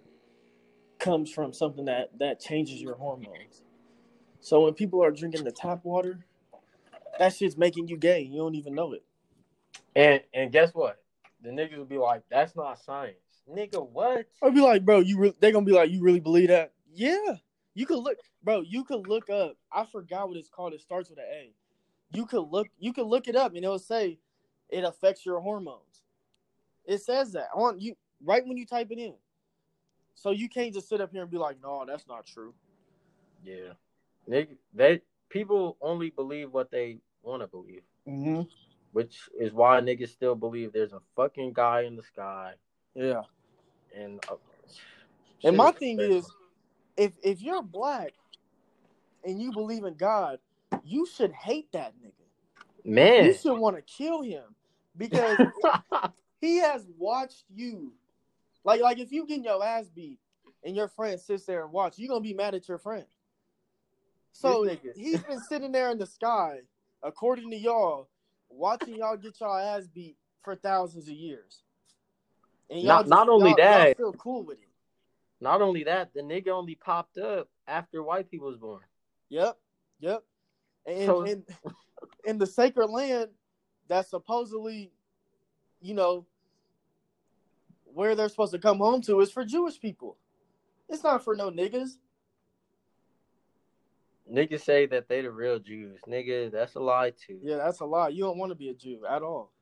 [0.98, 3.62] comes from something that that changes your hormones.
[4.40, 6.18] So when people are drinking the tap water,
[7.18, 8.20] that shit's making you gay.
[8.20, 9.04] You don't even know it.
[9.94, 11.02] And and guess what?
[11.42, 13.16] The niggas will be like, "That's not science,
[13.50, 14.26] nigga." What?
[14.42, 16.72] I'll be like, bro, you re- they gonna be like, you really believe that?
[16.92, 17.36] Yeah.
[17.74, 18.62] You could look, bro.
[18.62, 19.56] You could look up.
[19.70, 20.72] I forgot what it's called.
[20.72, 21.52] It starts with an A.
[22.12, 22.68] You could look.
[22.78, 24.18] You could look it up, and it'll say
[24.70, 26.02] it affects your hormones.
[26.86, 29.14] It says that on you right when you type it in.
[30.14, 32.54] So you can't just sit up here and be like, no, that's not true.
[33.44, 33.74] Yeah,
[34.28, 38.42] nigga, they people only believe what they want to believe, Mm-hmm.
[38.92, 42.54] which is why niggas still believe there's a fucking guy in the sky.
[42.94, 43.22] Yeah.
[43.96, 44.36] And uh,
[45.44, 46.14] And my thing crazy.
[46.18, 46.30] is,
[46.96, 48.12] if if you're black
[49.24, 50.38] and you believe in God,
[50.84, 52.12] you should hate that nigga.
[52.84, 54.44] man, You should want to kill him
[54.96, 55.38] because
[56.40, 57.92] he has watched you.
[58.64, 60.18] Like, like if you getting your ass beat
[60.64, 63.04] and your friend sits there and watch, you're gonna be mad at your friend.
[64.36, 64.64] So
[64.94, 66.60] he's been sitting there in the sky,
[67.02, 68.08] according to y'all,
[68.50, 71.62] watching y'all get y'all ass beat for thousands of years.
[72.68, 74.68] And Not- not only y'all- that- y'all feel cool with it.
[75.40, 78.82] Not only that, the nigga only popped up after white people was born.
[79.30, 79.58] Yep,
[80.00, 80.24] yep.
[80.84, 81.44] And So- in,
[82.24, 83.30] in the sacred land,
[83.88, 84.92] that supposedly,
[85.80, 86.26] you know,
[87.84, 90.18] where they're supposed to come home to is for Jewish people.
[90.88, 91.96] It's not for no niggas.
[94.32, 96.00] Niggas say that they the real Jews.
[96.08, 97.38] Nigga, that's a lie too.
[97.42, 98.08] Yeah, that's a lie.
[98.08, 99.52] You don't want to be a Jew at all.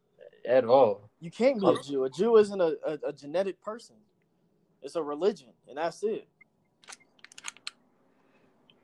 [0.46, 1.10] At all.
[1.20, 2.04] You can't be a Jew.
[2.04, 3.96] A Jew isn't a, a, a genetic person.
[4.82, 6.28] It's a religion, and that's it.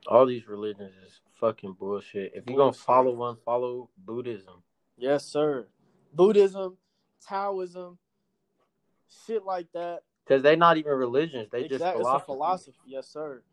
[0.07, 2.33] All these religions is fucking bullshit.
[2.35, 4.63] If you're gonna follow one, follow Buddhism.
[4.97, 5.67] Yes, sir.
[6.13, 6.77] Buddhism,
[7.27, 7.97] Taoism,
[9.25, 10.01] shit like that.
[10.25, 11.49] Because they're not even religions.
[11.51, 11.99] They just philosophy.
[12.01, 12.77] It's a philosophy.
[12.85, 13.43] Yes, sir.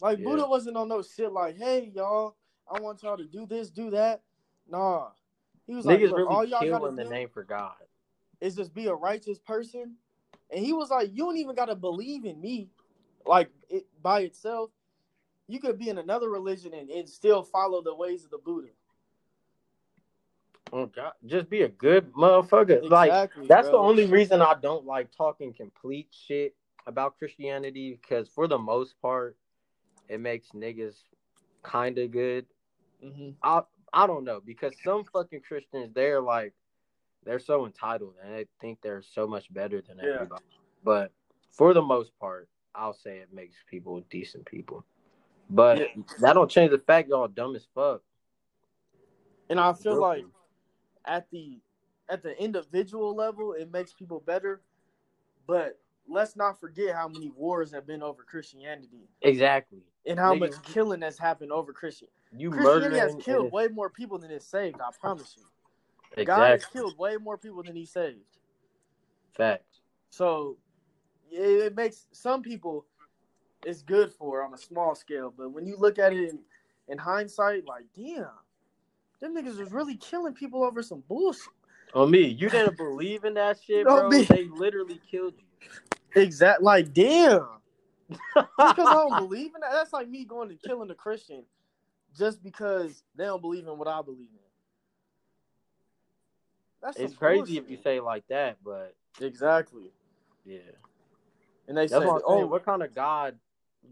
[0.00, 0.24] Like Yeah.
[0.24, 2.36] Buddha wasn't on no shit like, hey y'all,
[2.70, 4.22] I want y'all to do this, do that.
[4.68, 5.08] Nah.
[5.66, 7.74] He was like, Niggas "Look, all y'all gotta in the do name for God.
[8.40, 9.96] is just be a righteous person.
[10.50, 12.68] And he was like, you don't even gotta believe in me,
[13.26, 14.70] like it by itself.
[15.46, 18.68] You could be in another religion and, and still follow the ways of the Buddha.
[20.72, 22.88] Oh God, just be a good motherfucker.
[22.88, 26.54] Like Exactly, that's the only reason I don't like talking complete shit
[26.86, 29.36] about Christianity because for the most part,
[30.08, 30.96] it makes niggas
[31.62, 32.46] kind of good.
[33.02, 33.34] Mhm.
[33.42, 36.54] I I don't know because some fucking Christians they're like
[37.24, 40.14] they're so entitled and they think they're so much better than Yeah.
[40.14, 40.44] everybody.
[40.84, 41.12] But
[41.50, 44.84] for the most part, I'll say it makes people decent people.
[45.50, 46.02] But Yeah.
[46.20, 48.02] that don't change the fact y'all dumb as fuck.
[49.50, 50.24] And I feel Real like
[51.04, 51.60] at the
[52.08, 54.62] at the individual level, it makes people better.
[55.46, 59.80] But let's not forget how many wars have been over Christianity exactly.
[60.06, 62.08] and how Niggas- much killing has happened over Christian.
[62.36, 64.80] You Christianity has killed and- way more people than it saved.
[64.80, 65.44] I promise you.
[66.16, 66.24] Exactly.
[66.24, 68.18] God has killed way more people than He saved.
[69.34, 69.64] Fact.
[70.10, 70.56] So
[71.30, 72.86] it, it makes some people
[73.64, 76.38] it's good for on a small scale, but when you look at it in,
[76.88, 78.28] in hindsight, like damn,
[79.20, 81.52] them niggas was really killing people over some bullshit.
[81.94, 84.08] On me, you didn't believe in that shit, bro.
[84.08, 84.22] me.
[84.24, 85.68] They literally killed you.
[86.14, 87.46] Exact, like damn.
[88.10, 88.20] Just
[88.56, 91.44] because I don't believe in that, that's like me going and killing a Christian
[92.16, 94.38] just because they don't believe in what I believe in.
[96.80, 97.64] That's it's crazy bullshit.
[97.64, 99.90] if you say like that, but exactly.
[100.44, 100.58] yeah.
[101.66, 102.46] And they That's say, what "Oh.
[102.46, 103.36] What kind of God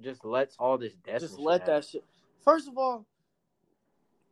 [0.02, 1.20] just lets all this death?
[1.20, 2.04] just let shit that shit."
[2.42, 3.04] First of all,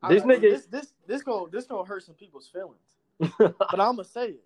[0.09, 2.97] This I- nigga- this this this gonna this gonna hurt some people's feelings,
[3.39, 4.45] but I'm gonna say it.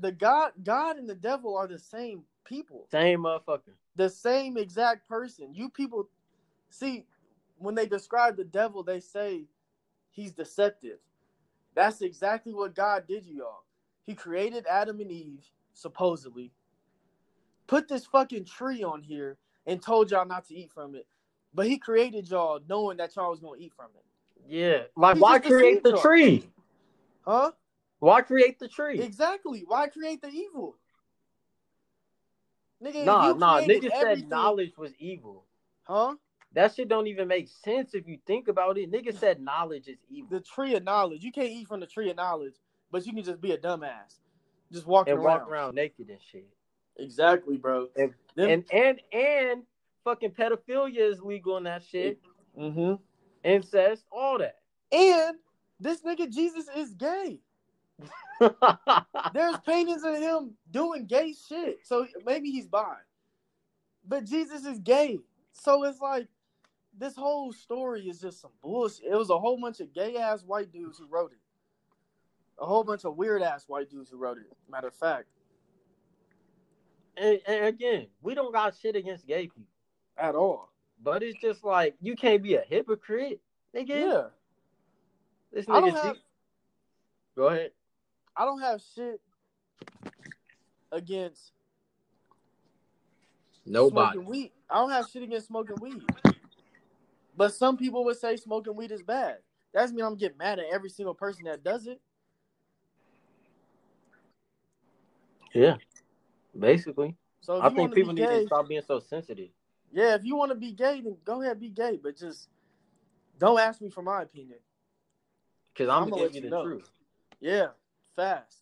[0.00, 2.86] The God, God and the devil are the same people.
[2.90, 3.72] Same motherfucker.
[3.96, 5.54] the same exact person.
[5.54, 6.08] You people
[6.70, 7.04] see
[7.58, 9.44] when they describe the devil, they say
[10.10, 10.98] he's deceptive.
[11.74, 13.64] That's exactly what God did, you y'all.
[14.04, 16.50] He created Adam and Eve, supposedly,
[17.66, 19.36] put this fucking tree on here
[19.66, 21.06] and told y'all not to eat from it.
[21.54, 24.04] But he created y'all knowing that y'all was gonna eat from it.
[24.48, 24.82] Yeah.
[24.96, 26.02] Like, He why create the y'all.
[26.02, 26.44] tree?
[27.24, 27.52] Huh?
[28.02, 28.98] Why create the tree?
[29.00, 29.62] Exactly.
[29.64, 30.76] Why create the evil?
[32.82, 33.62] Nigga, Nah, nah.
[33.62, 35.46] created Niggas said everything- knowledge was evil.
[35.84, 36.16] Huh?
[36.50, 38.90] That shit don't even make sense if you think about it.
[38.90, 40.30] Niggas said knowledge is evil.
[40.30, 41.22] the tree of knowledge.
[41.22, 42.54] You can't eat from the tree of knowledge,
[42.90, 44.18] but you can just be a dumbass,
[44.72, 45.40] just walking and around.
[45.42, 46.48] walk around naked and shit.
[46.96, 47.88] Exactly, bro.
[47.96, 49.62] And Them- and and and
[50.02, 52.20] fucking pedophilia is legal in that shit.
[52.58, 52.94] Mm-hmm.
[53.44, 54.58] Incest, all that.
[54.90, 55.38] And
[55.78, 57.38] this nigga Jesus is gay.
[59.34, 62.94] There's paintings of him doing gay shit, so maybe he's bi.
[64.06, 65.18] But Jesus is gay,
[65.52, 66.26] so it's like
[66.98, 69.06] this whole story is just some bullshit.
[69.06, 71.38] It was a whole bunch of gay ass white dudes who wrote it.
[72.58, 74.44] A whole bunch of weird ass white dudes who wrote it.
[74.70, 75.26] Matter of fact,
[77.16, 79.62] and, and again, we don't got shit against gay people.
[80.16, 80.70] at all.
[81.02, 83.40] But it's just like you can't be a hypocrite,
[83.74, 83.88] nigga.
[83.88, 84.22] Yeah.
[85.52, 85.92] This nigga.
[86.02, 86.16] have-
[87.36, 87.70] Go ahead.
[88.36, 89.20] I don't have shit
[90.90, 91.52] against
[93.66, 94.18] nobody.
[94.18, 94.52] weed.
[94.70, 96.02] I don't have shit against smoking weed.
[97.36, 99.38] But some people would say smoking weed is bad.
[99.72, 102.00] That doesn't mean I'm getting mad at every single person that does it.
[105.54, 105.76] Yeah.
[106.58, 109.48] Basically, So I think people be need to stop being so sensitive.
[109.92, 111.98] yeah, if you want to be gay, then go ahead be gay.
[112.02, 112.48] But just
[113.38, 114.58] don't ask me for my opinion.
[115.72, 116.62] Because I'm, I'ma let give you you the know.
[116.62, 116.90] truth.
[117.40, 117.68] Yeah,
[118.16, 118.58] fast.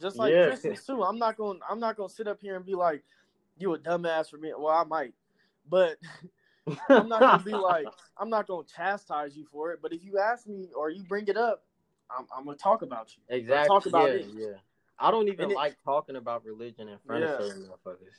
[0.00, 0.46] Just like Yeah.
[0.48, 1.02] Christians too.
[1.02, 3.02] I'm not gonna I'm not to sit up here and be like,
[3.58, 5.14] "You a dumbass for me." Well, I might,
[5.68, 5.96] but
[6.88, 7.86] I'm not gonna be like
[8.18, 11.26] I'm not gonna chastise you for it, but if you ask me or you bring
[11.28, 11.64] it up,
[12.10, 13.22] I'm, I'm gonna talk about you.
[13.34, 13.68] exactly.
[13.68, 14.26] talk about yeah, it.
[14.34, 14.46] yeah.
[14.98, 17.30] I don't even And it- like talking about religion in front Yeah.
[17.36, 18.16] of certain motherfuckers.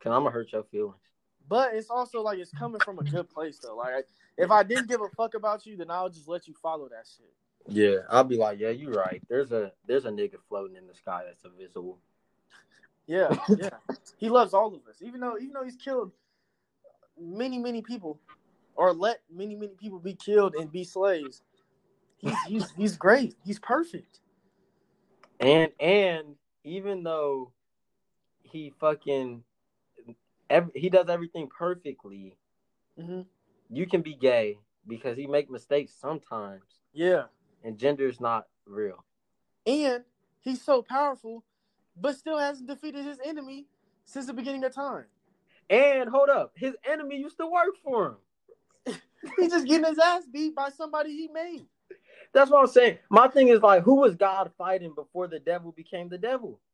[0.00, 0.96] Cause I'm gonna hurt your feelings.
[1.48, 3.76] But it's also like it's coming from a good place though.
[3.76, 6.88] Like if I didn't give a fuck about you, then I'll just let you follow
[6.88, 7.32] that shit.
[7.68, 9.22] Yeah, I'll be like, yeah, you're right.
[9.28, 11.98] There's a there's a nigga floating in the sky that's invisible.
[13.06, 13.70] Yeah, yeah.
[14.18, 16.12] he loves all of us, even though even though he's killed
[17.20, 18.20] many many people,
[18.76, 21.42] or let many many people be killed and be slaves.
[22.18, 23.36] He's he's he's great.
[23.44, 24.20] He's perfect.
[25.40, 27.52] And and even though
[28.42, 29.44] he fucking
[30.50, 32.36] ev- he does everything perfectly,
[32.98, 33.22] hmm
[33.70, 37.24] You can be gay because he make mistakes sometimes, Yeah,
[37.64, 39.04] and gender is not real.
[39.66, 40.04] and
[40.40, 41.44] he's so powerful,
[42.00, 43.66] but still hasn't defeated his enemy
[44.04, 45.06] since the beginning of time.
[45.68, 48.16] And hold up, his enemy used to work for him.
[49.38, 51.66] He's just getting his ass beat by somebody he made.
[52.32, 52.98] That's what I'm saying.
[53.10, 56.60] My thing is like, who was God fighting before the devil became the devil?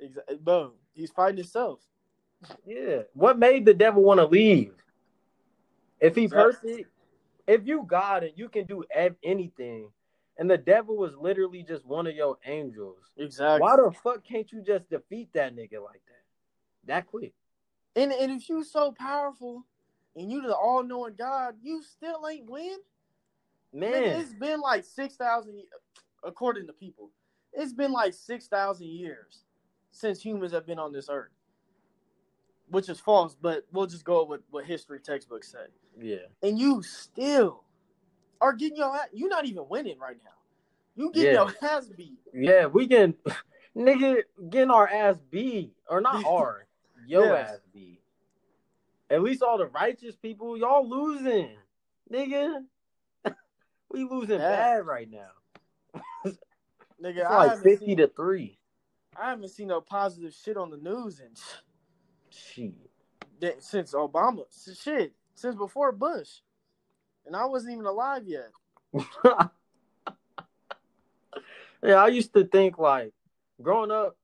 [0.00, 0.72] Exactly, bro.
[0.94, 1.80] He's fighting himself.
[2.64, 3.02] Yeah.
[3.14, 4.74] What made the devil want to leave?
[6.00, 6.52] If he Exactly.
[6.52, 6.90] perfect,
[7.48, 9.90] if you God and you can do ev- anything,
[10.38, 13.60] and the devil was literally just one of your angels, Exactly.
[13.60, 16.22] why the fuck can't you just defeat that nigga like that?
[16.84, 17.32] That quick.
[17.96, 19.64] And and if you so powerful
[20.14, 22.76] and you the all knowing God, you still ain't win.
[23.72, 25.62] Man, Nigga, it's been like six thousand,
[26.22, 27.10] according to people,
[27.52, 29.44] it's been like six thousand years
[29.90, 31.32] since humans have been on this earth,
[32.70, 33.34] which is false.
[33.40, 35.66] But we'll just go with what history textbooks say.
[36.00, 36.26] yeah.
[36.42, 37.64] And you still
[38.40, 39.08] are getting your ass.
[39.12, 40.30] You're not even winning right now.
[40.94, 41.44] You getting Yeah.
[41.44, 42.18] your ass beat.
[42.32, 43.14] Yeah, we can
[43.76, 45.72] nigga getting our ass beat.
[45.88, 46.66] Or not our,
[47.06, 47.50] your Yes.
[47.50, 48.00] ass beat.
[49.10, 51.56] At least all the righteous people, y'all losing.
[52.12, 52.64] Nigga.
[53.90, 54.50] we losing Yeah.
[54.50, 55.30] bad right now.
[57.02, 58.58] Nigga, It's I like fifty seen, to three.
[59.16, 61.36] I haven't seen no positive shit on the news and
[62.30, 62.74] Shit.
[63.40, 64.44] that- since Obama.
[64.82, 66.40] Shit, since before Bush,
[67.26, 68.50] and I wasn't even alive yet.
[71.82, 73.12] yeah, I used to think like
[73.62, 74.16] growing up,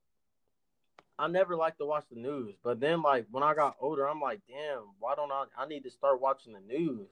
[1.19, 2.55] I never liked to watch the news.
[2.63, 5.85] But then like when I got older, I'm like, damn, why don't I I need
[5.85, 7.09] to start watching the news?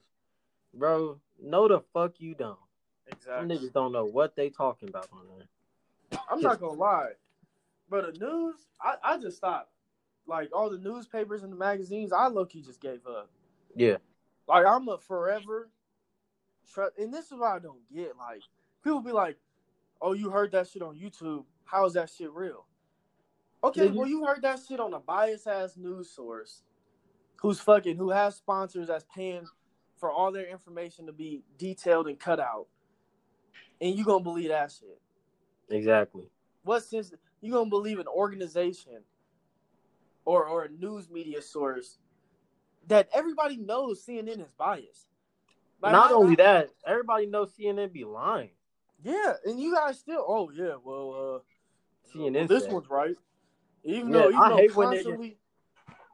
[0.73, 2.57] Bro, no the fuck you don't.
[3.05, 3.57] Them Exactly.
[3.57, 6.19] niggas don't know what they talking about on there.
[6.29, 7.11] I'm not gonna lie,
[7.89, 9.69] but the news, I, I just stopped.
[10.27, 13.29] Like all the newspapers and the magazines, I low key just gave up.
[13.75, 13.97] Yeah.
[14.47, 15.69] Like I'm a forever
[16.73, 18.13] trust, and this is what I don't get.
[18.17, 18.41] Like
[18.83, 19.37] people be like,
[20.01, 21.45] "Oh, you heard that shit on YouTube?
[21.65, 22.65] How is that shit real?"
[23.63, 26.63] Okay, Yeah, you- well you heard that shit on a biased ass news source,
[27.41, 29.45] who's fucking who has sponsors that's paying
[29.97, 32.67] for all their information to be detailed and cut out,
[33.79, 34.99] and you gonna believe that shit?
[35.69, 36.29] Exactly.
[36.63, 39.03] what sense you gonna believe an organization
[40.25, 41.97] or or a news media source
[42.87, 45.07] that everybody knows CNN is biased?
[45.81, 48.51] Like, Not I- only that, everybody knows CNN be lying.
[49.03, 53.15] yeah, and you guys still, oh yeah, well, uh, CNN well, this one's right.
[53.83, 55.37] Even Yeah, though, even I though hate when they- constantly,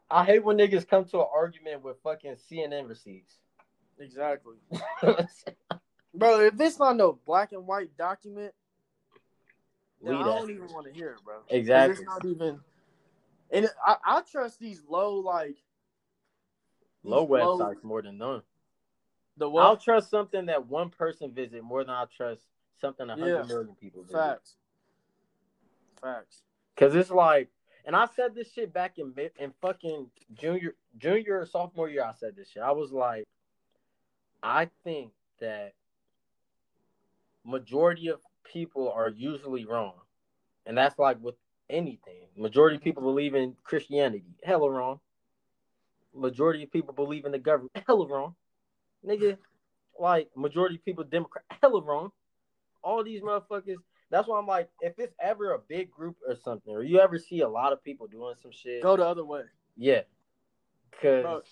[0.09, 3.35] I hate when niggas come to an argument with fucking CNN receipts.
[3.99, 4.55] exactly,
[6.15, 6.39] bro.
[6.41, 8.53] If it's not no black and white document,
[10.01, 11.41] then I don't even want to hear it, bro.
[11.49, 11.93] Exactly.
[11.93, 12.59] It's not even,
[13.51, 15.57] and I, I trust these low like
[17.03, 18.41] these Low websites more than none.
[19.37, 22.43] The I'll trust something that one person visit more than I trust
[22.79, 23.43] something a hundred Yeah.
[23.43, 24.17] million people visit.
[24.17, 24.55] Facts.
[26.01, 26.43] Facts.
[26.75, 27.49] Cause it's like,
[27.85, 32.03] and I said this shit back in in fucking junior, junior or sophomore year.
[32.03, 32.61] I said this shit.
[32.61, 33.25] I was like,
[34.43, 35.73] I think that
[37.45, 39.95] majority of people are usually wrong,
[40.65, 41.35] and that's like with
[41.69, 42.15] anything.
[42.35, 44.99] Majority of people believe in Christianity, hella wrong.
[46.15, 48.35] Majority of people believe in the government, hella wrong.
[49.05, 49.37] Nigga,
[49.99, 52.11] like majority of people Democrat, hella wrong.
[52.83, 53.75] All these motherfuckers.
[54.09, 57.19] That's why I'm like, if it's ever a big group or something, or you ever
[57.19, 59.43] see a lot of people doing some shit, Go the other way.
[59.77, 60.01] yeah,
[61.01, 61.43] cause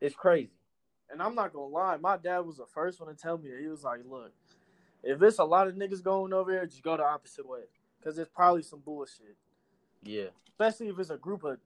[0.00, 0.50] it's crazy.
[1.10, 3.60] and I'm not gonna lie, my dad was the first one to tell me that.
[3.60, 4.32] He was like, look,
[5.02, 7.60] if it's a lot of niggas going over here, just go the opposite way.
[8.02, 9.36] Cause it's probably some bullshit.
[10.02, 11.58] Yeah, Especially if it's a group of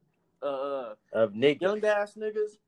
[0.43, 1.61] uh of niggas.
[1.61, 2.59] young ass niggas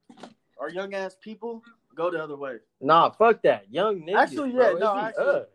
[0.56, 1.62] or young ass people,
[1.94, 2.58] go the other way.
[2.80, 3.66] Nah, fuck that.
[3.70, 4.16] Young niggas.
[4.16, 5.48] Actually, yeah, it no, actually- us.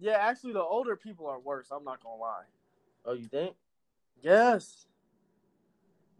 [0.00, 2.44] Yeah, actually the older people are worse, I'm not gonna lie.
[3.04, 3.54] Oh, you think?
[4.22, 4.86] Yes.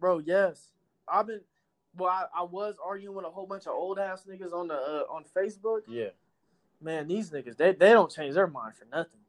[0.00, 0.72] Bro, yes.
[1.06, 1.40] I've been
[1.96, 4.74] well, I, I was arguing with a whole bunch of old ass niggas on the
[4.74, 5.82] uh, on Facebook.
[5.88, 6.08] Yeah,
[6.80, 9.20] Man, these niggas, they, they don't change their mind for nothing.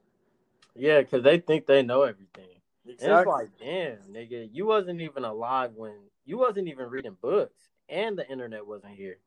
[0.80, 2.46] Yeah, cause they think they know everything.
[2.86, 5.94] And it's like, damn, nigga, you wasn't even alive when
[6.26, 9.20] you wasn't even reading books, and the internet wasn't here.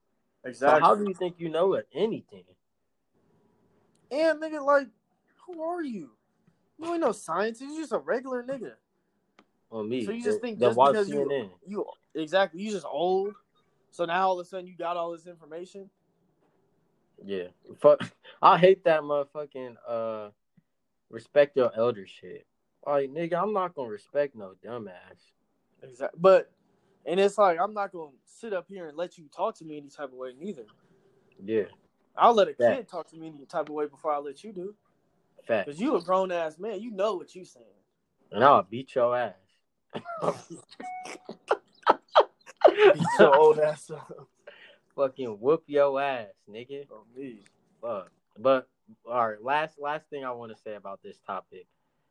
[0.43, 0.81] So exactly.
[0.81, 2.45] how do you think you know anything?
[4.13, 4.89] and nigga, like,
[5.47, 6.11] who are you?
[6.79, 7.63] You ain't no scientist.
[7.63, 8.73] You just a regular nigga.
[9.71, 11.51] On me, So you just think just because you- CNN?
[11.67, 12.61] You exactly.
[12.61, 13.35] You just old.
[13.91, 15.89] So now all of a sudden you got all this information.
[17.25, 17.49] Yeah,
[17.81, 18.01] fuck.
[18.43, 20.31] I hate that motherfucking uh,
[21.13, 22.47] respect your elder shit.
[22.85, 25.31] Like, nigga, I'm not gonna respect no dumbass.
[25.83, 26.19] Exactly.
[26.21, 26.51] But
[27.05, 29.77] And it's like I'm not gonna sit up here and let you talk to me
[29.77, 30.67] any type of way neither.
[31.45, 31.65] Yeah,
[32.17, 32.77] I'll let a Yeah.
[32.77, 34.75] kid talk to me any type of way before I let you do.
[35.45, 35.69] fact.
[35.69, 37.67] Cause you a grown ass man, you know what you saying.
[38.31, 39.35] And I'll beat your ass.
[42.95, 44.29] Beat your old ass up.
[44.95, 46.87] Fucking whoop your ass, nigga.
[46.91, 47.41] Oh, me.
[47.81, 48.11] Fuck.
[48.39, 48.69] But
[49.07, 51.67] all right, last last thing I want to say about this topic.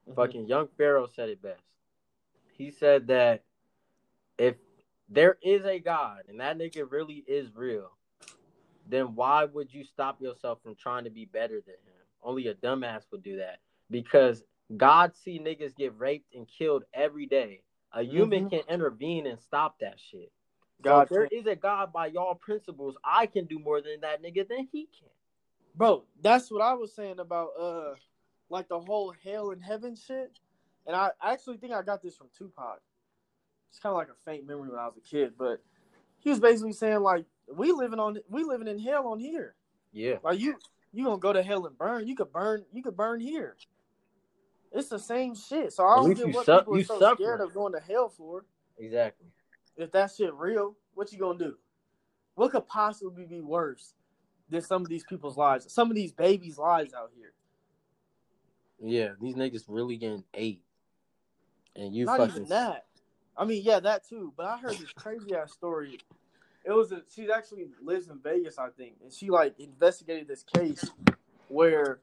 [0.08, 0.16] Mhm.
[0.16, 1.64] Fucking Young Pharaoh said it best.
[2.58, 3.44] He said that
[4.38, 4.56] if
[5.10, 7.92] there is a God and that nigga really is real,
[8.88, 12.06] then why would you stop yourself from trying to be better than him?
[12.24, 13.60] Only a dumbass would do that.
[13.90, 14.44] Because
[14.78, 17.64] God see niggas get raped and killed every day.
[17.94, 18.50] A human Mhm.
[18.50, 20.32] can intervene and stop that shit.
[20.78, 24.00] So God if there is a God by y'all principles, I can do more than
[24.02, 25.10] that nigga than he can.
[25.76, 27.94] Bro, that's what I was saying about uh
[28.50, 30.32] like the whole hell and heaven shit.
[30.86, 32.82] And I actually think I got this from Tupac.
[33.70, 35.64] It's kind of like a faint memory when I was a kid, but
[36.20, 39.56] he was basically saying like we living on we living in hell on here.
[39.94, 40.16] Yeah.
[40.24, 40.58] Like you
[40.92, 42.08] you gonna go to hell and burn.
[42.08, 43.56] You could burn you could burn here.
[44.74, 45.74] It's the same shit.
[45.74, 47.28] So I don't get what su- people are so suffering.
[47.28, 48.46] scared of going to hell for.
[48.78, 49.28] Exactly.
[49.76, 51.58] If that shit real, what you gonna do?
[52.36, 53.94] What could possibly be worse
[54.52, 55.72] than some of these people's lives?
[55.72, 57.34] Some of these babies' lives out here.
[58.84, 60.62] Yeah, these niggas really getting ate.
[61.76, 62.86] And you Not fucking even that.
[63.38, 64.34] I mean, yeah, that too.
[64.36, 66.00] But I heard this crazy ass story.
[66.66, 70.44] It was a she actually lives in Vegas, I think, and she like investigated this
[70.44, 70.84] case
[71.48, 72.00] where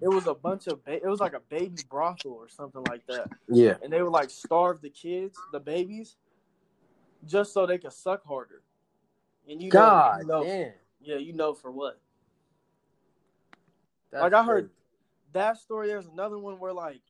[0.00, 3.06] it was a bunch of ba- it was like a baby brothel or something like
[3.08, 3.74] that, Yeah.
[3.82, 6.16] and they would like starve the kids, the babies,
[7.26, 8.62] just so they could suck harder.
[9.48, 10.42] And you know, God you know.
[11.00, 12.00] Yeah, you know for what.
[14.10, 14.74] That's Like, I heard- crazy.
[15.32, 17.02] that story there's another one where like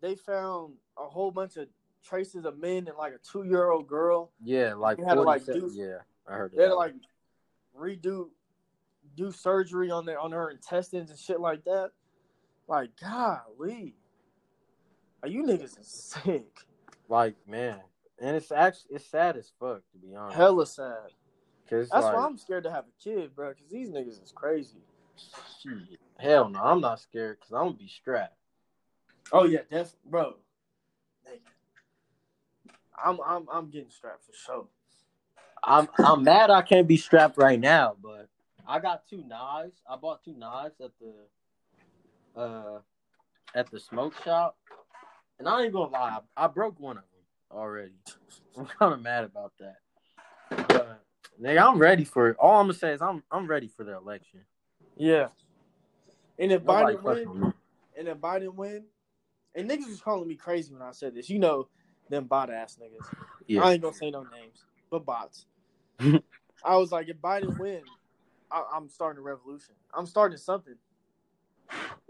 [0.00, 1.68] they found a whole bunch of
[2.02, 4.32] traces of men and like a two year old girl.
[4.42, 6.94] Yeah, like They had to, like, do- Yeah, I heard They had to like
[7.78, 8.30] redo
[9.16, 11.90] do surgery on their on her intestines and shit like that.
[12.66, 13.94] Like, golly.
[15.22, 16.66] Are you niggas sick.
[17.08, 17.80] like man.
[18.20, 20.36] And it's actually it's sad as fuck to be honest.
[20.36, 21.12] Hella sad.
[21.70, 24.78] That's like, why I'm scared to have a kid, bro, because these niggas is crazy.
[25.62, 25.98] shit.
[26.18, 28.36] Hell no, I'm not scared because I'm gonna be strapped.
[29.32, 30.34] Oh yeah, definitely bro.
[33.04, 34.66] I'm I'm I'm getting strapped for sure.
[35.62, 38.28] I'm I'm mad I can't be strapped right now, but
[38.66, 39.80] I got two knives.
[39.88, 42.80] I bought two knives at the uh
[43.54, 44.56] at the smoke shop,
[45.38, 47.94] and I ain't gonna lie, I, I broke one of them already.
[48.58, 49.76] I'm kind of mad about that.
[50.68, 51.04] But
[51.40, 52.36] nigga, I'm ready for it.
[52.38, 54.40] All I'm gonna say is I'm I'm ready for the election.
[54.96, 55.28] Yeah.
[56.38, 57.52] And if Nobody Biden win,
[57.98, 58.84] and if Biden win,
[59.54, 61.28] and niggas was calling me crazy when I said this.
[61.28, 61.68] You know,
[62.10, 63.06] them bot ass niggas.
[63.50, 63.62] Yeah.
[63.62, 65.46] I ain't gonna say no names, but bots.
[66.00, 67.80] I was like, if Biden win,
[68.50, 69.74] I, I'm starting a revolution.
[69.94, 70.74] I'm starting something.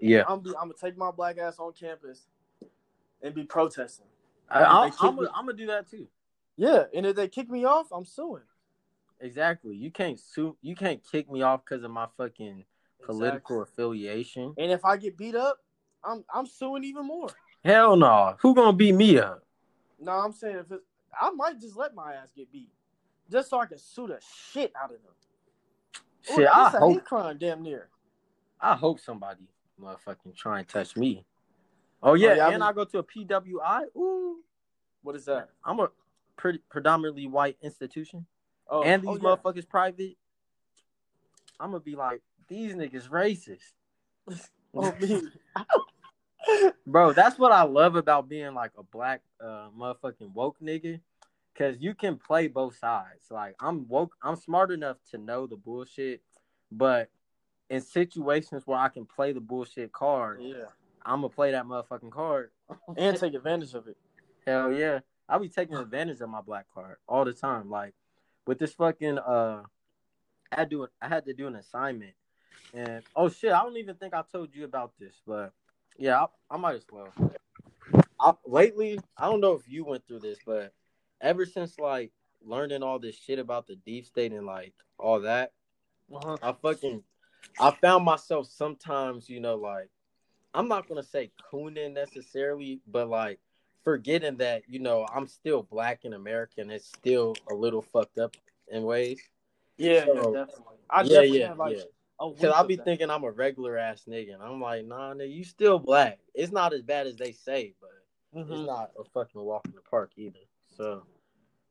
[0.00, 0.24] yeah.
[0.26, 2.26] I'm be, I'm gonna take my black ass on campus
[3.22, 4.06] and be protesting.
[4.50, 6.08] I, I, They kick I'm gonna I'm gonna do that too.
[6.56, 8.42] Yeah, and if they kick me off, I'm suing.
[9.20, 9.76] Exactly.
[9.76, 10.56] You can't sue.
[10.62, 12.64] You can't kick me off because of my fucking
[13.04, 14.54] political affiliation.
[14.58, 15.58] And if I get beat up,
[16.04, 17.28] I'm I'm suing even more.
[17.64, 18.36] Hell no.
[18.40, 19.42] Who gonna beat me up?
[20.00, 20.80] No, I'm saying if it,
[21.20, 22.70] I might just let my ass get beat,
[23.30, 24.20] just so I can sue the
[24.52, 25.12] shit out of them.
[26.30, 27.88] Ooh, Shit, I it's a hope hate crime, damn near.
[28.60, 29.48] I hope somebody
[29.80, 31.24] motherfucking try and touch me.
[32.02, 33.82] Oh yeah, oh, yeah, I and mean- I go to a PWI.
[33.96, 34.36] Ooh,
[35.02, 35.48] What is that?
[35.64, 35.90] I'm a
[36.36, 38.24] pretty predominantly white institution,
[38.68, 39.20] Oh, and these oh, yeah.
[39.20, 40.16] motherfuckers private.
[41.60, 43.72] I'm gonna be like these niggas racist,
[44.74, 45.22] Oh, me.
[46.86, 47.12] bro.
[47.12, 51.00] That's what I love about being like a black uh motherfucking woke nigga,
[51.56, 53.26] cause you can play both sides.
[53.30, 56.22] Like I'm woke, I'm smart enough to know the bullshit,
[56.70, 57.10] but
[57.70, 60.66] in situations where I can play the bullshit card, yeah,
[61.04, 62.50] I'm gonna play that motherfucking card.
[62.96, 63.96] and take advantage of it.
[64.46, 65.00] Hell yeah.
[65.28, 67.68] I be taking advantage of my black card all the time.
[67.68, 67.94] Like
[68.48, 69.62] with this fucking uh
[70.50, 72.14] I had to do I had to do an assignment.
[72.72, 75.52] And oh shit, I don't even think I told you about this, but
[75.98, 77.12] yeah, I, I might as well.
[78.18, 80.72] I, lately, I don't know if you went through this, but
[81.20, 82.10] ever since like
[82.42, 85.52] learning all this shit about the deep state and like all that,
[86.10, 86.38] Uh-huh.
[86.42, 87.02] I fucking
[87.60, 89.90] I found myself sometimes, you know, like
[90.54, 93.40] I'm not gonna say cooning necessarily, but like
[93.88, 98.18] forgetting that, you know, I'm still black in America and it's still a little fucked
[98.18, 98.36] up
[98.70, 99.18] in ways.
[99.78, 100.76] Yeah, So- yeah, definitely.
[100.90, 101.82] I yeah, definitely yeah, like yeah.
[102.18, 102.84] Cause I'll be that.
[102.84, 106.18] thinking I'm a regular ass nigga, and I'm like, nah, nigga, you still black.
[106.34, 107.90] It's not as bad as they say, but
[108.38, 108.50] Mhm.
[108.50, 110.40] it's not a fucking walk in the park either.
[110.76, 111.06] So,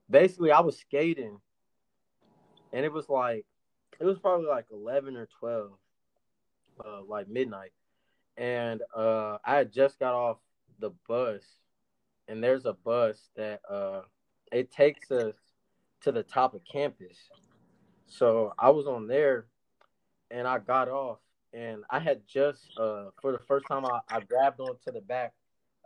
[0.10, 1.40] basically I was skating,
[2.74, 3.46] and it was like
[4.00, 5.78] it was probably like eleven or twelve,
[6.84, 7.74] uh, like midnight,
[8.38, 10.38] and uh, I had just got off
[10.80, 11.44] the bus,
[12.28, 14.02] and there's a bus that uh,
[14.52, 15.36] it takes us
[16.02, 17.18] to the top of campus.
[18.06, 19.48] So I was on there,
[20.32, 21.20] and I got off,
[21.54, 25.34] and I had just uh, for the first time I, I grabbed onto the back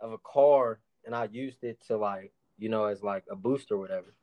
[0.00, 3.70] of a car, and I used it to like you know as like a boost
[3.70, 4.14] or whatever.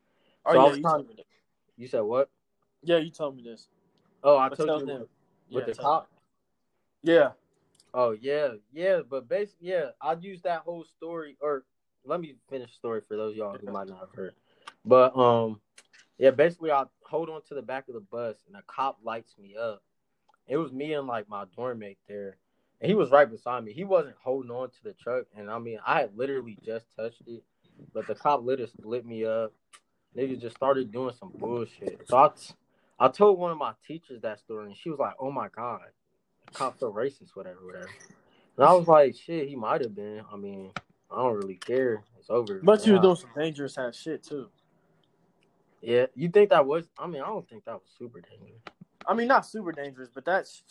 [0.45, 1.07] Oh So I yeah, you trying-.
[1.77, 2.29] You said what?
[2.83, 3.67] Yeah, you told me this.
[4.23, 5.07] Oh, I told you them.
[5.49, 6.09] with Yeah, the top.
[7.01, 7.29] Yeah.
[7.93, 11.37] Oh yeah, yeah, but basically, yeah, I used that whole story.
[11.41, 11.63] Or
[12.09, 14.33] let me finish the story for those of y'all who might not have heard.
[14.85, 15.61] But um,
[16.17, 19.35] yeah, basically, I hold on to the back of the bus, and a cop lights
[19.39, 19.81] me up.
[20.47, 22.37] It was me and like my dorm mate there,
[22.81, 23.73] and he was right beside me.
[23.73, 27.23] He wasn't holding on to the truck, and I mean, I had literally just touched
[27.27, 27.43] it,
[27.93, 29.53] but the cop lit us, lit me up.
[30.17, 32.01] Niggas just started doing some bullshit.
[32.09, 32.29] So I,
[32.99, 35.81] I told one of my teachers that story, and she was like, "Oh my god."
[36.53, 37.89] cops are racist, whatever, whatever.
[38.57, 40.21] And I was like, shit, he might have been.
[40.31, 40.71] I mean,
[41.11, 42.03] I don't really care.
[42.17, 42.59] It's over.
[42.63, 44.49] But you were doing some dangerous ass shit too.
[45.81, 46.85] Yeah, you think that was?
[46.97, 48.61] I mean, I don't think that was super dangerous.
[49.07, 50.61] I mean, not super dangerous, but that's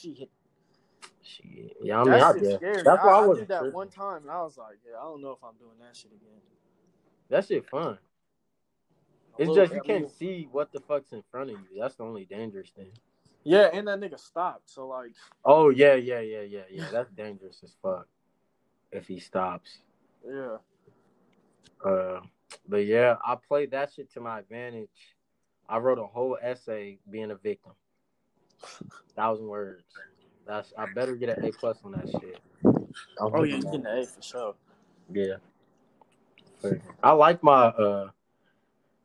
[0.00, 0.30] shit.
[1.22, 1.76] Shit.
[1.82, 2.54] Yeah, I mean, that I guess.
[2.54, 2.82] scary.
[2.82, 3.74] That's why I, I, wasn't did that tripping.
[3.74, 6.12] one time, and I was like, yeah, I don't know if I'm doing that shit
[6.12, 6.40] again.
[7.30, 7.98] That shit fun.
[9.38, 11.80] It's little- just you can't see what the fuck's in front of you.
[11.80, 12.92] That's the only dangerous thing.
[13.44, 14.70] Yeah, and that nigga stopped.
[14.70, 15.12] So like,
[15.44, 16.88] Oh yeah, yeah, yeah, yeah, yeah.
[16.92, 18.06] That's dangerous as fuck.
[18.92, 19.78] If he stops.
[20.26, 20.56] yeah.
[21.84, 22.20] Uh,
[22.68, 25.16] but yeah, I played that shit to my advantage.
[25.68, 27.72] I wrote a whole essay being a victim.
[29.16, 29.82] Thousand words.
[30.46, 32.38] That's I better get an A plus on that shit.
[33.18, 34.54] Oh yeah, you getting an A for sure.
[35.12, 35.36] Yeah.
[37.02, 38.10] I like my uh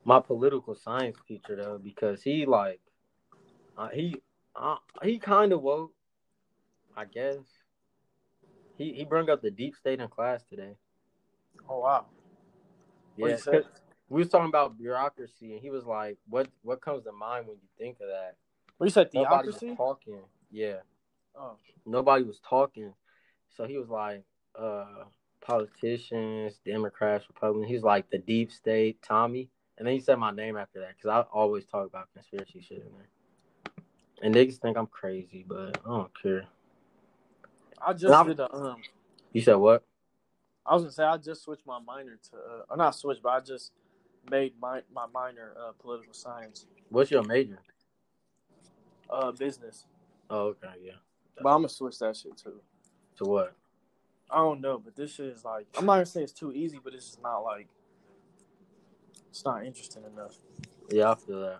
[0.04, 2.80] my political science teacher though because he like
[3.78, 4.16] uh, he
[4.56, 5.94] uh, he kind of woke,
[6.96, 7.38] I guess.
[8.78, 10.76] He he brought up the deep state in class today.
[11.68, 12.06] Oh wow.
[13.16, 13.64] Yeah, he said?
[13.64, 17.48] 'cause we was talking about bureaucracy, and he was like, "What what comes to mind
[17.48, 18.36] when you think of that?"
[18.78, 19.14] What you said?
[19.14, 19.76] Nobody was Theocracy?
[19.76, 20.24] talking.
[20.52, 20.82] Yeah,
[21.36, 21.58] Oh.
[21.86, 22.94] nobody was talking.
[23.50, 24.24] So he was like,
[24.56, 25.06] uh,
[25.42, 27.72] politicians, Democrats, Republicans.
[27.72, 29.50] He's like the deep state, Tommy.
[29.78, 32.80] And then he said my name after that because I always talk about conspiracy shit
[32.86, 33.10] in there.
[34.22, 36.48] And niggas think I'm crazy, but I don't care.
[37.86, 38.82] I just did a um.
[39.34, 39.84] You said what?
[40.66, 43.30] I was gonna say I just switched my minor to, uh, or not switched, but
[43.30, 43.72] I just
[44.30, 47.60] made my my minor uh, political science, What's your major?
[49.10, 49.86] uh, business.
[50.30, 50.94] Oh, okay, yeah.
[51.42, 52.60] But I'm gonna switch that shit too.
[53.18, 53.54] To what?
[54.30, 56.80] I don't know, but this shit is like I'm not gonna say it's too easy,
[56.84, 57.68] but it's just not like
[59.30, 60.36] it's not interesting enough.
[60.90, 61.60] Yeah, I feel that.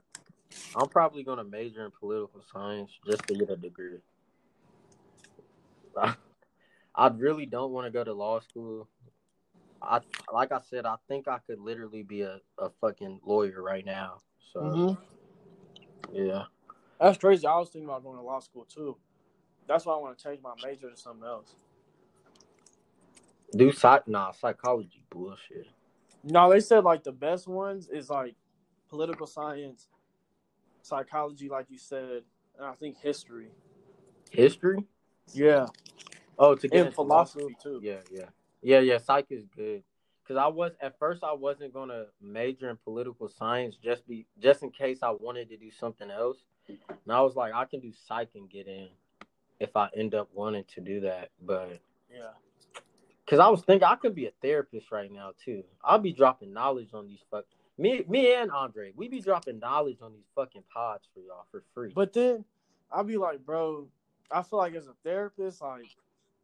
[0.76, 4.00] I'm probably gonna major in political science just to get a degree.
[5.98, 6.16] I,
[6.96, 8.88] I really don't want to go to law school.
[9.82, 10.00] I
[10.34, 14.22] like I said, I think I could literally be a, a fucking lawyer right now.
[14.54, 15.04] So Mm-hmm.
[16.14, 16.44] yeah.
[17.00, 17.46] That's crazy.
[17.46, 18.98] I was thinking about going to law school too.
[19.68, 21.56] That's why I want to change my major to something else.
[23.56, 25.68] Do psych nah psychology bullshit.
[26.24, 28.36] No, they said like the best ones is like
[28.90, 29.88] political science,
[30.82, 32.24] psychology, like you said,
[32.58, 33.52] and I think history.
[34.32, 34.84] History?
[35.34, 35.68] Yeah,
[36.40, 37.80] Oh, to get into law philosophy too.
[37.84, 38.26] Yeah, yeah,
[38.62, 38.98] yeah, yeah.
[39.00, 39.84] Psych is good
[40.24, 44.64] because I was at first I wasn't gonna major in political science just be just
[44.64, 46.38] in case I wanted to do something else,
[46.68, 46.78] and
[47.10, 48.90] I was like I can do psych and get in
[49.60, 51.80] if I end up wanting to do that, but
[52.12, 52.32] Yeah.
[53.26, 55.64] because I was thinking I could be a therapist right now too.
[55.84, 57.46] I'll be dropping knowledge on these fuck
[57.80, 58.92] me, me and Andre.
[58.96, 61.92] We be dropping knowledge on these fucking pods for y'all for free.
[61.96, 62.44] But then
[62.92, 63.88] I'll be like, bro,
[64.32, 65.86] I feel like as a therapist, like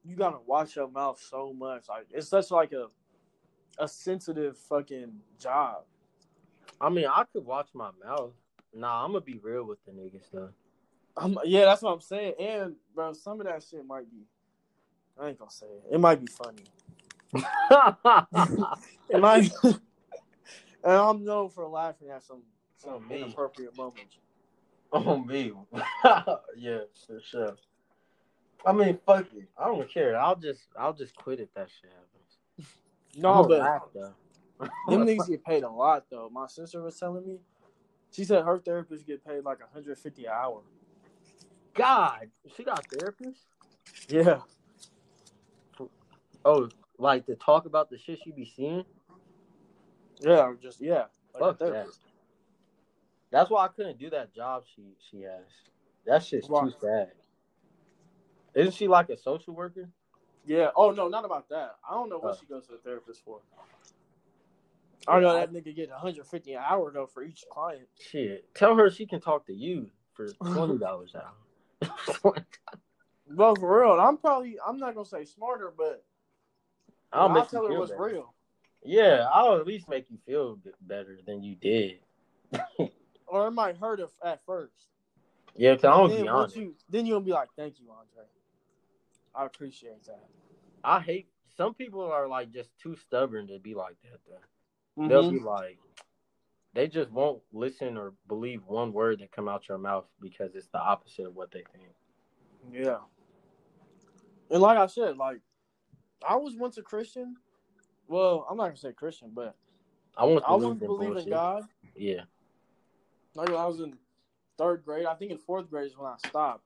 [0.04, 1.90] you gotta watch your mouth so much.
[1.90, 2.88] Like it's such like a
[3.80, 5.84] a sensitive fucking job.
[6.80, 8.34] I mean, I could watch my mouth.
[8.74, 10.50] Nah, I'm gonna be real with the niggas though.
[11.16, 12.34] Um, yeah, that's what I'm saying.
[12.40, 14.26] And bro, some of that shit might be.
[15.20, 15.84] I ain't gonna say it.
[15.96, 16.64] It might be funny.
[19.10, 19.52] It might.
[19.64, 19.78] and
[20.84, 22.42] I'm known for laughing at some
[22.86, 23.16] Oh, some me.
[23.22, 24.18] inappropriate moments.
[24.92, 25.54] Oh me,
[26.58, 27.56] yeah, for sure.
[28.66, 29.48] I mean, fuck it.
[29.58, 30.18] I don't care.
[30.18, 32.70] I'll just, I'll just quit if that shit happens.
[33.16, 33.84] No, but laugh,
[34.90, 36.32] them niggas get paid a lot though.
[36.34, 37.38] My sister was telling me.
[38.12, 40.62] She said her therapist get paid like 150 an hour.
[41.74, 43.46] God, she got therapists.
[44.08, 44.40] Yeah.
[46.46, 48.86] Oh, like to talk about the shit she be seeing.
[50.22, 51.06] Yeah, just yeah.
[51.34, 52.00] Like Fuck therapist.
[53.32, 55.46] That's why I couldn't do that job she she has.
[56.06, 56.66] That shit's Why?
[56.66, 57.12] too sad.
[58.56, 59.90] Isn't she like a social worker?
[60.46, 60.70] Yeah.
[60.76, 61.76] Oh no, not about that.
[61.90, 62.38] I don't know what Oh.
[62.40, 63.40] she goes to the therapist for.
[65.08, 67.88] I know that nigga get 150 an hour though for each client.
[68.00, 68.54] Shit.
[68.54, 72.36] Tell her she can talk to you for twenty dollars an hour.
[73.36, 76.04] Well, for real, I'm probably I'm not gonna say smarter, but
[77.12, 78.04] I'll I'll, make tell her feel what's better.
[78.04, 78.34] real.
[78.84, 82.00] Yeah, I'll at least make you feel better than you did.
[83.26, 84.76] Or it might hurt if, at first.
[85.56, 86.56] Yeah, cause I'm gonna then be honest.
[86.56, 88.26] you then you'll be like, Thank you, Andre.
[89.36, 90.26] I appreciate that.
[90.84, 95.08] I hate some people are like just too stubborn to be like that though.
[95.08, 95.32] They'll Mhm.
[95.32, 95.80] be like
[96.74, 100.68] they just won't listen or believe one word that come out your mouth because it's
[100.68, 101.96] the opposite of what they think.
[102.72, 103.02] Yeah.
[104.50, 105.42] And like I said, like
[106.28, 107.38] I was once a Christian.
[108.08, 109.56] Well, I'm not gonna say Christian, but
[110.18, 111.30] I want to I believe once believe in.
[111.30, 111.68] God.
[111.96, 112.26] Yeah.
[113.36, 113.98] Like when I was in
[114.58, 115.06] third grade.
[115.06, 116.66] I think in fourth grade is when I stopped.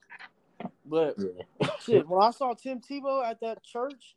[0.87, 1.69] But Yeah.
[1.79, 4.15] shit, when I saw Tim Tebow at that church,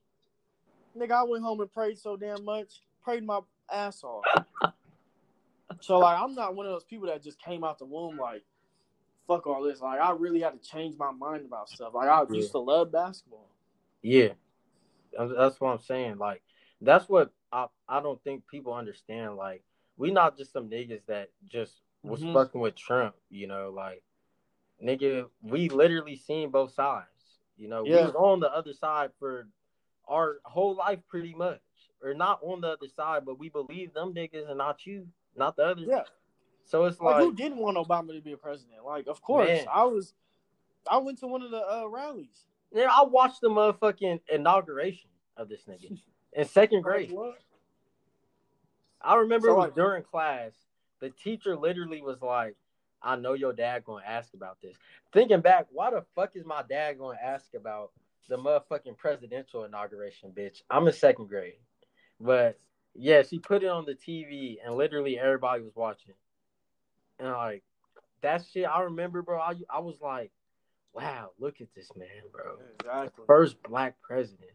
[0.96, 3.40] nigga, I went home and prayed so damn much, prayed my
[3.72, 4.24] ass off.
[5.80, 8.42] so like, I'm not one of those people that just came out the womb like,
[9.26, 9.80] fuck all this.
[9.80, 11.94] Like, I really had to change my mind about stuff.
[11.94, 12.36] Like, I Yeah.
[12.36, 13.46] used to love basketball.
[14.02, 14.32] Yeah,
[15.12, 16.18] That's- what I'm saying.
[16.18, 16.42] Like,
[16.80, 19.36] that's what I I don't think people understand.
[19.36, 19.62] Like,
[19.96, 22.32] we not just some niggas that just was Mhm.
[22.32, 23.14] fucking with Trump.
[23.28, 24.02] You know, like,
[24.82, 27.06] nigga, we literally seen both sides.
[27.56, 29.46] You know, we was on the other side for
[30.08, 31.60] our whole life, pretty much,
[32.02, 35.56] or not on the other side, but we believe them niggas and not you, not
[35.56, 35.86] the others.
[35.88, 36.02] Yeah.
[36.64, 38.84] So it's Like, like, who didn't want Obama to be a president?
[38.84, 39.66] Like, of course, Man.
[39.72, 40.14] I was.
[40.90, 42.46] I went to one of the uh, rallies.
[42.72, 45.98] yeah, I watched the motherfucking inauguration of this nigga
[46.32, 47.12] in second grade.
[49.02, 50.52] I remember So, like- during class.
[51.00, 52.56] The teacher literally was like,
[53.02, 54.76] "I know your dad gonna ask about this."
[55.12, 57.92] Thinking back, why the fuck is my dad gonna ask about
[58.28, 60.62] the motherfucking presidential inauguration, bitch?
[60.70, 61.58] I'm in second grade,
[62.20, 62.58] but
[62.94, 66.14] yeah, she put it on the TV and literally everybody was watching,
[67.18, 67.62] and like
[68.22, 68.66] that shit.
[68.66, 69.40] I remember, bro.
[69.40, 70.32] I I was like,
[70.92, 73.24] "Wow, look at this man, bro." Exactly.
[73.26, 74.50] First black president,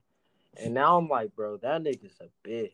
[0.57, 2.71] and now I'm like, bro, that nigga's a bitch.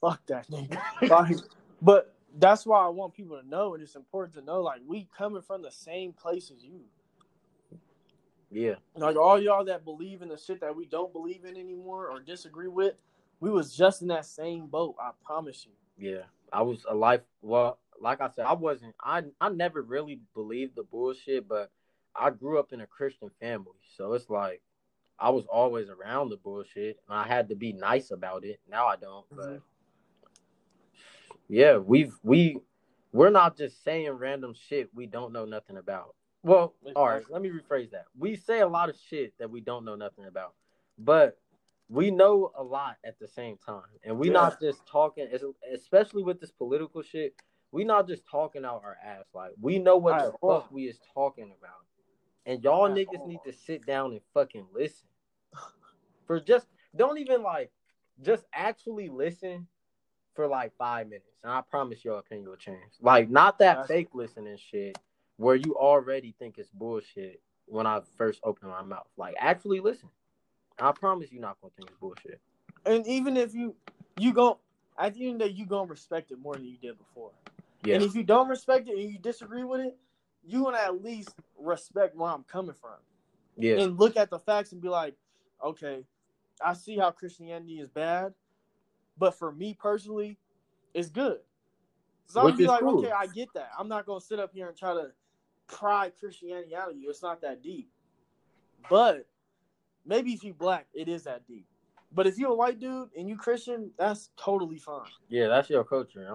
[0.00, 1.42] Fuck that nigga.
[1.82, 5.08] but that's why I want people to know, and it's important to know, like, we
[5.16, 6.80] coming from the same place as you.
[8.50, 8.74] Yeah.
[8.94, 12.20] Like all y'all that believe in the shit that we don't believe in anymore or
[12.20, 12.94] disagree with,
[13.40, 14.94] we was just in that same boat.
[15.00, 15.72] I promise you.
[15.98, 17.22] Yeah, I was a life.
[17.42, 18.94] Well, like I said, I wasn't.
[19.02, 21.70] I I never really believed the bullshit, but
[22.14, 24.62] I grew up in a Christian family, so it's like
[25.18, 28.60] I was always around the bullshit, and I had to be nice about it.
[28.70, 29.26] Now I don't.
[29.34, 29.62] But Mhm.
[31.54, 32.58] Yeah, we've we
[33.12, 36.16] we're not just saying random shit we don't know nothing about.
[36.42, 38.06] Well, all right, let me rephrase that.
[38.18, 40.54] We say a lot of shit that we don't know nothing about,
[40.98, 41.38] but
[41.88, 44.32] we know a lot at the same time, and we Yeah.
[44.32, 45.28] not just talking.
[45.72, 47.36] Especially with this political shit,
[47.70, 49.26] we not just talking out our ass.
[49.32, 51.84] Like we know what At the fuck we is talking about,
[52.46, 55.06] and y'all niggas need to sit down and fucking listen.
[56.26, 56.66] For just
[56.96, 57.70] don't even like
[58.20, 59.68] just actually listen
[60.34, 62.92] for like five minutes, and I promise your opinion will change.
[63.00, 64.98] Like not that That's- fake listening shit
[65.36, 69.06] where you already think it's bullshit when I first open my mouth.
[69.16, 70.08] Like actually listen.
[70.78, 72.40] I promise you're not gonna think it's bullshit.
[72.84, 73.74] And even if you
[74.16, 74.58] you go
[74.98, 77.30] at the end of the day, you gonna respect it more than you did before.
[77.84, 79.96] Yeah, And if you don't respect it and you disagree with it,
[80.44, 82.96] you wanna at least respect where I'm coming from.
[83.56, 85.14] yeah, and look at the facts and be like,
[85.62, 86.04] okay,
[86.60, 88.34] I see how Christianity is bad,
[89.18, 90.38] but for me personally,
[90.92, 91.38] it's good.
[92.26, 93.70] So I'll be like, okay, I get that.
[93.78, 95.08] I'm not gonna sit up here and try to
[95.66, 97.10] pry Christianity out of you.
[97.10, 97.90] It's not that deep.
[98.88, 99.26] But
[100.04, 101.66] maybe if you black, it is that deep.
[102.12, 105.02] But if you're a white dude and you Christian, that's totally fine.
[105.28, 105.48] yeah.
[105.48, 106.28] That's your culture.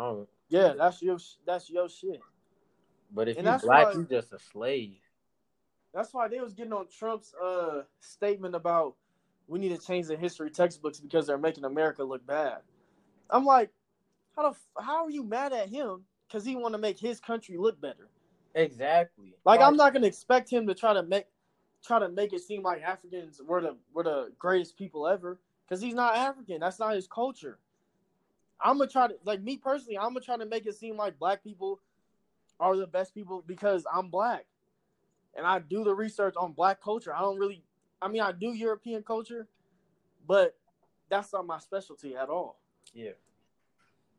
[0.49, 2.21] Yeah, that's your that's your shit.
[3.11, 4.97] but if And you black, you just a slave.
[5.93, 8.95] That's why they was getting on Trump's uh statement about
[9.49, 12.59] we need to change the history textbooks because they're making America look bad.
[13.29, 13.71] I'm like,
[14.35, 17.57] how the how are you mad at him because he want to make his country
[17.57, 18.07] look better?
[18.55, 19.33] Exactly.
[19.45, 21.25] Like I'm not gonna expect him to try to make
[21.83, 25.81] try to make it seem like Africans were the were the greatest people ever because
[25.81, 26.59] he's not African.
[26.59, 27.57] That's not his culture.
[28.61, 29.97] I'm gonna try to like me personally.
[29.97, 31.79] I'm gonna try to make it seem like black people
[32.59, 34.45] are the best people because I'm black,
[35.35, 37.15] and I do the research on black culture.
[37.15, 37.63] I don't really.
[38.01, 39.47] I mean, I do European culture,
[40.27, 40.55] but
[41.09, 42.59] that's not my specialty at all.
[42.93, 43.11] Yeah.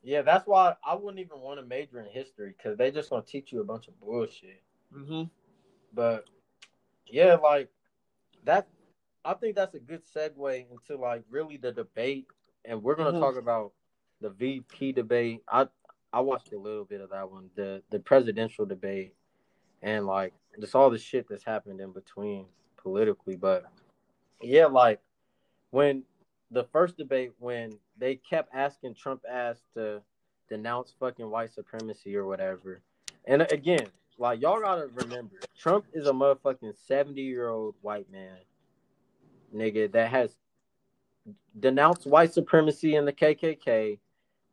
[0.03, 3.23] Yeah, that's why I wouldn't even want to major in history because they just gonna
[3.23, 4.63] teach you a bunch of bullshit.
[4.95, 5.25] Mm-hmm.
[5.93, 6.29] But
[7.07, 7.69] yeah, like
[8.45, 8.69] that.
[9.23, 12.27] I think that's a good segue into like really the debate,
[12.65, 13.21] and we're gonna Mhm.
[13.21, 13.73] talk about
[14.23, 15.43] the VP debate.
[15.47, 15.69] I
[16.13, 19.15] I watched a little bit of that one, the the presidential debate,
[19.83, 22.47] and like just all the shit that's happened in between
[22.83, 23.37] politically.
[23.37, 23.65] But
[24.43, 25.01] yeah, like
[25.71, 26.03] when
[26.51, 30.03] the first debate, when they kept asking Trump asked to
[30.49, 32.83] denounce fucking white supremacy or whatever,
[33.27, 33.87] and again,
[34.19, 38.37] like y'all gotta remember, Trump is a motherfucking seventy year old white man,
[39.55, 40.37] nigga that has
[41.59, 43.99] denounced white supremacy and the KKK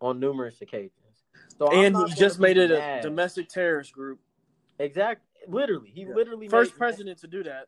[0.02, 0.92] on numerous occasions.
[1.58, 4.20] So And he just made it a domestic terrorist group.
[4.80, 5.24] Exactly.
[5.48, 6.14] literally, he Yeah.
[6.14, 7.68] literally First president to do that.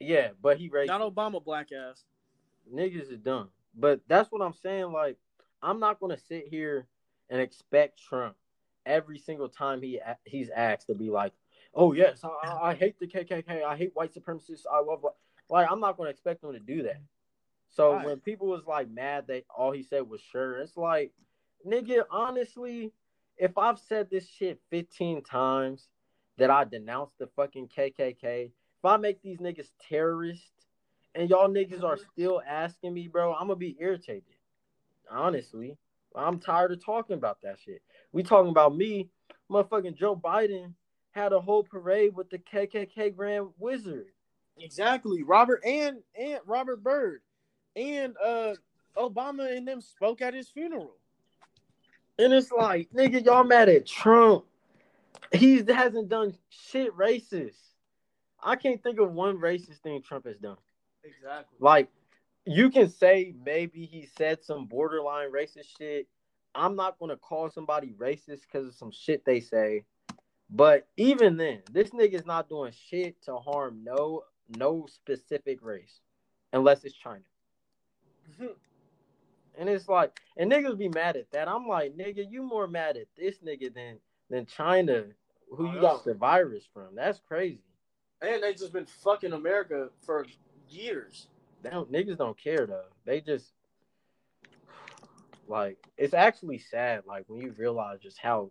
[0.00, 0.86] Yeah, but he racist.
[0.88, 2.04] Not Obama, black ass.
[2.72, 3.50] niggas is dumb.
[3.74, 4.92] But that's what I'm saying.
[4.92, 5.16] Like,
[5.62, 6.86] I'm not gonna sit here
[7.30, 8.36] and expect Trump
[8.84, 11.32] every single time he he's asked to be like,
[11.74, 13.62] "Oh yes, I, I hate the KKK.
[13.64, 14.64] I hate white supremacists.
[14.70, 15.14] I love white."
[15.48, 17.00] Like, I'm not gonna expect him to do that.
[17.68, 18.06] So Right.
[18.06, 21.12] when people was like mad that all he said was sure, it's like,
[21.66, 22.92] nigga, honestly,
[23.36, 25.88] if I've said this shit 15 times
[26.38, 30.50] that I denounced the fucking KKK, if I make these niggas terrorists
[31.14, 34.24] and y'all niggas are still asking me, bro, I'm gonna be irritated.
[35.10, 35.76] Honestly,
[36.14, 37.82] I'm tired of talking about that shit.
[38.12, 39.08] We talking about me,
[39.50, 40.72] motherfucking Joe Biden
[41.12, 44.06] had a whole parade with the KKK Grand Wizard.
[44.58, 45.22] Exactly.
[45.22, 47.20] Robert and and Robert Byrd
[47.74, 48.54] and uh
[48.96, 50.96] Obama and them spoke at his funeral.
[52.18, 54.44] And it's like, nigga, y'all mad at Trump.
[55.32, 57.58] He hasn't done shit racist.
[58.42, 60.56] I can't think of one racist thing Trump has done.
[61.04, 61.56] Exactly.
[61.60, 61.88] Like,
[62.44, 66.06] you can say maybe he said some borderline racist shit.
[66.54, 69.84] I'm not gonna call somebody racist because of some shit they say.
[70.48, 74.22] But even then, this nigga's not doing shit to harm no
[74.56, 76.00] no specific race,
[76.52, 77.24] unless it's China.
[79.58, 81.48] And it's like, and niggas be mad at that.
[81.48, 83.98] I'm like, nigga, you more mad at this nigga than
[84.28, 85.04] than China,
[85.50, 86.94] who oh, you got the virus from.
[86.94, 87.62] That's crazy.
[88.22, 90.26] And they just been fucking America for
[90.68, 91.28] years.
[91.62, 92.88] They don't niggas don't care though.
[93.04, 93.52] They just
[95.46, 98.50] like it's actually sad, like when you realize just how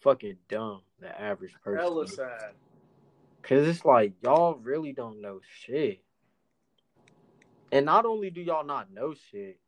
[0.00, 2.14] fucking dumb the average person Hella is.
[2.14, 2.52] sad.
[3.42, 6.00] Cause it's like y'all really don't know shit.
[7.72, 9.58] And not only do y'all not know shit,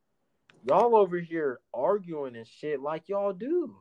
[0.64, 3.76] y'all over here arguing and shit like y'all do.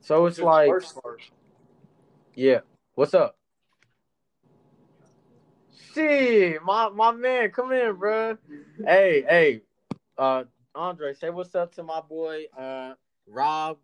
[0.00, 0.94] So it's Just like, worse
[2.36, 2.60] yeah,
[2.96, 3.36] what's up?
[5.94, 8.36] Shit, my my man, come in, bro.
[8.84, 9.60] Hey, hey,
[10.18, 10.44] uh,
[10.74, 12.94] Andre, say what's up to my boy, uh,
[13.26, 13.78] Rob.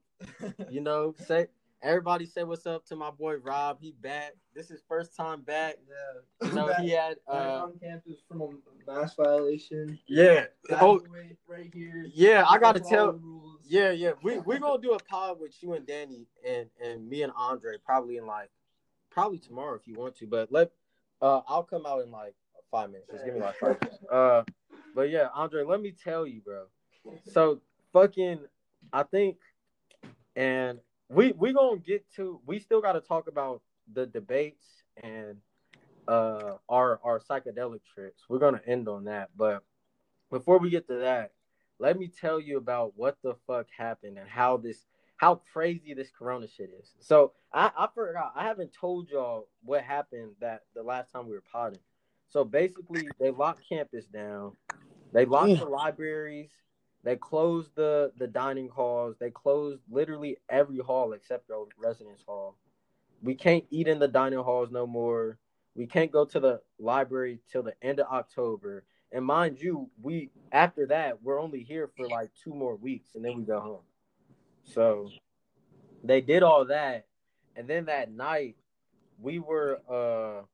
[0.71, 1.47] You know, say
[1.83, 3.79] everybody say what's up to my boy Rob.
[3.81, 4.33] He back.
[4.55, 5.77] This is first time back.
[5.89, 6.49] Yeah.
[6.49, 8.49] You know, he had Back uh, on campus from a
[8.87, 9.99] mass violation.
[10.07, 10.45] yeah.
[10.71, 11.03] Oh,
[11.49, 12.07] right here.
[12.15, 12.45] yeah.
[12.49, 13.21] I gotta tell.
[13.65, 14.13] Yeah, yeah.
[14.23, 17.77] We we gonna do a pod with you and Danny and and me and Andre
[17.85, 18.51] probably in like
[19.13, 20.27] probably tomorrow if you want to.
[20.27, 20.71] But let
[21.21, 22.35] uh I'll come out in like
[22.71, 23.11] five minutes.
[23.13, 23.99] Just give me like five minutes.
[24.11, 24.45] Uh,
[24.95, 26.65] but yeah, Andre, let me tell you, bro.
[27.31, 27.61] So
[27.95, 28.41] fucking,
[28.93, 29.39] I think,
[30.37, 32.41] and we we gonna get to.
[32.47, 33.63] We still got to talk about
[33.93, 34.67] the debates
[35.03, 35.39] and
[36.09, 38.25] uh our our psychedelic trips.
[38.29, 39.63] We're gonna end on that, but
[40.31, 41.33] before we get to that,
[41.79, 44.87] let me tell you about what the fuck happened and how this
[45.23, 46.91] how crazy this corona shit is.
[46.99, 51.33] So I, I forgot I haven't told y'all what happened that the last time we
[51.33, 51.79] were potting.
[52.29, 54.57] So basically they locked campus down,
[55.13, 56.51] they locked the libraries,
[57.05, 62.57] they closed the the dining halls, they closed literally every hall except the residence hall.
[63.23, 65.39] We can't eat in the dining halls no more.
[65.77, 68.83] We can't go to the library till the end of October.
[69.13, 73.25] And mind you, we after that we're only here for like two more weeks, and
[73.25, 73.83] then we go home.
[74.65, 75.11] So
[76.03, 77.07] they did all that,
[77.57, 78.57] and then that night
[79.21, 80.45] we were uh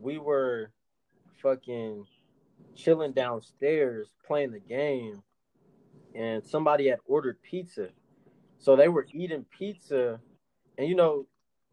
[0.00, 0.70] we were
[1.42, 2.06] fucking
[2.74, 5.22] chilling downstairs playing the game,
[6.14, 7.88] and somebody had ordered pizza,
[8.58, 10.20] so they were eating pizza,
[10.78, 11.26] and you know,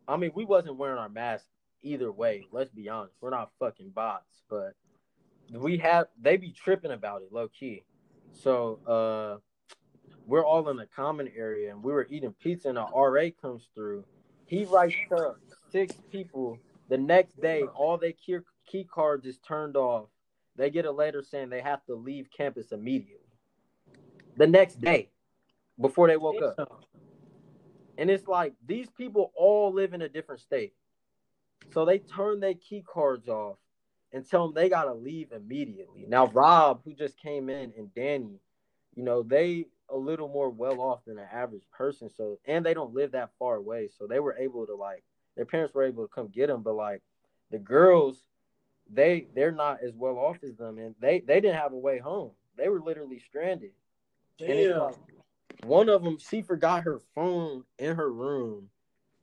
[0.08, 1.48] I mean, we wasn't wearing our masks
[1.84, 2.48] either way.
[2.52, 4.74] Let's be honest, we're not fucking bots, but
[5.52, 7.84] we have they be tripping about it low key.
[8.32, 9.40] So uh
[10.30, 13.70] we're all in the common area and we were eating pizza and a RA comes
[13.76, 14.06] through.
[14.46, 15.40] He writes up
[15.72, 16.60] six people.
[16.90, 20.08] The next day, all their key, key cards is turned off.
[20.56, 23.26] They get a letter saying they have to leave campus immediately.
[24.38, 25.10] the next day
[25.80, 26.86] before they woke up.
[27.98, 30.74] And it's like these people all live in a different state.
[31.74, 33.58] So they turn their key cards off
[34.14, 36.06] and tell them they gotta leave immediately.
[36.08, 38.40] Now Rob, who just came in, and Danny,
[38.96, 42.10] you know, they a little more well off than an average person.
[42.10, 43.90] So and they don't live that far away.
[43.98, 45.04] So they were able to like
[45.36, 47.02] their parents were able to come get them, but like
[47.52, 48.24] the girls,
[48.92, 52.00] they they're not as well off as them and they they didn't have a way
[52.00, 52.32] home.
[52.58, 53.72] They were literally stranded.
[54.40, 54.80] And Damn.
[54.80, 54.96] like,
[55.66, 58.70] one of them, she forgot her phone in her room,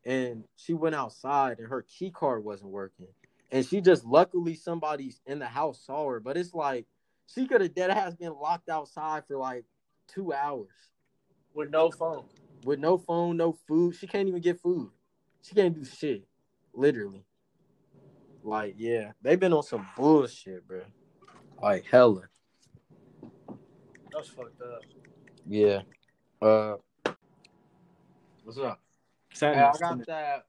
[0.04, 3.06] and she went outside, and her key card wasn't working.
[3.50, 6.86] And she just luckily somebody's in the house saw her, but it's like
[7.32, 9.64] she could have dead ass been locked outside for like
[10.08, 10.68] two hours
[11.54, 12.24] With no phone.
[12.64, 13.94] with no phone, no food.
[13.94, 14.90] She can't even get food.
[15.42, 16.26] She can't do shit,
[16.74, 17.24] literally.
[18.42, 20.82] Like, yeah, they've been on some bullshit, bro.
[21.62, 22.22] Like hella.
[24.12, 24.82] That's fucked up.
[25.48, 25.82] Yeah.
[26.40, 26.76] Uh,
[28.44, 28.80] what's up?
[29.38, 30.46] Hey, I got that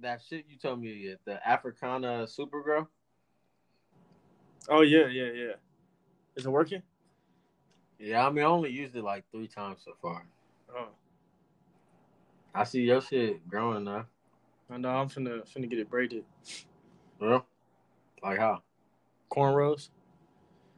[0.00, 1.18] that shit you told me yet.
[1.24, 2.86] The Africana Supergirl.
[4.68, 5.52] Oh yeah, yeah, yeah.
[6.36, 6.82] Is it working?
[7.98, 10.24] Yeah, I mean, I only used it like three times so far.
[10.74, 10.88] Oh,
[12.54, 14.06] I see your shit growing now.
[14.70, 14.90] I know.
[14.90, 16.24] I'm finna finna get it braided.
[17.18, 17.44] Bro,
[18.22, 18.62] like how?
[19.30, 19.88] Cornrows.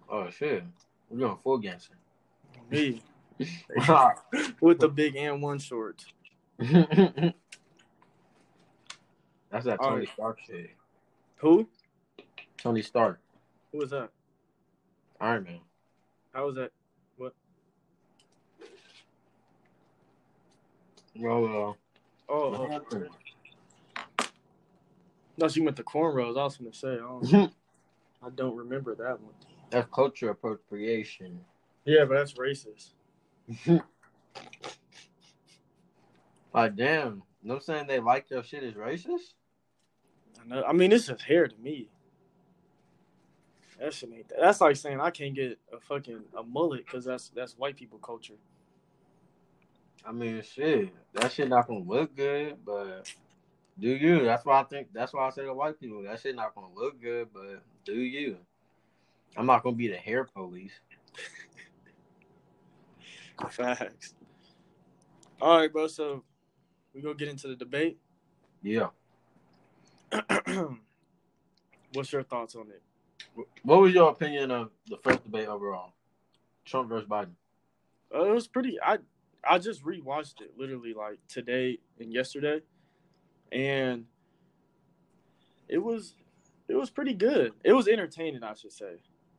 [0.09, 0.65] Oh shit,
[1.09, 1.95] we're doing full gangster.
[2.71, 3.03] Me
[4.61, 6.07] with the big AND1 shorts.
[6.59, 7.35] That's
[9.65, 10.09] that Tony Alright.
[10.15, 10.71] Stark shit.
[11.37, 11.69] Who?
[12.59, 13.19] Tony Stark,
[13.73, 14.11] Who was that?
[15.21, 15.61] Iron Man.
[16.33, 16.71] How was that?
[21.16, 21.77] Well,
[22.32, 23.09] Oh, uh, oh.
[25.37, 26.39] no, she went to cornrows.
[26.39, 26.95] I was gonna say.
[26.95, 27.53] I don't,
[28.23, 29.35] I don't remember that one.
[29.70, 31.41] that's culture appropriation.
[31.85, 32.93] Yeah, but that's racist.
[36.53, 37.87] Like, damn, you know what I'm saying?
[37.87, 39.35] They like your shit is racist?
[40.43, 40.65] I know.
[40.65, 41.89] I mean, it's just hair to me.
[43.78, 44.39] That shit ain't that.
[44.41, 47.99] That's like saying I can't get a fucking a mullet because that's that's white people
[47.99, 48.35] culture.
[50.05, 53.13] I mean, shit, that shit not gonna look good, but
[53.79, 54.25] do you?
[54.25, 54.89] That's why I think.
[54.93, 57.95] That's why I say to white people, that shit not gonna look good, but do
[57.95, 58.37] you?
[59.37, 60.73] I'm not gonna be the hair police.
[63.51, 64.15] Facts.
[65.41, 65.87] All right, bro.
[65.87, 66.25] So
[66.95, 67.99] we gonna get into the debate.
[68.63, 68.89] Yeah.
[71.95, 72.83] What's your thoughts on it?
[73.63, 75.93] What was your opinion of the first debate overall?
[76.65, 77.33] Trump versus Biden.
[78.15, 78.79] Uh, it was pretty.
[78.83, 78.99] I
[79.49, 82.61] I just rewatched it literally like today and yesterday,
[83.53, 84.05] and
[85.69, 86.15] it was
[86.69, 87.53] it was pretty good.
[87.65, 88.97] It was entertaining, I should say.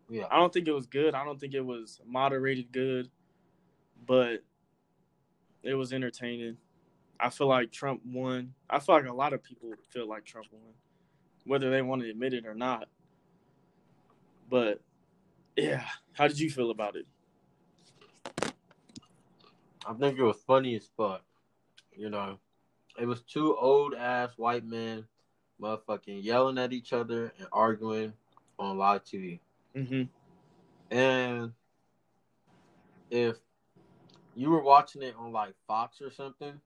[0.09, 0.25] Yeah.
[0.29, 1.15] I don't think it was good.
[1.15, 3.09] I don't think it was moderated good,
[4.05, 4.43] but
[5.63, 6.57] it was entertaining.
[7.19, 8.53] I feel like Trump won.
[8.69, 10.73] I feel like a lot of people feel like Trump won,
[11.45, 12.89] whether they want to admit it or not.
[14.49, 14.81] But
[15.55, 17.05] yeah, how did you feel about it?
[19.85, 21.23] I think it was funny as fuck.
[21.95, 22.37] You know,
[22.99, 25.05] it was two old ass white men,
[25.61, 28.13] motherfucking yelling at each other and arguing
[28.59, 29.39] on live TV.
[29.75, 30.03] Mm-hmm.
[30.95, 31.53] And
[33.09, 33.37] if
[34.35, 36.59] you were watching it on like Fox or something,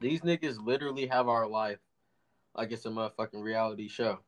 [0.00, 1.78] these niggas literally have our life
[2.54, 4.18] like it's a motherfucking reality show.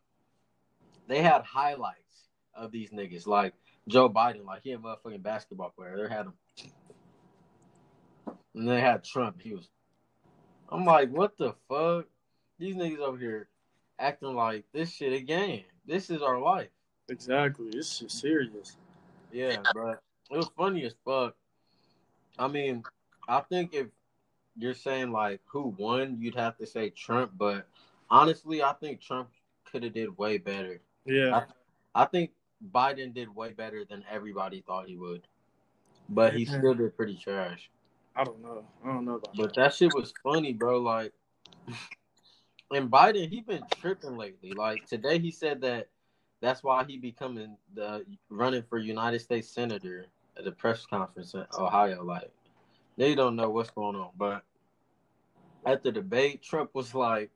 [1.09, 3.55] They had highlights of these niggas, like
[3.89, 5.97] Joe Biden, like he a motherfucking basketball player.
[5.97, 6.35] They had him.
[8.55, 9.41] And they had Trump.
[9.41, 9.69] He was
[10.71, 12.07] I'm like, what the fuck?
[12.59, 13.49] These niggas over here
[13.99, 15.65] acting like this shit a game.
[15.87, 16.69] This is our life.
[17.09, 17.69] Exactly.
[17.73, 18.77] It's just serious.
[19.33, 21.35] Yeah, but it was funny as fuck.
[22.39, 22.83] I mean,
[23.29, 23.87] I think if
[24.57, 27.33] you're saying like who won, you'd have to say Trump.
[27.37, 27.67] But
[28.11, 29.31] honestly, I think Trump
[29.71, 30.81] could have did way better.
[31.07, 31.45] Yeah.
[31.95, 32.31] I think
[32.73, 35.23] Biden did way better than everybody thought he would.
[36.11, 37.71] But he still did pretty trash.
[38.19, 38.65] I don't know.
[38.85, 40.81] I don't know about But that shit was funny, bro.
[40.81, 41.13] Like,
[42.73, 44.53] and Biden, he been tripping lately.
[44.53, 45.87] Like today, he said that
[46.41, 51.45] that's why he becoming the running for United States senator at the press conference in
[51.57, 52.03] Ohio.
[52.03, 52.29] Like,
[52.97, 54.11] they don't know what's going on.
[54.19, 54.43] But
[55.65, 57.31] at the debate, Trump was like,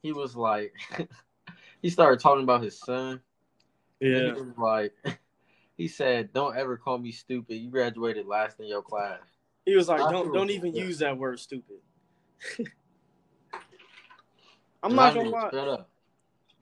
[0.00, 0.74] he was like,
[1.82, 3.20] he started talking about his son.
[3.98, 4.26] Yeah.
[4.26, 4.92] he was like,
[5.76, 7.56] he said, "Don't ever call me stupid.
[7.56, 9.37] You graduated last in your class."
[9.68, 10.84] He was like, don't don't even yeah.
[10.84, 11.76] use that word stupid.
[14.82, 15.50] I'm not gonna lie.
[15.50, 15.90] Shut up.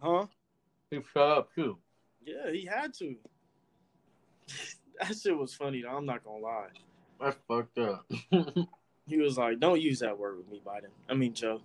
[0.01, 0.27] Huh?
[0.91, 1.79] He shut up too.
[2.25, 3.15] Yeah, he had to.
[5.01, 6.67] that shit was funny though, I'm not gonna lie.
[7.21, 8.11] That's fucked up.
[9.09, 11.61] He was like, "Don't use that word with me, Biden." I mean, Joe.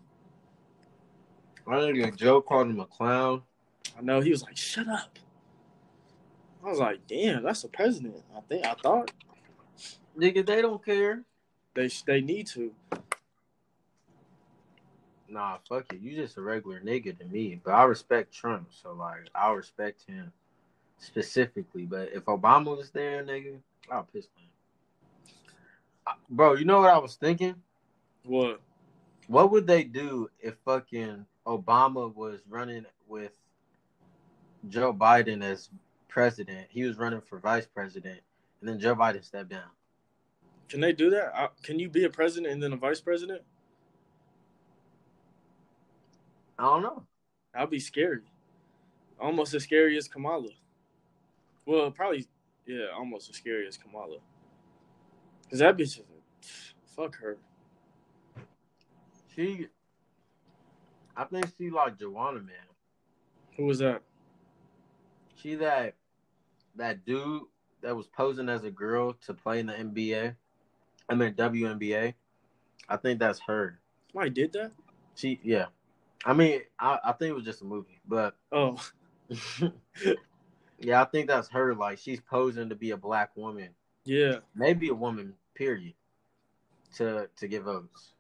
[1.67, 3.41] I think Joe called him a clown.
[3.97, 5.17] I know he was like, "Shut up."
[6.63, 9.09] I was like, "Damn, that's the president." I think I thought
[10.17, 11.23] Nigga, they don't care.
[11.73, 12.71] They they need to.
[15.29, 16.01] Nah, fuck it.
[16.01, 17.59] You just a regular nigga to me.
[17.63, 20.31] But I respect Trump, so like I respect him
[20.97, 21.85] specifically.
[21.85, 23.57] But if Obama was there, nigga,
[23.89, 24.49] I'll piss him.
[26.29, 27.55] Bro, you know what I was thinking?
[28.25, 28.59] What?
[29.27, 33.31] What would they do if fucking Obama was running with
[34.67, 35.69] Joe Biden as
[36.09, 36.67] president?
[36.69, 38.19] He was running for vice president,
[38.59, 39.69] and then Joe Biden stepped down.
[40.71, 41.33] Can they do that?
[41.35, 43.41] I, can you be a president and then a vice president?
[46.57, 47.03] I don't know.
[47.53, 48.21] That'd be scary.
[49.19, 50.47] Almost as scary as Kamala.
[51.65, 52.25] Well, probably,
[52.65, 54.19] yeah, almost as scary as Kamala.
[55.49, 56.01] Cause that bitch is
[56.95, 57.35] fuck her.
[59.35, 59.67] She,
[61.17, 62.69] I think she like Juwanna Mann.
[63.57, 64.03] Who was that?
[65.35, 65.95] She that
[66.77, 67.41] that dude
[67.81, 70.35] that was posing as a girl to play in the NBA.
[71.11, 72.13] I mean WNBA.
[72.87, 73.79] I think that's her.
[74.11, 74.71] Somebody did that?
[75.15, 75.65] She yeah.
[76.23, 78.77] I mean, I, I think it was just a movie, but Oh,
[80.79, 81.75] yeah, I think that's her.
[81.75, 83.69] Like she's posing to be a black woman,
[84.05, 84.35] yeah.
[84.55, 85.95] maybe a woman, period,
[86.95, 88.13] to to get votes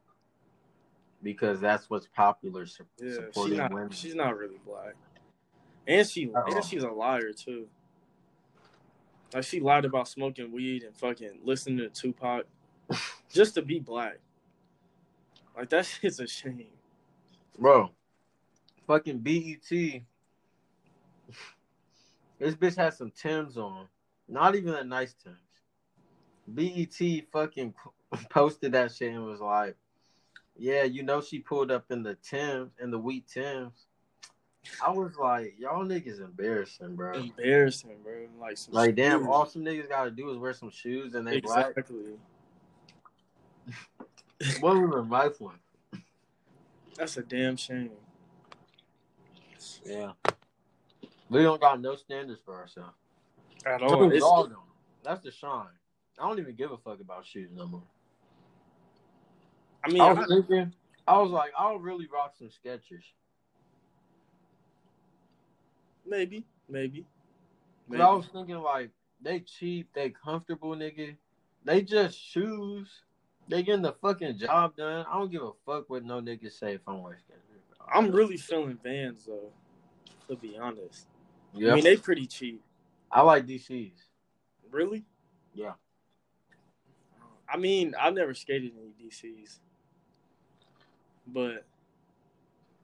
[1.23, 2.65] because that's what's popular.
[2.65, 3.73] Su- Yeah, she's supporting not.
[3.73, 3.89] women.
[3.91, 4.95] She's not really black,
[5.87, 6.55] and she Uh-oh.
[6.55, 7.67] and she's a liar too.
[9.33, 12.45] Like she lied about smoking weed and fucking listening to Tupac,
[13.31, 14.17] just to be black.
[15.55, 16.67] Like that shit's a shame.
[17.57, 17.91] Bro,
[18.87, 19.69] fucking BET.
[22.39, 23.85] This bitch has some Tims on.
[24.27, 25.37] Not even a nice Tims.
[26.47, 27.73] BET fucking
[28.29, 29.75] posted that shit and was like,
[30.57, 33.85] yeah, you know she pulled up in the Tims, in the wheat Tims.
[34.83, 37.13] I was like, y'all niggas embarrassing, bro.
[37.13, 38.27] Embarrassing, bro.
[38.39, 41.39] Like some Like, damn, all some niggas gotta do is wear some shoes and they
[41.39, 41.69] black.
[41.69, 41.95] exactly.
[41.97, 42.19] What
[44.61, 45.55] was a nice one?
[46.95, 47.91] That's a damn shame.
[49.85, 50.11] Yeah.
[51.29, 52.93] We don't got no standards for ourselves.
[53.65, 54.03] At all.
[54.05, 54.59] It's- dog them.
[55.03, 55.65] That's the shine.
[56.19, 57.83] I don't even give a fuck about shoes no more.
[59.83, 60.73] I mean, I was not- thinking,
[61.07, 63.03] I was like, I'll really rock some Skechers.
[66.05, 67.07] maybe, maybe, Cause
[67.89, 68.01] maybe.
[68.03, 71.15] I was thinking like, they cheap, they comfortable, nigga.
[71.63, 72.89] They just shoes.
[73.51, 75.05] They getting the fucking job done.
[75.09, 77.85] I don't give a fuck what no niggas say if I'm wearing Skechers.
[77.93, 79.51] I'm really feeling Vans though.
[80.29, 81.07] To be honest,
[81.53, 81.73] Yeah.
[81.73, 82.63] I mean they pretty cheap.
[83.11, 83.91] I like DCs.
[84.69, 85.03] Really?
[85.53, 85.73] Yeah.
[87.49, 89.59] I mean, I've never skated any DCs,
[91.27, 91.65] but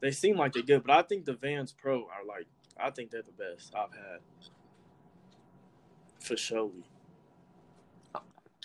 [0.01, 0.83] they seem like they're good.
[0.83, 4.19] But I think the Vans Pro are like, I think they're the best I've had
[6.19, 6.83] for surely.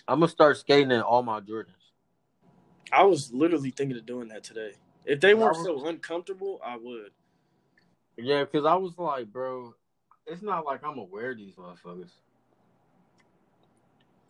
[0.09, 1.82] I'm gonna start skating in all my Jordans.
[2.93, 4.73] I was literally thinking of doing that today.
[5.05, 7.10] If they weren't was- so uncomfortable, I would.
[8.16, 9.74] Yeah, because I was like, bro,
[10.27, 12.10] it's not like I'm gonna wear these motherfuckers.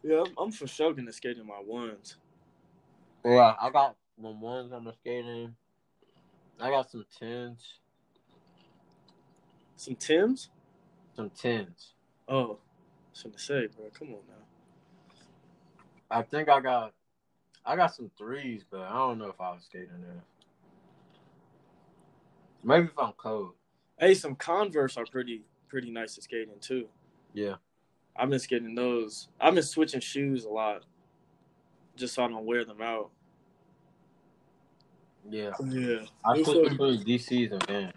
[0.05, 2.16] Yeah, I'm, I'm for sure gonna skate in my ones.
[3.24, 5.56] Yeah, I got my ones I'm skating.
[6.60, 7.80] I got some tens,
[9.76, 10.51] Some Tims.
[11.16, 11.94] some tens.
[12.28, 14.47] Oh, I was gonna say, bro, come on now.
[16.09, 16.93] I think I got,
[17.64, 20.22] I got some threes, but I don't know if I was skating there.
[22.64, 23.52] Maybe if I'm cold.
[23.98, 26.86] Hey, some Converse are pretty pretty nice to skate in too.
[27.32, 27.55] Yeah.
[28.16, 29.28] I've been skating those.
[29.40, 30.84] I've been switching shoes a lot,
[31.97, 33.10] just so I don't wear them out.
[35.30, 35.52] Yeah.
[35.66, 36.01] Yeah.
[36.24, 37.93] I switch between DCs and Vans.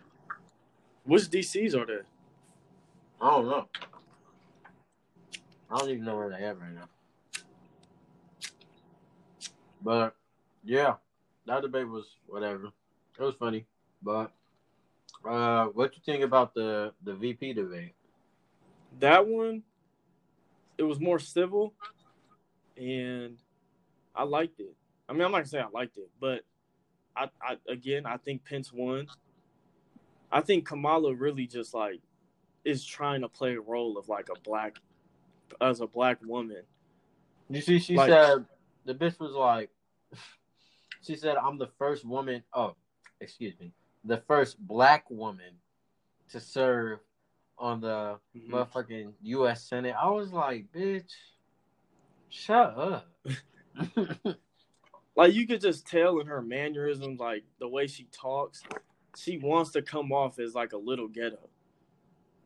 [1.03, 2.05] Which DCs are there?
[3.21, 3.67] I don't know.
[5.69, 6.89] I don't even know where they at right now.
[9.85, 10.15] But
[10.63, 10.95] yeah,
[11.45, 12.71] that debate was whatever.
[13.19, 13.65] It was funny.
[14.01, 14.31] But
[15.23, 17.93] uh what you think about the the VP debate?
[18.99, 19.61] That one,
[20.77, 21.73] it was more civil,
[22.75, 23.37] and
[24.15, 24.73] I liked it.
[25.07, 26.41] I mean, I'm not gonna say I liked it, but
[27.15, 29.07] I, I again, I think Pence won.
[30.31, 31.99] I think Kamala really just like
[32.63, 34.77] is trying to play a role of like a black,
[35.61, 36.63] as a black woman.
[37.49, 38.45] You see, she Like- said
[38.85, 39.69] the bitch was like,
[41.05, 42.75] she said, "I'm the first woman." Oh,
[43.19, 43.71] excuse me,
[44.03, 45.59] the first black woman
[46.29, 46.99] to serve
[47.57, 48.49] on the Mhm.
[48.49, 49.63] motherfucking U.S.
[49.63, 49.95] Senate.
[49.95, 51.11] I was like, "Bitch,
[52.29, 53.07] shut up."
[55.17, 58.63] Like you could just tell in her mannerisms, like the way she talks,
[59.15, 61.39] she wants to come off as like a little ghetto,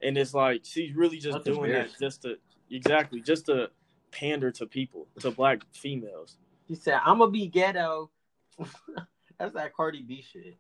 [0.03, 2.37] and it's like she's really just That's doing that just to
[2.69, 3.71] exactly just to
[4.11, 6.37] pander to people, to black females.
[6.67, 8.11] She said, "I'm gonna be ghetto."
[9.39, 10.57] That's that Cardi B shit.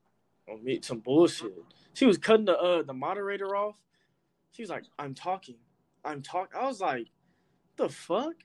[0.49, 1.53] on meet some bullshit.
[1.93, 3.75] She was cutting the uh the moderator off.
[4.51, 5.57] She was like, "I'm talking,
[6.03, 7.07] I'm talking." I was like,
[7.77, 8.35] "The fuck?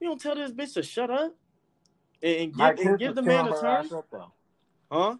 [0.00, 1.34] You don't tell this bitch to shut up
[2.22, 4.06] and, and give and give the man a up,
[4.90, 5.16] huh?"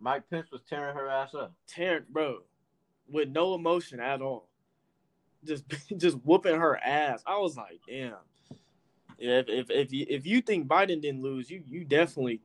[0.00, 1.54] Mike Pence was tearing her ass up.
[1.68, 2.38] Tearing, bro,
[3.08, 4.48] with no emotion at all,
[5.44, 5.64] just
[5.96, 7.22] just whooping her ass.
[7.26, 8.16] I was like, "Damn."
[9.24, 12.40] If if if you, if you think Biden didn't lose, you you definitely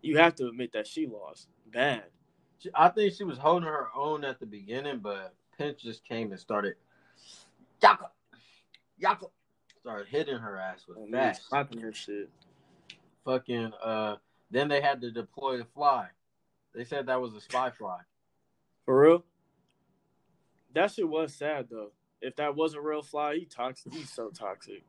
[0.00, 2.04] you have to admit that she lost bad.
[2.74, 6.40] I think she was holding her own at the beginning, but Pence just came and
[6.40, 6.74] started.
[7.82, 8.10] Yaka,
[8.98, 9.26] yaka,
[9.80, 11.36] started hitting her ass with Oh, that.
[11.42, 12.30] slapping her shit.
[13.26, 13.72] Fucking.
[13.82, 14.16] Uh,
[14.50, 16.08] then they had to deploy the fly.
[16.74, 17.98] They said that was a spy fly.
[18.86, 19.24] For real?
[20.74, 21.92] That shit was sad though.
[22.22, 23.92] If that was a real fly, he toxic.
[23.92, 24.82] He's so toxic.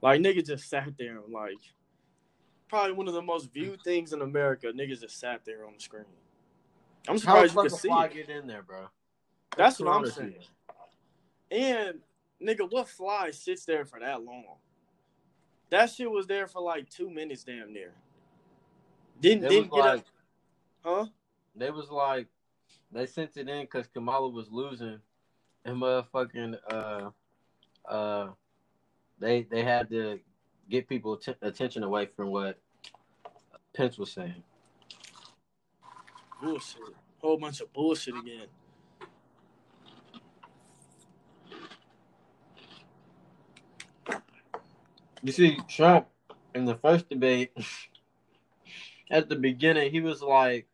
[0.00, 1.58] Like nigga just sat there like
[2.68, 4.68] probably one of the most viewed things in America.
[4.68, 6.04] Niggas just sat there on the screen.
[7.08, 8.14] I'm How surprised you fuck could see fly it.
[8.14, 8.86] get in there, bro?
[9.56, 10.34] That's what I'm saying.
[11.50, 12.00] And
[12.42, 14.44] nigga, what fly sits there for that long?
[15.70, 17.92] That shit was there for like two minutes, damn near.
[19.20, 20.06] Didn't They didn't get like, up,
[20.84, 21.06] huh?
[21.56, 22.26] they was like,
[22.92, 25.00] they sent it in because Kamala was losing,
[25.64, 27.10] and motherfucking uh,
[27.88, 28.28] uh,
[29.20, 30.20] they they had to
[30.70, 32.58] get people att- attention away from what
[33.74, 34.42] Pence was saying.
[36.42, 36.80] Bullshit.
[37.18, 38.46] Whole bunch of bullshit again.
[45.22, 46.06] You see, Trump
[46.54, 47.50] in the first debate,
[49.10, 50.68] at the beginning, he was like,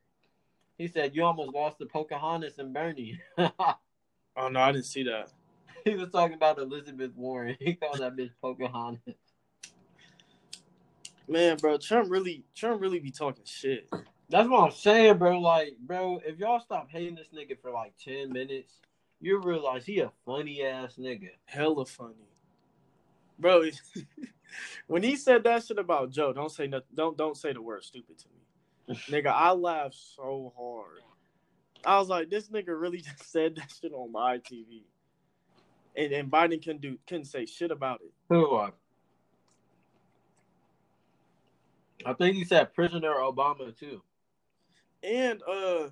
[0.77, 3.21] he said, "You almost lost to Pocahontas and Bernie."
[4.37, 5.31] Oh no, I didn't see that.
[5.91, 7.57] he was talking about Elizabeth Warren.
[7.61, 9.15] He called that bitch Pocahontas.
[11.29, 13.89] Man, bro, Trump really Trump really be talking shit.
[14.29, 15.39] That's what I'm saying, bro.
[15.41, 18.75] Like, bro, if y'all stop hating this nigga for like ten minutes,
[19.21, 21.31] you realize he a funny ass nigga.
[21.45, 22.15] Hella funny.
[23.39, 23.65] Bro,
[24.87, 27.85] when he said that shit about Joe, don't say nothing don't don't say the word
[27.85, 29.01] stupid to me.
[29.11, 31.01] nigga, I laughed so hard.
[31.87, 34.83] I was like, this nigga really just said that shit on my TV.
[35.97, 38.13] And and Biden couldn't do couldn't say shit about it.
[38.29, 38.57] Who?
[38.57, 38.71] Uh,
[42.05, 44.03] I think he said prisoner Obama too.
[45.03, 45.89] And uh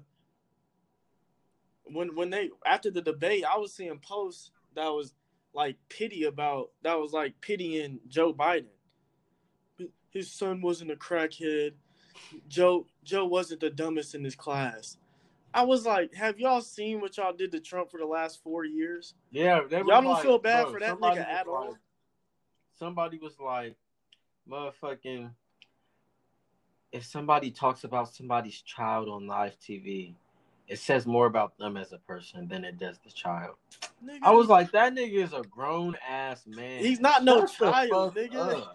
[1.84, 5.14] when when they after the debate, I was seeing posts that was
[5.54, 8.66] like pity about that was like pitying Joe Biden.
[10.10, 11.72] His son wasn't a crackhead.
[12.48, 14.98] Joe Joe wasn't the dumbest in his class.
[15.54, 18.64] I was like, have y'all seen what y'all did to Trump for the last four
[18.64, 19.14] years?
[19.30, 21.70] Yeah, Y'all don't like- feel bad bro, for that nigga at all?
[21.70, 21.76] like-
[22.78, 23.76] Somebody was like,
[24.48, 25.30] motherfucking.
[26.90, 30.14] If somebody talks about somebody's child on live TV,
[30.68, 33.54] it says more about them as a person than it does the child.
[34.04, 36.80] Nigga, I was like, that nigga is a grown ass man.
[36.84, 38.66] He's not no Shut child, nigga.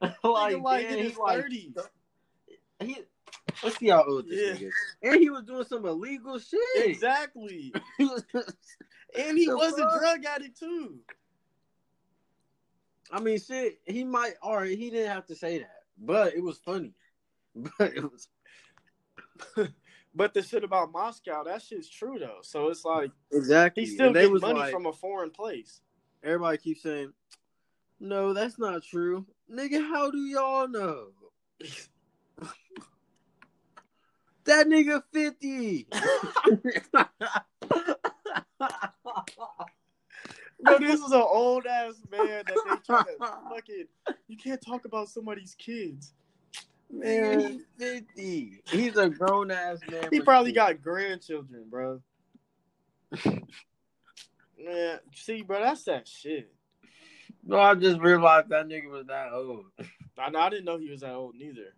[0.00, 1.74] like, like, like man, in he's his like, thirties.
[2.80, 2.96] he,
[3.62, 4.54] let's see how old this Yeah.
[4.54, 4.74] nigga is.
[5.02, 6.60] And he was doing some illegal shit.
[6.76, 7.72] Exactly.
[9.18, 11.00] And he The was a drug addict too.
[13.10, 13.80] I mean, shit.
[13.84, 16.94] He might, or he didn't have to say that, but it was funny.
[17.78, 18.28] But it was
[20.14, 22.38] But the shit about Moscow, that shit's true though.
[22.42, 23.84] So it's like exactly.
[23.84, 25.80] he still gets money like- from a foreign place.
[26.22, 27.12] Everybody keeps saying,
[27.98, 31.08] "No, that's not true, nigga." How do y'all know?
[34.50, 35.86] That nigga fifty.
[40.62, 43.16] Bro, this is an old ass man that they try to
[43.48, 43.86] fucking.
[44.28, 46.12] You can't talk about somebody's kids.
[46.90, 48.62] Man, he's fifty.
[48.70, 50.08] He's a grown ass man.
[50.10, 52.02] He probably he- got grandchildren, bro.
[54.62, 56.52] Man, see, bro, that's that shit.
[57.44, 59.66] No, I just realized that nigga was that old.
[60.18, 61.74] I, I didn't know he was that old neither.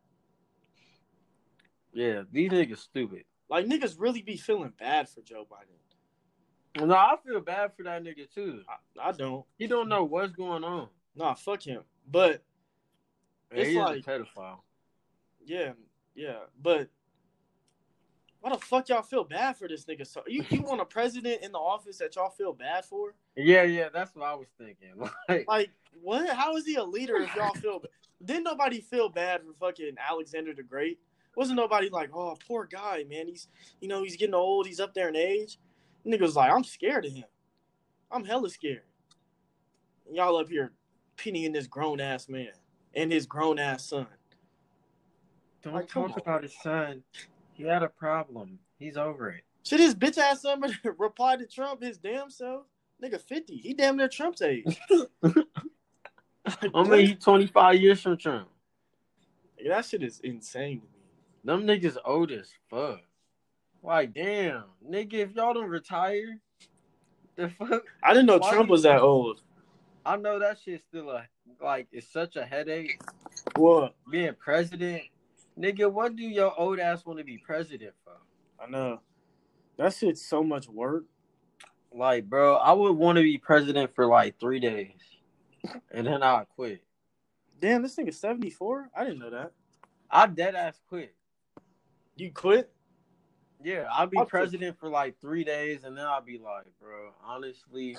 [1.93, 3.25] Yeah, these niggas stupid.
[3.49, 6.87] Like niggas really be feeling bad for Joe Biden.
[6.87, 8.63] No, I feel bad for that nigga too.
[8.99, 9.45] I, I don't.
[9.59, 10.89] He don't know what's going on.
[11.15, 11.83] Nah, fuck him.
[12.11, 12.43] But
[13.55, 14.61] Yeah, It's like- a pedophile.
[15.45, 15.73] yeah,
[16.15, 16.39] yeah.
[16.63, 16.89] But
[18.41, 20.07] why Why the fuck y'all feel bad for this nigga?
[20.07, 23.15] So you, you want a president in the office that y'all feel bad for?
[23.37, 24.95] Yeah, yeah, that's what I was thinking.
[25.29, 25.71] Like, Like
[26.01, 26.29] what?
[26.31, 27.83] How is he a leader if y'all feel?
[28.25, 30.99] Didn't nobody feel bad for fucking Alexander the Great?
[31.37, 33.29] Wasn't nobody like, oh, poor guy, man.
[33.29, 33.49] He's,
[33.81, 34.67] you know, he's getting old.
[34.67, 35.59] He's up there in age.
[36.07, 37.25] Nigga was like, I'm scared of him.
[38.11, 38.83] I'm hella scared.
[40.11, 40.73] Y'all up here
[41.17, 42.51] pitying this grown ass man
[42.95, 44.07] and his grown ass son.
[45.63, 46.23] Don't Like, come talk on.
[46.23, 47.03] about his son.
[47.55, 48.59] He had a problem.
[48.79, 49.45] He's over it.
[49.65, 50.61] Should his bitch ass son
[50.99, 52.67] reply to Trump his damn self?
[53.03, 53.57] Nigga, 50.
[53.57, 54.77] He damn near Trump's age.
[55.25, 58.49] I mean, he 25 years from Trump.
[59.61, 60.92] Nigga, that shit is insane to me.
[61.45, 63.01] Them niggas old as fuck.
[63.83, 66.39] Like, damn, nigga, if y'all don't retire,
[67.35, 67.83] the fuck.
[68.03, 69.41] I didn't know Trump was that old.
[70.07, 71.27] I know that shit's still a
[71.61, 71.89] like.
[71.93, 73.01] It's such a headache
[73.57, 73.95] What?
[74.11, 75.03] being president.
[75.59, 78.13] Nigga, what do your old ass want to be president for?
[78.63, 79.01] I know.
[79.77, 81.05] That shit's so much work.
[81.93, 84.95] Like, bro, I would want to be president for like three days,
[85.91, 86.83] and then I'd quit.
[87.61, 88.91] Damn, this nigga 74?
[88.97, 89.53] I didn't know that.
[90.11, 91.15] I dead ass quit.
[92.17, 92.71] You quit?
[93.63, 94.31] Yeah, I'll be I'll quit.
[94.31, 97.97] president for like three days, and then I'll be like, bro, honestly,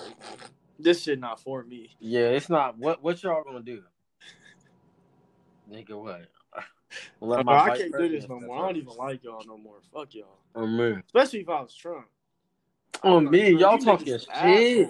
[0.78, 1.90] This shit not for me.
[2.00, 2.78] yeah, it's not.
[2.78, 3.82] What what y'all gonna do,
[5.70, 6.00] nigga?
[6.00, 6.28] What?
[7.48, 8.58] I can't do this no more.
[8.58, 9.78] I don't even like y'all no more.
[9.92, 10.38] Fuck y'all.
[10.54, 12.06] On me, Especially if I was Trump.
[13.02, 14.88] on me, Bro, y'all talking shit.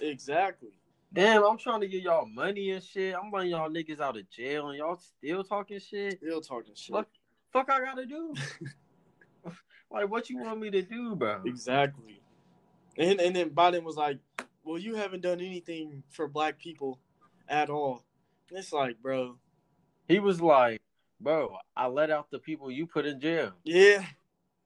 [0.00, 0.70] Exactly.
[1.12, 3.14] Damn, I'm trying to get y'all money and shit.
[3.14, 6.18] I'm letting y'all niggas out of jail, and y'all still talking shit.
[6.18, 6.94] Still talking shit.
[6.94, 7.08] Fuck,
[7.52, 8.34] fuck, I gotta do.
[9.90, 11.40] like, what you want me to do, bro?
[11.44, 12.20] Exactly.
[12.96, 14.18] And and then Biden was like,
[14.64, 16.98] "Well, you haven't done anything for black people
[17.48, 18.04] at all."
[18.48, 19.36] And it's like, bro,
[20.08, 20.82] He was like,
[21.20, 24.04] bro, I let out the people you put in jail, yeah.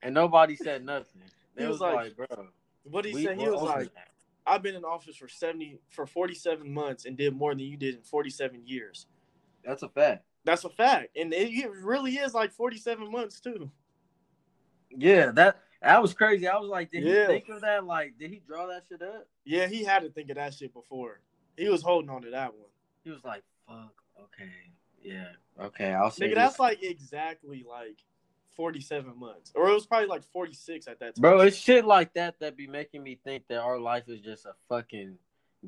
[0.02, 1.22] and nobody said nothing.
[1.56, 2.46] They He was, was like, like- bro,
[2.82, 4.08] What he said, he was like, that.
[4.44, 7.76] "I've been in office for seventy for forty seven months and did more than you
[7.76, 9.06] did in forty seven years."
[9.64, 10.24] that's a fact.
[10.44, 13.70] That's a fact, and it, it really is like forty seven months too.
[14.90, 16.46] Yeah, that that was crazy.
[16.48, 17.22] I was like, did Yeah.
[17.22, 17.84] he think of that?
[17.84, 19.26] Like, did he draw that shit up?
[19.44, 21.20] Yeah, he had to think of that shit before.
[21.56, 22.68] He was holding on to that one.
[23.04, 24.50] He was like, fuck, okay,
[25.02, 25.28] yeah,
[25.60, 26.36] okay, I'll see." Nigga, this.
[26.36, 27.98] that's like exactly like
[28.56, 31.22] forty seven months, or it was probably like forty six at that time.
[31.22, 34.46] Bro, it's shit like that that be making me think that our life is just
[34.46, 35.16] a fucking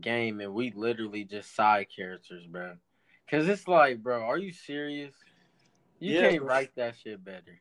[0.01, 2.75] game and we literally just side characters, bro.
[3.31, 5.15] Cause it's like, bro, are you serious?
[5.99, 7.61] You Yeah, can't write that shit better.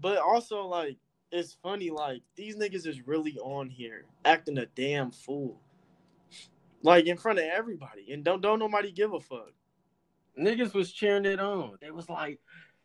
[0.00, 0.96] But also, like,
[1.30, 5.60] it's funny, like, these niggas is really on here acting a damn fool.
[6.82, 8.12] Like in front of everybody.
[8.12, 9.52] And don't don't nobody give a fuck.
[10.38, 11.76] Niggas was cheering it on.
[11.80, 12.40] They was like,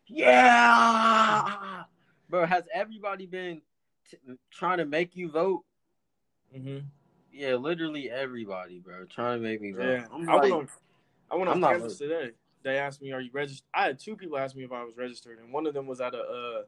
[0.06, 1.82] yeah,
[2.28, 2.46] bro.
[2.46, 3.62] Has everybody been
[4.08, 4.18] t-
[4.50, 5.64] trying to make you vote?
[6.56, 6.78] Mm-hmm.
[7.32, 9.84] Yeah, literally everybody, bro, trying to make me vote.
[9.84, 10.06] Yeah.
[10.12, 10.68] I'm I like,
[11.30, 12.30] I went on campus today.
[12.62, 13.66] They asked me, Are you registered?
[13.74, 16.00] I had two people ask me if I was registered, and one of them was
[16.00, 16.62] at a uh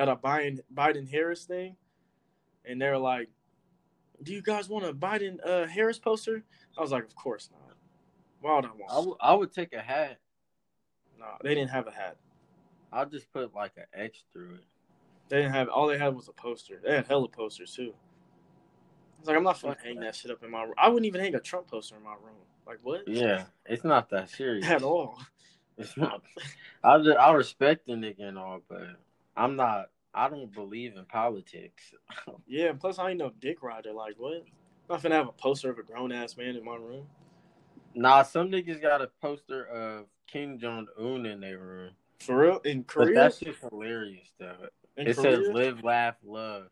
[0.00, 1.76] at a Biden Biden Harris thing.
[2.64, 3.28] And they're like,
[4.22, 6.42] Do you guys want a Biden uh Harris poster?
[6.78, 7.76] I was like, Of course not.
[8.40, 10.18] Why would I want I would- take a hat.
[11.18, 12.16] No, they didn't have a hat.
[12.92, 14.64] I'll just put like an X through it.
[15.28, 16.80] They didn't have all they had was a poster.
[16.82, 17.92] They had hella posters too.
[17.92, 20.74] I was like, I'm not gonna hang that shit up in my room.
[20.78, 22.40] I wouldn't even hang a Trump poster in my room.
[22.70, 23.00] Like what?
[23.08, 25.18] Yeah, it's not that serious At all.
[25.76, 26.22] It's not.
[26.84, 28.82] I just, I respect the nigga and all, but
[29.36, 29.86] I'm not.
[30.14, 31.92] I don't believe in politics.
[32.46, 33.92] Yeah, plus I ain't no dick rider.
[33.92, 34.34] Like what?
[34.34, 34.44] I'm
[34.88, 37.06] not gonna have a poster of a grown ass man in my room.
[37.94, 41.90] Nah, some niggas got a poster of Kim Jong Un in their room,
[42.20, 42.58] For real?
[42.64, 43.14] In but Korea?
[43.14, 44.54] that's just hilarious though.
[44.96, 45.38] in It Korea?
[45.38, 46.68] says "Live, laugh, love."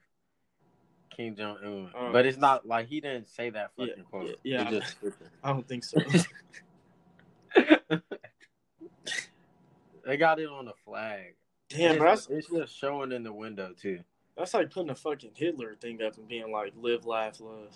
[1.19, 2.13] Kim Jong Un, Oh.
[2.13, 4.39] but it's not like he didn't say that Yeah, fucking quote.
[4.45, 4.79] yeah, yeah.
[4.79, 4.97] just
[5.45, 5.99] I don't think so.
[10.07, 11.35] they got it on the flag.
[11.69, 14.01] Damn, it's, bro, that's it's just showing in the window too.
[14.37, 17.75] that's like putting a fucking Hitler thing up and being like, live, laugh, love.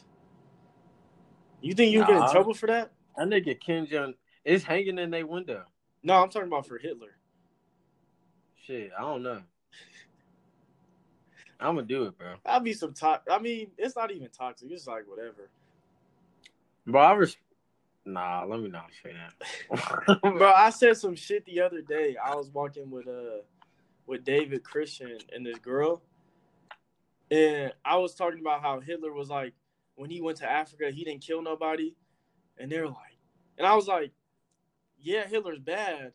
[1.61, 2.93] You think you get in trouble for that?
[3.17, 4.15] That nigga Kim Jong
[4.45, 5.65] is hanging in their window.
[6.03, 7.17] No, I'm talking about for Hitler.
[8.67, 9.43] Shit, I don't know.
[11.63, 12.35] I'm gonna do it, bro.
[12.45, 13.25] That'd be some talk.
[13.31, 14.71] I mean, it's not even toxic.
[14.71, 15.51] It's like whatever.
[16.87, 17.37] Bro, I res-
[18.05, 20.21] Nah, let me not say that.
[20.23, 22.17] Bro, I said some shit the other day.
[22.23, 23.43] I was walking with uh
[24.07, 26.03] with David Christian and this girl,
[27.31, 29.55] and I was talking about how Hitler was like
[29.95, 31.95] when he went to Africa, he didn't kill nobody,
[32.59, 33.17] and they were like,
[33.57, 34.11] and I was like,
[34.99, 36.13] yeah, Hitler's bad,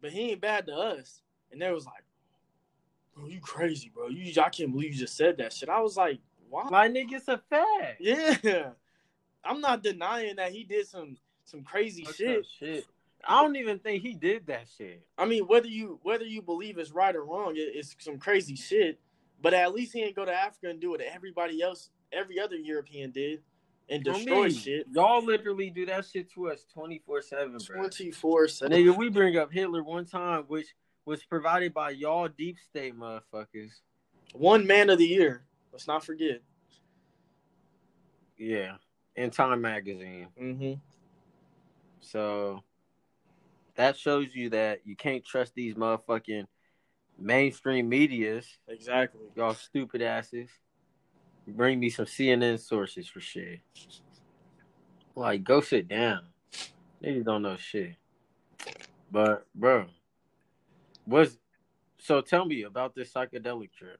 [0.00, 2.04] but he ain't bad to us, and they was like,
[3.18, 4.08] bro, you you crazy, bro.
[4.08, 5.68] You, I can't believe you just said that shit.
[5.68, 6.18] I was like,
[6.48, 6.68] why?
[6.70, 8.00] My nigga's a fact.
[8.00, 8.70] Yeah,
[9.44, 12.46] I'm not denying that he did some some crazy shit.
[12.58, 12.84] shit.
[13.26, 15.04] I don't even think he did that shit.
[15.16, 18.54] I mean, whether you whether you believe it's right or wrong, it, it's some crazy
[18.56, 18.98] shit.
[19.40, 22.56] But at least he didn't go to Africa and do what everybody else, every other
[22.56, 23.40] European did,
[23.88, 24.86] and destroy shit.
[24.92, 27.76] Y'all literally do that shit to us 24 7, bro.
[27.76, 28.76] Twenty four seven.
[28.76, 30.74] Nigga, we bring up Hitler one time, which
[31.08, 33.70] was provided by y'all deep state motherfuckers.
[34.34, 35.42] One man of the year.
[35.72, 36.42] Let's not forget.
[38.36, 38.74] Yeah.
[39.16, 40.28] In Time Magazine.
[40.40, 40.74] Mm-hmm.
[42.02, 42.62] So
[43.74, 46.44] that shows you that you can't trust these motherfucking
[47.18, 48.46] mainstream medias.
[48.68, 49.22] Exactly.
[49.34, 50.50] Y'all stupid asses.
[51.46, 53.60] Bring me some CNN sources for shit.
[55.16, 56.26] Like, go sit down.
[57.02, 57.94] Niggas don't know shit.
[59.10, 59.86] But, bro,
[61.08, 61.38] what's
[61.98, 62.20] so?
[62.20, 63.98] Tell me about this psychedelic trip.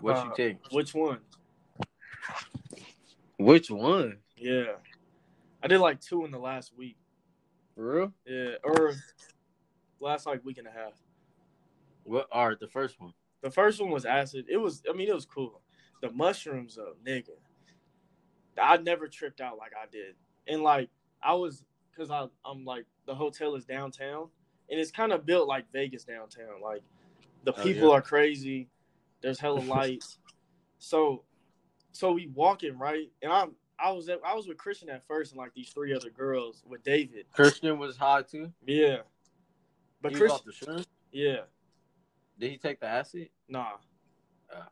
[0.00, 0.56] What you Uh, take?
[0.72, 1.20] Which one?
[3.38, 4.18] Which one?
[4.36, 4.76] Yeah,
[5.62, 6.96] I did like two in the last week.
[7.74, 8.12] For real?
[8.26, 8.92] Yeah, or
[10.00, 10.94] last like week and a half.
[12.04, 12.28] What?
[12.32, 13.12] All right, the first one.
[13.42, 14.46] The first one was acid.
[14.50, 15.62] It was, I mean, it was cool.
[16.02, 17.30] The mushrooms, though, nigga.
[18.60, 20.90] I never tripped out like I did, and like
[21.22, 21.64] I was,
[21.96, 24.28] cause I, I'm like the hotel is downtown,
[24.70, 26.60] and it's kind of built like Vegas downtown.
[26.62, 26.82] Like
[27.44, 27.94] the Oh, people yeah.
[27.96, 28.68] are crazy.
[29.20, 30.18] There's hella lights.
[30.78, 31.24] so,
[31.92, 35.32] so we walking right, and I'm, I was, at, I was with Christian at first,
[35.32, 37.26] and like these three other girls with David.
[37.32, 38.52] Christian was high too.
[38.66, 38.98] Yeah,
[40.00, 41.40] but he Christian, the yeah.
[42.38, 43.28] Did he take the acid?
[43.48, 43.72] Nah.
[44.54, 44.62] Uh.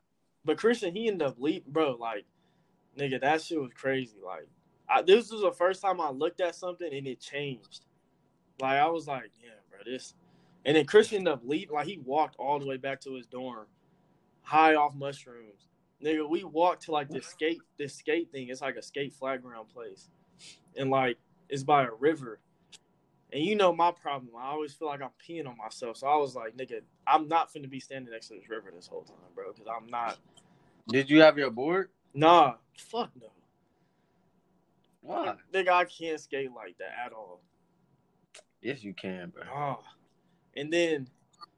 [0.45, 1.97] but Christian, he ended up leaving, bro.
[2.01, 2.25] Like,
[2.97, 4.16] nigga, that shit was crazy.
[4.25, 4.49] Like,
[4.89, 7.85] I, this was the first time I looked at something and it changed.
[8.61, 9.51] Like, I was like, yeah,
[9.89, 10.15] this.
[10.65, 11.74] And then Christian ended up leaving.
[11.74, 13.66] Like, he walked all the way back to his dorm,
[14.43, 15.69] high off mushrooms.
[16.05, 18.48] Nigga, we walked to like this skate, this skate thing.
[18.48, 20.09] It's like a skate flat ground place,
[20.77, 22.39] and like it's by a river.
[23.32, 24.31] And you know my problem.
[24.39, 25.98] I always feel like I'm peeing on myself.
[25.98, 28.86] So I was like, nigga, I'm not finna be standing next to this river this
[28.86, 29.52] whole time, bro.
[29.52, 30.19] Because I'm not.
[30.89, 31.90] Did you have your board?
[32.15, 33.28] Nah, fuck no.
[35.02, 35.35] Why?
[35.52, 37.40] Nigga, I can't skate like that at all.
[38.62, 39.43] Yes, you can, bro.
[39.52, 39.78] Ah.
[40.56, 41.09] And then,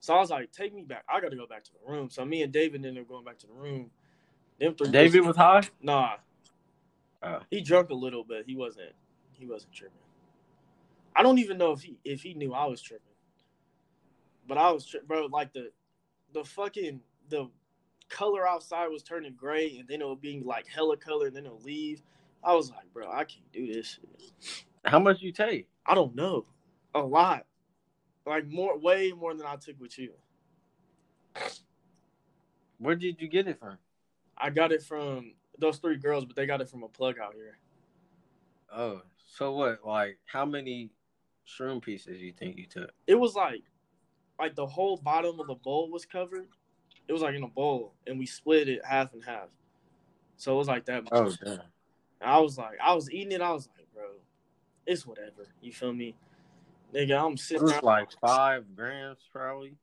[0.01, 1.05] so I was like, take me back.
[1.09, 2.11] I got to go back to the room.
[2.11, 3.91] So me and David ended up going back to the room.
[4.59, 5.63] Them three David was high.
[5.81, 6.17] Nah.
[7.23, 7.41] Oh.
[7.51, 8.93] He drunk a little but He wasn't.
[9.33, 9.97] He wasn't tripping.
[11.17, 13.07] I don't even know if he if he knew I was tripping.
[14.47, 15.27] But I was tri- bro.
[15.27, 15.71] Like the
[16.33, 17.51] the fucking the
[18.09, 21.47] color outside was turning gray, and then it would be like hella color, and then
[21.47, 22.03] it'll leave.
[22.45, 23.99] I was like, bro, I can't do this.
[24.41, 24.65] Shit.
[24.85, 25.69] How much you take?
[25.85, 26.47] I don't know.
[26.95, 27.47] A lot.
[28.27, 30.13] Like more, way more than I took with you.
[32.79, 33.79] Where did you get it from?
[34.37, 37.35] I got it from those three girls, but they got it from a plug out
[37.35, 37.59] here.
[38.75, 39.85] Oh, so what?
[39.85, 40.91] Like, how many
[41.47, 42.91] shroom pieces you think you took?
[43.07, 43.63] It was like,
[44.39, 46.47] like the whole bottom of the bowl was covered.
[47.09, 49.49] It was like in a bowl, and we split it half and half.
[50.37, 51.05] So it was like that.
[51.05, 51.13] much.
[51.13, 51.61] Oh, damn.
[52.23, 53.41] I was like, I was eating it.
[53.41, 54.05] I was like, bro,
[54.87, 55.49] it's whatever.
[55.61, 56.15] You feel me,
[56.95, 57.25] nigga?
[57.25, 57.63] I'm It sitting.
[57.65, 59.77] was like five grams, probably.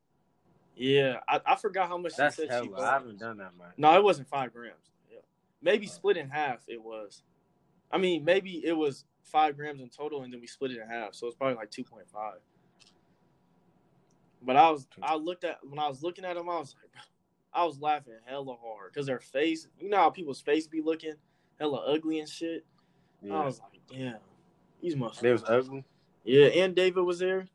[0.75, 2.13] yeah, I, I forgot how much.
[2.13, 2.81] she That's said she hella.
[2.81, 3.73] I haven't done that much.
[3.77, 4.91] No, it wasn't five grams.
[5.11, 5.19] Yeah.
[5.61, 6.59] Maybe split in half.
[6.67, 7.23] It was.
[7.91, 10.87] I mean, maybe it was five grams in total, and then we split it in
[10.87, 12.39] half, so it's probably like two point five.
[14.41, 16.91] But I was, I looked at when I was looking at them, I was like,
[17.53, 21.13] I was laughing hella hard because their face, you know how people's face be looking
[21.59, 22.63] hella ugly and shit.
[23.21, 23.33] Yeah.
[23.35, 24.17] I was like, damn,
[24.81, 25.19] these motherfuckers.
[25.21, 25.83] They was ugly.
[26.27, 27.47] Yeah, and David was there.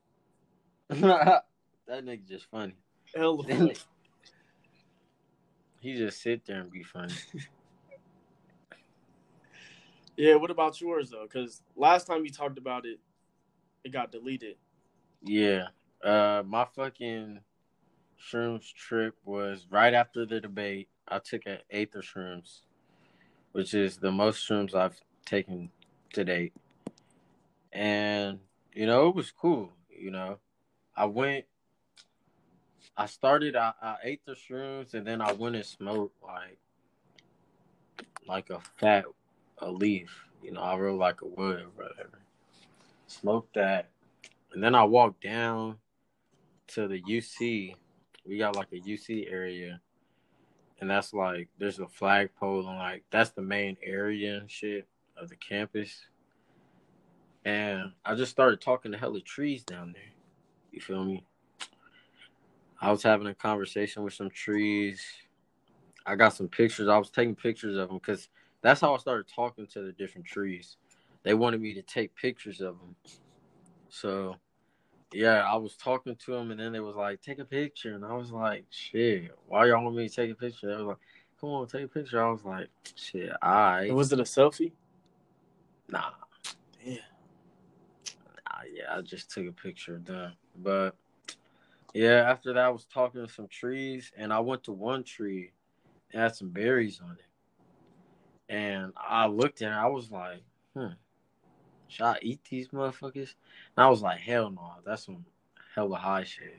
[0.89, 1.45] that
[1.91, 2.75] nigga just funny.
[3.15, 3.77] Hella funny.
[5.81, 7.13] He just sit there and be funny.
[10.17, 10.37] yeah.
[10.37, 11.25] What about yours though?
[11.25, 13.01] Because last time you talked about it,
[13.83, 14.55] it got deleted.
[15.23, 15.67] Yeah.
[16.03, 17.41] Uh, my fucking
[18.17, 20.89] shrooms trip was right after the debate.
[21.09, 22.61] I took an eighth of shrooms,
[23.51, 25.69] which is the most shrooms I've taken
[26.13, 26.53] to date.
[27.73, 28.39] And,
[28.75, 29.73] you know, it was cool.
[29.91, 30.39] You know,
[30.97, 31.45] I went,
[32.97, 36.59] I started, I, I ate the shrooms and then I went and smoked like,
[38.27, 39.05] like a fat,
[39.59, 40.27] a leaf.
[40.43, 42.21] You know, I rolled like a wood or whatever.
[43.07, 43.91] Smoked that.
[44.53, 45.77] And then I walked down
[46.69, 47.75] to the UC.
[48.27, 49.81] We got like a UC area.
[50.81, 54.87] And that's like there's a flagpole and like that's the main area and shit
[55.17, 56.07] of the campus.
[57.45, 60.03] And I just started talking to hella trees down there.
[60.71, 61.25] You feel me?
[62.81, 65.05] I was having a conversation with some trees.
[66.05, 66.89] I got some pictures.
[66.89, 68.29] I was taking pictures of them because
[68.61, 70.77] that's how I started talking to the different trees.
[71.23, 72.97] They wanted me to take pictures of them.
[73.89, 74.37] So,
[75.13, 78.05] yeah, I was talking to them, and then they was like, "Take a picture," and
[78.05, 80.99] I was like, "Shit, why y'all want me to take a picture?" They was like,
[81.41, 84.73] "Come on, take a picture." I was like, "Shit, I Was it a selfie?
[85.89, 86.11] nah."
[86.85, 86.99] Damn.
[88.73, 90.33] Yeah, I just took a picture of them.
[90.57, 90.95] But
[91.95, 95.53] yeah, after that, I was talking to some trees, and I went to one tree,
[96.11, 100.43] it had some berries on it, and I looked at it, I was like,
[100.75, 100.95] hmm,
[101.89, 103.35] should I eat these motherfuckers?
[103.77, 105.25] And I was like, hell no, that's some
[105.75, 106.59] hella high shit,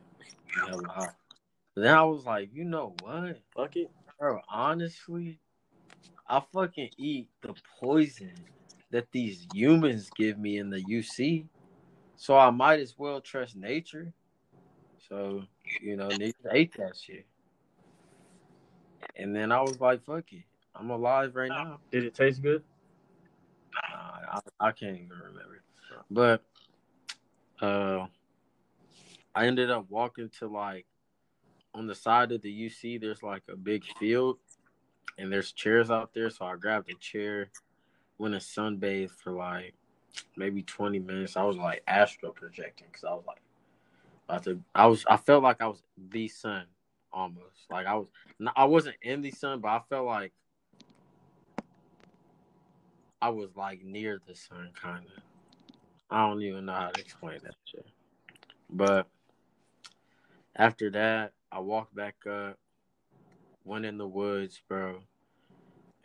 [0.67, 1.09] hella high.
[1.75, 3.89] But then I was like, you know what, Fuck it.
[4.19, 4.39] bro?
[4.47, 5.39] Honestly,
[6.27, 8.33] I fucking eat the poison
[8.91, 11.45] that these humans give me in the UC.
[12.15, 14.13] So I might as well trust nature.
[15.09, 15.43] So,
[15.81, 17.25] you know, nature ate that shit.
[19.15, 20.43] And then I was like, fuck it.
[20.75, 21.79] I'm alive right now.
[21.91, 22.63] Did it taste good?
[23.93, 25.61] Uh, I, I can't even remember.
[26.09, 26.43] But
[27.61, 28.07] uh
[29.35, 30.85] I ended up walking to like
[31.73, 34.37] on the side of the UC there's like a big field
[35.17, 36.29] and there's chairs out there.
[36.29, 37.49] So I grabbed a chair,
[38.17, 39.75] went and sunbathed for like
[40.35, 41.37] maybe 20 minutes.
[41.37, 43.41] I was like astral projecting because I was like
[44.27, 46.65] about to I was I felt like I was the sun
[47.11, 47.69] almost.
[47.69, 48.07] Like I was
[48.55, 50.33] I wasn't in the sun, but I felt like
[53.21, 55.23] I was like near the sun kind of.
[56.09, 57.85] I don't even know how to explain that shit.
[58.69, 59.07] But
[60.55, 62.57] after that, I walked back up,
[63.63, 64.99] went in the woods, bro,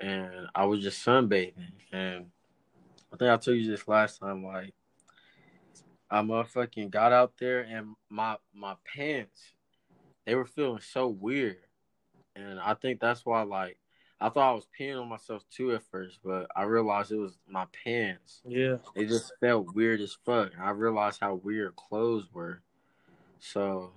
[0.01, 1.73] and I was just sunbathing.
[1.93, 2.27] And
[3.13, 4.75] I think I told you this last time, like
[6.11, 9.55] I motherfucking got out there and my my pants,
[10.27, 11.59] they were feeling so weird.
[12.37, 13.79] And I think that's why like
[14.21, 17.39] I thought I was peeing on myself too at first, but I realized it was
[17.49, 18.41] my pants.
[18.45, 18.77] Yeah.
[18.95, 20.53] It just felt weird as fuck.
[20.61, 22.61] I realized how weird clothes were.
[23.39, 23.93] So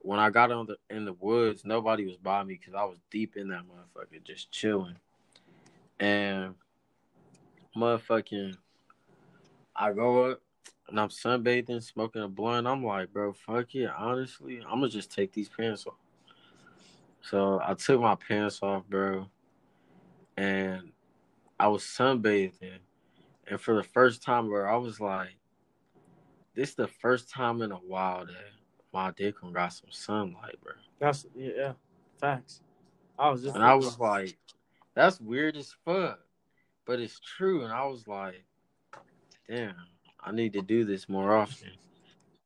[0.00, 2.98] when I got on the in the woods, nobody was by me because I was
[3.10, 4.96] deep in that motherfucker, just chilling.
[5.98, 6.54] And
[7.76, 8.56] motherfucking,
[9.74, 10.40] I go up
[10.88, 12.66] and I'm sunbathing, smoking a blunt.
[12.66, 13.90] I'm like, bro, fuck it.
[13.96, 15.94] Honestly, I'm gonna just take these pants off.
[17.22, 19.26] So I took my pants off, bro,
[20.36, 20.92] and
[21.58, 22.78] I was sunbathing.
[23.46, 25.36] And for the first time, bro, I was like,
[26.54, 28.52] this is the first time in a while that
[28.92, 30.72] my dick got some sunlight, bro.
[30.98, 31.72] That's yeah, yeah.
[32.20, 32.60] Facts.
[33.18, 34.36] I was just And I was like,
[34.94, 36.20] that's weird as fuck.
[36.84, 37.64] But it's true.
[37.64, 38.44] And I was like,
[39.48, 39.74] damn,
[40.20, 41.70] I need to do this more often.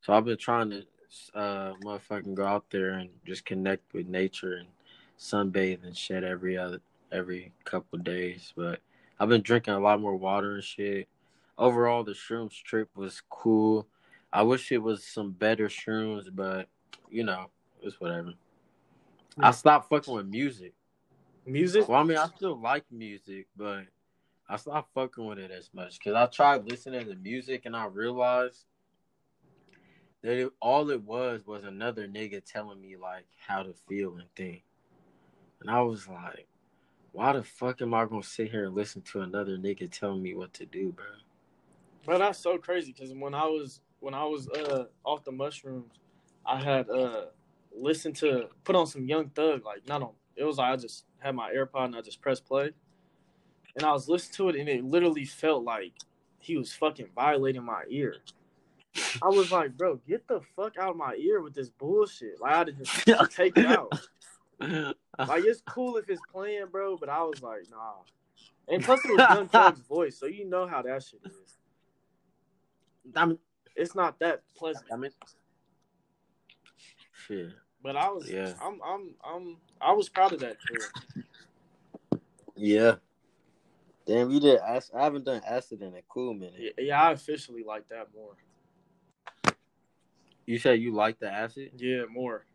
[0.02, 0.86] So I've been trying to
[1.34, 4.68] uh motherfucking go out there and just connect with nature and
[5.18, 6.80] sunbathe and shit every other
[7.12, 8.52] every couple days.
[8.56, 8.80] But
[9.18, 11.08] I've been drinking a lot more water and shit.
[11.58, 13.86] Overall the shrooms trip was cool.
[14.32, 16.68] I wish it was some better shrooms, but
[17.10, 17.46] you know,
[17.82, 18.34] it's whatever.
[19.38, 20.72] I stopped fucking with music.
[21.44, 21.88] music.
[21.88, 23.84] Well, I mean, I still like music, but
[24.48, 27.86] I stopped fucking with it as much because I tried listening to music and I
[27.86, 28.64] realized
[30.22, 34.28] that it, all it was was another nigga telling me like how to feel and
[34.36, 34.62] think,
[35.60, 36.46] and I was like,
[37.12, 40.34] why the fuck am I gonna sit here and listen to another nigga telling me
[40.34, 41.06] what to do, bro?
[42.04, 45.92] But that's so crazy because when I was when I was uh off the mushrooms,
[46.44, 47.26] I had uh
[47.76, 50.12] listened to put on some Young Thug like not on.
[50.36, 52.70] It was like I just had my AirPod and I just pressed play,
[53.76, 55.92] and I was listening to it and it literally felt like
[56.38, 58.16] he was fucking violating my ear.
[59.22, 62.40] I was like, bro, get the fuck out of my ear with this bullshit.
[62.40, 63.92] Like I had to just take it out.
[64.58, 67.96] Like it's cool if it's playing, bro, but I was like, nah.
[68.68, 71.58] And plus it was Young Thug's voice, so you know how that shit is.
[73.14, 73.38] I mean,
[73.76, 74.86] It's not that pleasant.
[74.92, 75.10] I mean,
[77.26, 77.50] shit.
[77.82, 78.54] But I was, Yeah.
[78.62, 80.82] I'm, I'm, I'm, I was proud of that trip.
[82.56, 82.94] Yeah.
[84.06, 84.60] Damn, you did.
[84.60, 84.94] Acid.
[84.96, 86.54] I haven't done acid in a cool minute.
[86.58, 88.36] Yeah, yeah, I officially like that more.
[90.46, 91.72] You said you like the acid.
[91.76, 92.46] Yeah, more.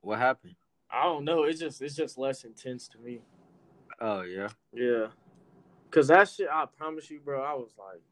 [0.00, 0.56] What happened?
[0.90, 1.44] I don't know.
[1.44, 3.20] It's just, it's just less intense to me.
[4.00, 4.48] Oh yeah.
[4.72, 5.06] Yeah,
[5.90, 7.42] cause that shit, I promise you, bro.
[7.42, 8.02] I was like,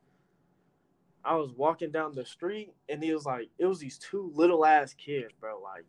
[1.25, 4.65] I was walking down the street, and it was like, it was these two little
[4.65, 5.61] ass kids, bro.
[5.61, 5.85] Like,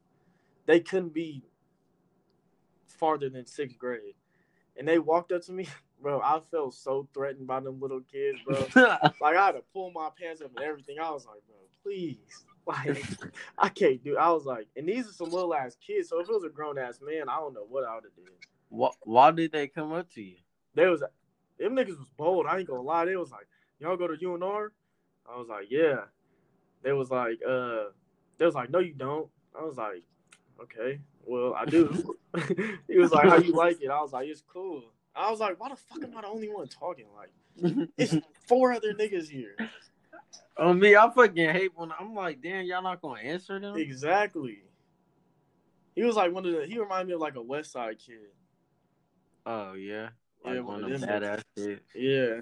[0.66, 1.44] they couldn't be
[2.88, 4.16] farther than sixth grade,
[4.76, 5.68] and they walked up to me,
[6.02, 6.22] bro.
[6.22, 8.68] I felt so threatened by them little kids, bro.
[9.22, 10.98] like I had to pull my pants up and everything.
[11.02, 13.02] I was like, bro, please, Like
[13.58, 14.18] I can't do.
[14.18, 16.10] I was like, and these are some little ass kids.
[16.10, 18.16] So if it was a grown ass man, I don't know what I would have
[18.16, 18.34] did.
[18.68, 20.36] Why, why did they come up to you?
[20.76, 22.46] They was them niggas was bold.
[22.46, 23.06] I ain't gonna lie.
[23.06, 23.48] They was like,
[23.80, 24.70] y'all go to UNR.
[25.32, 26.02] I was like, yeah.
[26.84, 27.86] They was like, uh,
[28.38, 29.30] they was like, no, you don't.
[29.58, 30.04] I was like,
[30.62, 32.18] okay, well, I do.
[32.90, 33.90] he was like, how you like it?
[33.90, 34.84] I was like, it's cool.
[35.18, 37.06] I was like, why the fuck am I the only one talking?
[37.16, 38.16] Like, it's
[38.48, 39.56] four other niggas here.
[40.58, 43.78] On me, I fucking hate when I'm like, damn, y'all not gonna answer them.
[43.78, 44.64] Exactly.
[45.96, 46.66] He was like one of the.
[46.68, 48.18] He reminded me of like a West Side kid.
[49.46, 50.10] Oh yeah,
[50.44, 51.82] like Yeah, one one of them badass kids.
[51.96, 52.42] Yeah.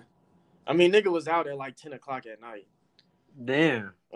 [0.68, 2.68] I mean, nigga was out at like ten o'clock at night.
[3.44, 3.94] Damn,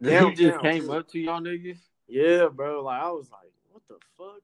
[0.00, 1.78] yeah, he just down, came up to y'all niggas.
[2.08, 2.82] Yeah, bro.
[2.82, 4.42] Like I was like, what the fuck?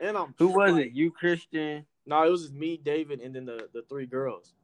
[0.00, 0.92] And I'm Who was like- it?
[0.92, 1.84] You Christian?
[2.06, 4.54] No, it was just me, David, and then the the three girls.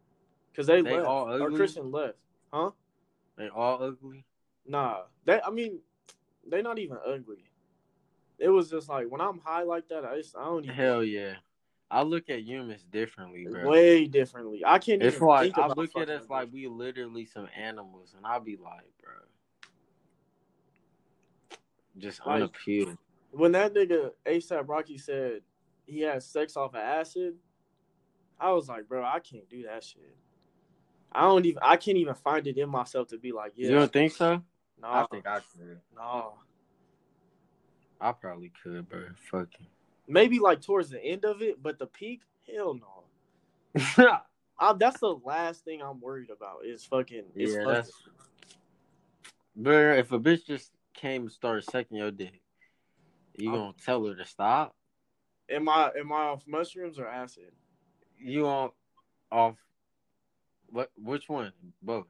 [0.55, 1.07] Cause they, They left.
[1.07, 1.51] all Or?
[1.53, 2.17] Christian left.
[2.53, 2.73] Huh?
[3.37, 4.25] They all ugly.
[4.67, 5.03] Nah.
[5.25, 5.41] They.
[5.41, 5.79] I mean,
[6.49, 7.45] they're not even ugly.
[8.39, 11.05] It was just like when I'm high like that, I just I don't even Hell
[11.05, 11.35] yeah.
[11.91, 13.69] I look at humans differently, bro.
[13.69, 14.63] way differently.
[14.67, 15.03] I can't.
[15.03, 18.57] It's even like I look at us like we literally some animals, and I'll be
[18.57, 19.13] like, bro,
[21.99, 22.99] just Like- unappealing.
[23.31, 25.43] When that nigga ASAP Rocky said
[25.87, 27.35] he had sex off of acid,
[28.41, 30.17] I was like, bro, I can't do that shit.
[31.13, 31.61] I don't even.
[31.63, 34.43] I can't even find it in myself to be like, yeah, You don't think so?
[34.81, 35.81] no, I think I could.
[35.97, 36.35] no.
[38.01, 39.07] I probably could, bro.
[39.31, 39.67] Fucking.
[40.07, 43.05] Maybe like towards the end of it, but the peak, hell no.
[44.61, 47.25] I, that's the last thing I'm worried about is fucking.
[47.35, 47.73] Is yeah, fucking.
[47.73, 47.93] that's.
[49.57, 52.41] Bro, if a bitch just came and started sucking your dick,
[53.39, 54.75] you gonna tell her to stop?
[55.51, 57.53] Am I am I off mushrooms or acid?
[58.19, 58.71] You on
[59.31, 59.57] off?
[60.71, 60.91] What?
[60.97, 61.53] Which one?
[61.83, 62.07] Both.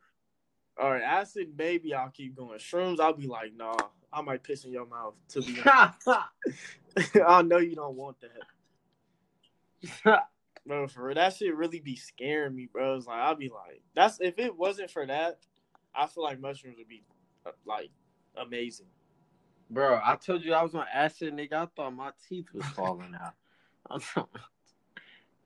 [0.81, 1.53] All right, acid.
[1.57, 2.59] Maybe I'll keep going.
[2.59, 3.77] Shrooms, I'll be like, nah.
[4.13, 5.15] I might piss in your mouth.
[5.29, 5.61] To be,
[7.27, 8.17] I know you don't want
[10.05, 10.25] that.
[10.67, 12.97] Bro, for real, that shit really be scaring me, bro.
[12.97, 15.41] It's like I'll be like, that's if it wasn't for that,
[15.95, 17.05] I feel like mushrooms would be
[17.47, 17.91] uh, like
[18.37, 18.87] amazing.
[19.71, 21.53] Bro, I told you I was on acid, nigga.
[21.53, 24.03] I thought my teeth was falling out.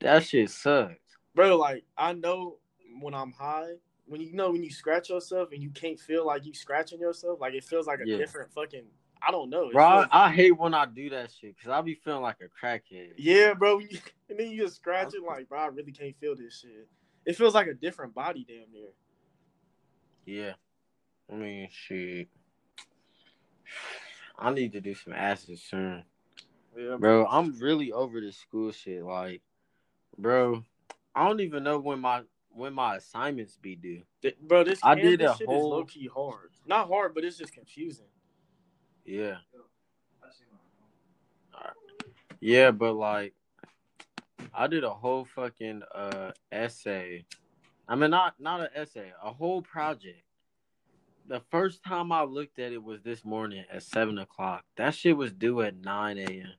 [0.01, 0.97] That shit sucks.
[1.35, 2.57] Bro, like I know
[3.01, 3.75] when I'm high,
[4.07, 7.41] when you know when you scratch yourself and you can't feel like you scratching yourself,
[7.41, 8.17] like it feels like a Yeah.
[8.17, 8.83] different fucking.
[9.25, 9.69] I don't know.
[9.69, 12.39] It Bro, I, I hate when I do that shit because I be feeling like
[12.41, 13.13] a crackhead.
[13.17, 13.77] yeah, bro.
[13.77, 16.59] when you- and then you just scratch it, like, bro, I really can't feel this
[16.63, 16.89] shit.
[17.25, 18.89] It feels like a different body, damn near.
[20.27, 20.55] Yeah.
[21.33, 22.29] I mean, shit.
[24.39, 26.05] I need to do some acid soon.
[26.77, 29.03] Yeah, Bro, I'm really over this school shit.
[29.05, 29.43] Like,
[30.17, 30.65] bro,
[31.15, 34.03] I don't even know when my when my assignments be due.
[34.23, 34.65] Th- bro.
[34.65, 36.51] This I Canvas did a shit whole- is low key hard.
[36.67, 38.07] Not hard, but it's just confusing.
[39.05, 39.37] Yeah.
[42.41, 43.35] Yeah, but like
[44.55, 47.25] I did a whole fucking uh essay.
[47.89, 50.23] I mean not not an essay, a whole project.
[51.27, 54.65] The first time I looked at it was this morning at seven o'clock.
[54.77, 56.53] That shit was due at nine AM.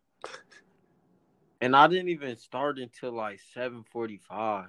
[1.62, 4.68] And I didn't even start until like seven forty five.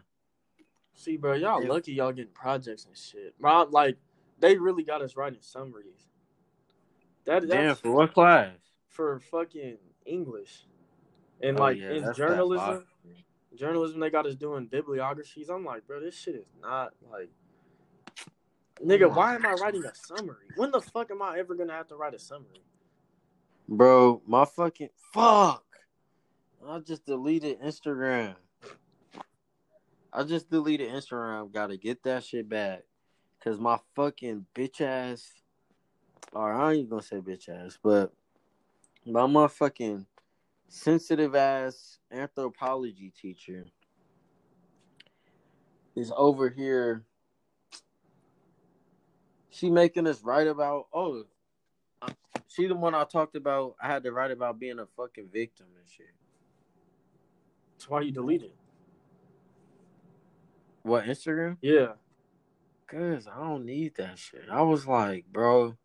[0.94, 1.68] See, bro, y'all Yeah.
[1.68, 3.38] lucky y'all getting projects and shit.
[3.40, 3.96] Bro, like
[4.38, 6.08] they really got us writing summaries.
[7.24, 8.56] That Damn, for what class?
[8.88, 10.66] for fucking English.
[11.40, 12.86] And Oh, like yeah, in journalism,
[13.56, 15.48] journalism they got us doing bibliographies.
[15.48, 17.30] I'm like, bro, this shit is not like
[18.82, 20.48] Nigga, why am I writing a summary?
[20.56, 22.62] When the fuck am I ever gonna have to write a summary?
[23.68, 25.64] Bro, my fucking fuck.
[26.66, 28.36] I just deleted Instagram.
[30.12, 31.52] I just deleted Instagram.
[31.52, 32.82] Gotta get that shit back.
[33.42, 35.30] Cause my fucking bitch ass
[36.34, 38.12] or I ain't even gonna say bitch ass, but
[39.06, 40.04] my motherfucking
[40.68, 43.66] sensitive ass anthropology teacher
[45.94, 47.04] is over here.
[49.54, 51.24] She making us write about oh
[52.48, 53.76] she the one I talked about.
[53.80, 56.12] I had to write about being a fucking victim and shit.
[57.72, 58.54] That's why you delete it.
[60.82, 61.56] What Instagram?
[61.62, 61.92] Yeah.
[62.86, 64.44] Cause I don't need that shit.
[64.50, 65.76] I was like, bro.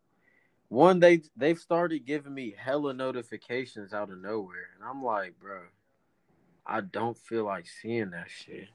[0.68, 5.62] One they they've started giving me hella notifications out of nowhere, and I'm like, bro,
[6.64, 8.68] I don't feel like seeing that shit.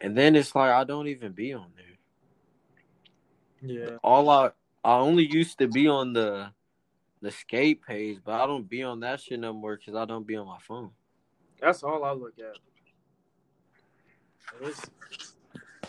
[0.00, 1.95] And then it's like I don't even be on there.
[3.62, 3.96] Yeah.
[4.02, 4.50] All I
[4.84, 6.50] I only used to be on the
[7.20, 10.26] the skate page, but I don't be on that shit no more because I don't
[10.26, 10.90] be on my phone.
[11.60, 12.56] That's all I look at.
[14.60, 14.90] It's,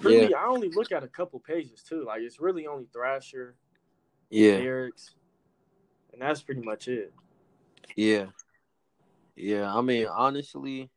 [0.02, 2.06] really, I only look at a couple pages too.
[2.06, 3.56] Like it's really only Thrasher,
[4.30, 5.15] Yeah, Eric's,
[6.14, 7.14] and that's pretty much it.
[7.95, 8.27] yeah,
[9.35, 9.73] yeah.
[9.73, 10.89] I mean, honestly,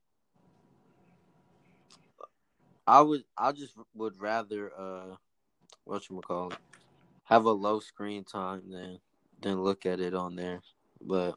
[2.86, 3.24] I would.
[3.36, 5.16] I just would rather uh,
[5.90, 6.58] what you call it,
[7.24, 8.98] have a low screen time then
[9.42, 10.60] then look at it on there.
[11.00, 11.34] But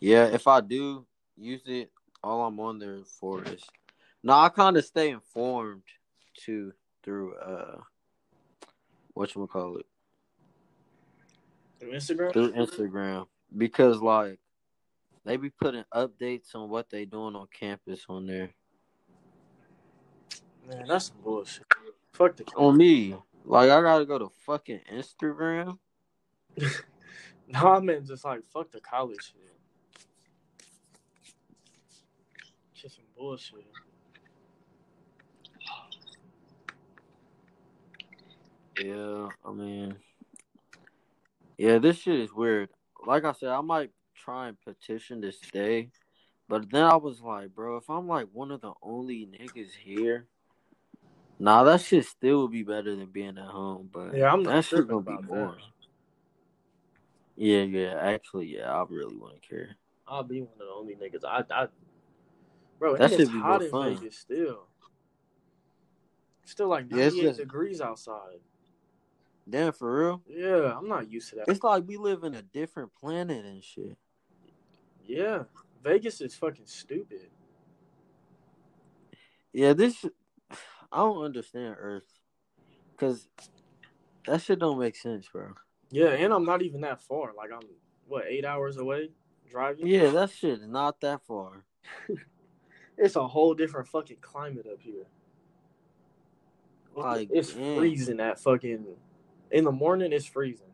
[0.00, 1.90] yeah, if I do use it,
[2.22, 3.62] all I'm on there for is.
[4.22, 5.82] No, I kind of stay informed
[6.36, 6.72] too
[7.02, 7.78] through uh,
[9.14, 9.86] what you call it
[11.80, 12.32] Through Instagram.
[12.32, 13.26] through Instagram
[13.56, 14.38] because like
[15.24, 18.50] they be putting updates on what they doing on campus on there.
[20.68, 21.64] Man, that's some bullshit.
[22.12, 25.78] Fuck the On me, like I gotta go to fucking Instagram.
[27.48, 29.52] No, I meant just like fuck the college shit.
[32.74, 33.66] Just some bullshit.
[38.82, 39.96] Yeah, I mean,
[41.58, 42.70] yeah, this shit is weird.
[43.06, 45.90] Like I said, I might try and petition to stay,
[46.48, 50.26] but then I was like, bro, if I'm like one of the only niggas here,
[51.42, 53.88] nah, that shit still would be better than being at home.
[53.92, 55.28] But Yeah, I'm not that shit gonna be about that.
[55.28, 55.60] boring.
[57.36, 59.76] Yeah, yeah, actually, yeah, I really wouldn't care.
[60.06, 61.24] I'll be one of the only niggas.
[61.24, 61.66] I, I
[62.78, 63.96] bro, That and it's should be hot more in fun.
[63.96, 64.66] Vegas still.
[66.44, 68.40] Still like Yeah, it's 98 just- degrees outside.
[69.48, 70.22] Damn, for real.
[70.28, 71.48] Yeah, I'm not used to that.
[71.48, 73.96] It's like we live in a different planet and shit.
[75.04, 75.44] Yeah,
[75.82, 77.28] Vegas is fucking stupid.
[79.52, 80.04] Yeah, this
[80.92, 82.04] I don't understand Earth,
[82.98, 83.28] cause
[84.26, 85.54] that shit don't make sense, bro.
[85.90, 87.32] Yeah, and I'm not even that far.
[87.36, 87.66] Like I'm
[88.06, 89.10] what eight hours away
[89.50, 89.86] driving.
[89.86, 91.64] Yeah, that shit is not that far.
[92.98, 95.06] it's a whole different fucking climate up here.
[96.94, 97.76] Like, it's damn.
[97.76, 98.84] freezing at fucking
[99.50, 100.12] in the morning.
[100.12, 100.66] It's freezing.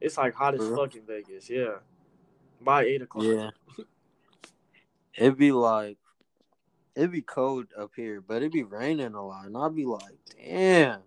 [0.00, 1.50] It's like hot as For fuck in Vegas.
[1.50, 1.76] Yeah,
[2.62, 3.24] by eight o'clock.
[3.24, 3.50] Yeah,
[5.18, 5.98] it'd be like
[6.94, 10.18] it'd be cold up here, but it'd be raining a lot, and I'd be like,
[10.36, 11.00] damn,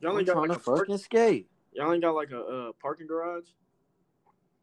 [0.00, 1.48] Y'all ain't got trying like to a park- fucking skate.
[1.72, 3.44] y'all ain't got like a uh, parking garage.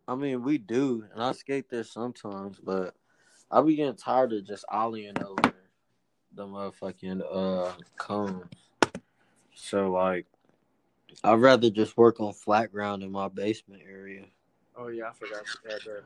[0.07, 2.95] I mean, we do, and I skate there sometimes, but
[3.49, 5.53] I be getting tired of just ollieing over
[6.33, 8.45] the motherfucking uh cones.
[9.53, 10.25] So like,
[11.23, 14.25] I'd rather just work on flat ground in my basement area.
[14.75, 16.03] Oh yeah, I forgot you had that.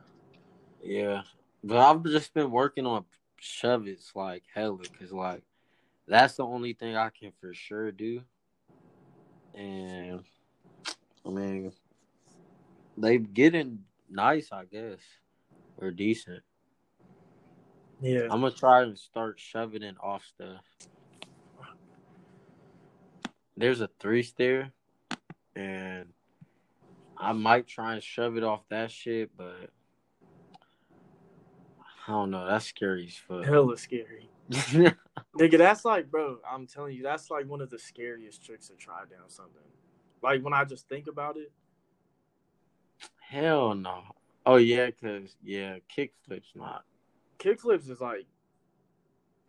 [0.82, 1.22] Yeah,
[1.64, 3.04] but I've just been working on
[3.40, 5.42] shove it's like hella, cause like
[6.06, 8.22] that's the only thing I can for sure do.
[9.54, 10.22] And
[11.24, 11.72] I mean,
[12.96, 13.80] they getting
[14.10, 15.00] nice, I guess,
[15.78, 16.42] or decent.
[18.00, 20.64] Yeah, I'm gonna try and start shoving it off stuff.
[23.56, 24.72] There's a three stair,
[25.54, 26.10] and
[27.16, 29.70] I might try and shove it off that shit, but
[32.08, 32.46] I don't know.
[32.46, 33.44] That's scary as fuck.
[33.44, 34.28] hella scary.
[34.50, 38.74] Nigga, that's like, bro, I'm telling you, that's like one of the scariest tricks to
[38.74, 39.62] try down something.
[40.22, 41.50] Like when I just think about it,
[43.20, 44.02] Hell no.
[44.46, 46.84] Oh yeah, cause yeah, kickflips not.
[47.40, 48.26] kickflips is like,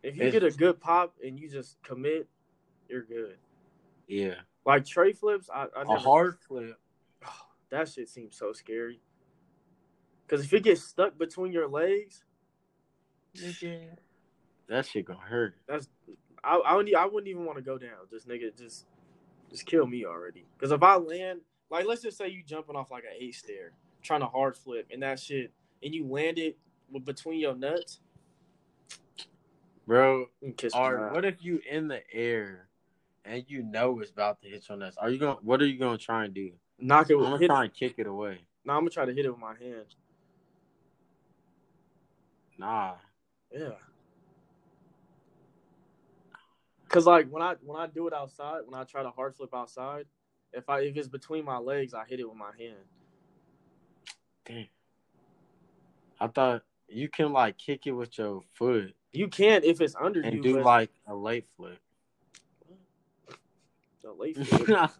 [0.02, 2.28] if you It's- get a good pop and you just commit,
[2.88, 3.36] you're good.
[4.08, 4.34] Yeah,
[4.66, 6.76] Like tre flips, I, I a never, hard flip.
[7.70, 9.00] that shit seems so scary.
[10.26, 12.24] Cause if it gets stuck between your legs,
[14.68, 15.54] That shit gonna hurt.
[15.66, 15.88] that's
[16.44, 17.90] I I wouldn't, I wouldn't even want to go down.
[18.10, 18.86] Just nigga, just
[19.50, 20.44] just kill me already.
[20.56, 21.40] Because if I land,
[21.70, 24.86] like let's just say you jumping off like an eight stair, trying to hard flip,
[24.92, 25.52] and that shit,
[25.82, 26.58] and you land it
[26.90, 28.00] with- between your nuts,
[29.86, 30.78] Bro, you can me.
[30.78, 32.68] Or what if you in the air
[33.24, 34.98] and you know it's about to hit your nuts?
[34.98, 35.38] Are you going?
[35.38, 36.52] to What are you gonna try and do?
[36.78, 37.46] Knock it I'm gonna hit.
[37.48, 38.38] try and kick it away.
[38.64, 39.86] No, I'm gonna try to hit it with my hand.
[42.58, 42.96] Nah.
[43.52, 43.70] Yeah.
[46.88, 49.50] Cause like when I when I do it outside, when I try to hard flip
[49.54, 50.06] outside,
[50.52, 52.78] if I if it's between my legs, I hit it with my hand.
[54.46, 54.66] Damn.
[56.18, 60.22] I thought you can like kick it with your foot You can if it's under
[60.22, 61.78] and you, do but like a late flip.
[64.02, 64.90] the late flip.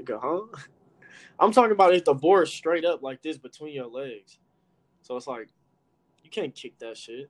[0.00, 0.58] Nigga, huh?
[1.38, 4.38] I'm talking about if the board's straight up like this between your legs.
[5.02, 5.48] So it's like
[6.22, 7.28] you can't kick that shit.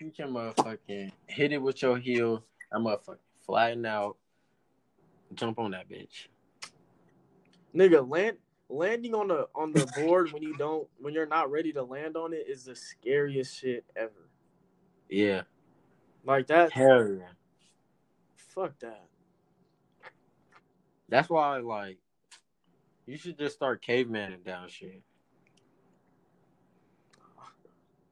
[0.00, 2.42] You can motherfucking hit it with your heel.
[2.72, 4.16] I'm motherfucking flatten out.
[5.34, 6.28] Jump on that bitch.
[7.74, 11.72] Nigga, land landing on the on the board when you don't when you're not ready
[11.72, 14.28] to land on it is the scariest shit ever.
[15.08, 15.42] Yeah.
[16.24, 17.28] Like that Hell yeah.
[18.36, 19.04] fuck that.
[21.08, 21.98] That's why like
[23.06, 25.02] You should just start cavemaning down shit.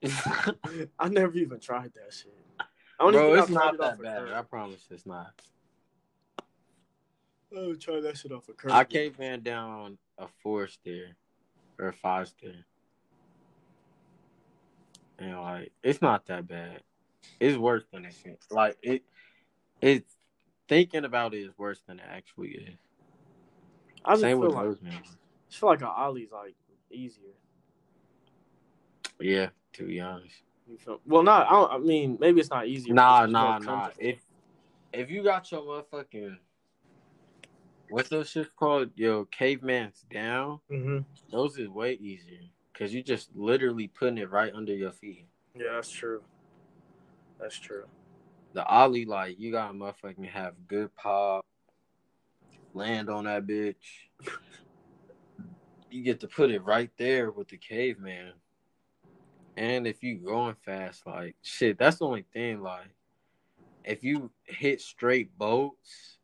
[0.99, 2.33] I never even tried that shit.
[2.61, 2.65] I
[3.05, 4.19] don't Bro, even it's think I tried not that bad.
[4.19, 4.35] curb.
[4.35, 5.33] I promise it's not.
[7.57, 8.73] Oh, try that shit off a curb.
[8.73, 11.17] I can't caveman down a four stair
[11.79, 12.67] or a five stair.
[15.19, 16.83] And like it's not that bad.
[17.41, 18.39] It's worse than it seems.
[18.51, 19.03] Like it
[19.81, 20.15] it's
[20.69, 22.79] thinking about it is worse than it actually is.
[24.05, 24.93] I just Same feel with like.
[24.93, 26.55] I feel like an ollie's like
[26.91, 27.33] easier.
[29.21, 30.37] Yeah, to be honest.
[30.69, 31.23] You feel well?
[31.23, 31.47] Not.
[31.51, 32.91] I, I mean, maybe it's not easy.
[32.91, 33.89] but Nah, it's just more nah, nah.
[33.99, 34.21] If
[34.93, 36.37] if you got your motherfucking
[37.91, 38.91] what's those shit called?
[38.97, 40.61] Yo, caveman's down.
[40.71, 41.05] Mhm.
[41.31, 42.41] Those is way easier
[42.73, 45.27] because you just literally putting it right under your feet.
[45.55, 46.23] Yeah, that's true.
[47.41, 47.85] That's true.
[48.53, 51.45] The ollie, like you gotta motherfucking have good pop,
[52.75, 53.75] land on that bitch.
[55.91, 58.35] You get to put it right there with the caveman.
[59.59, 62.63] And if you going fast, like shit, that's the only thing.
[62.63, 62.95] Like,
[63.85, 66.19] if you hit straight bolts,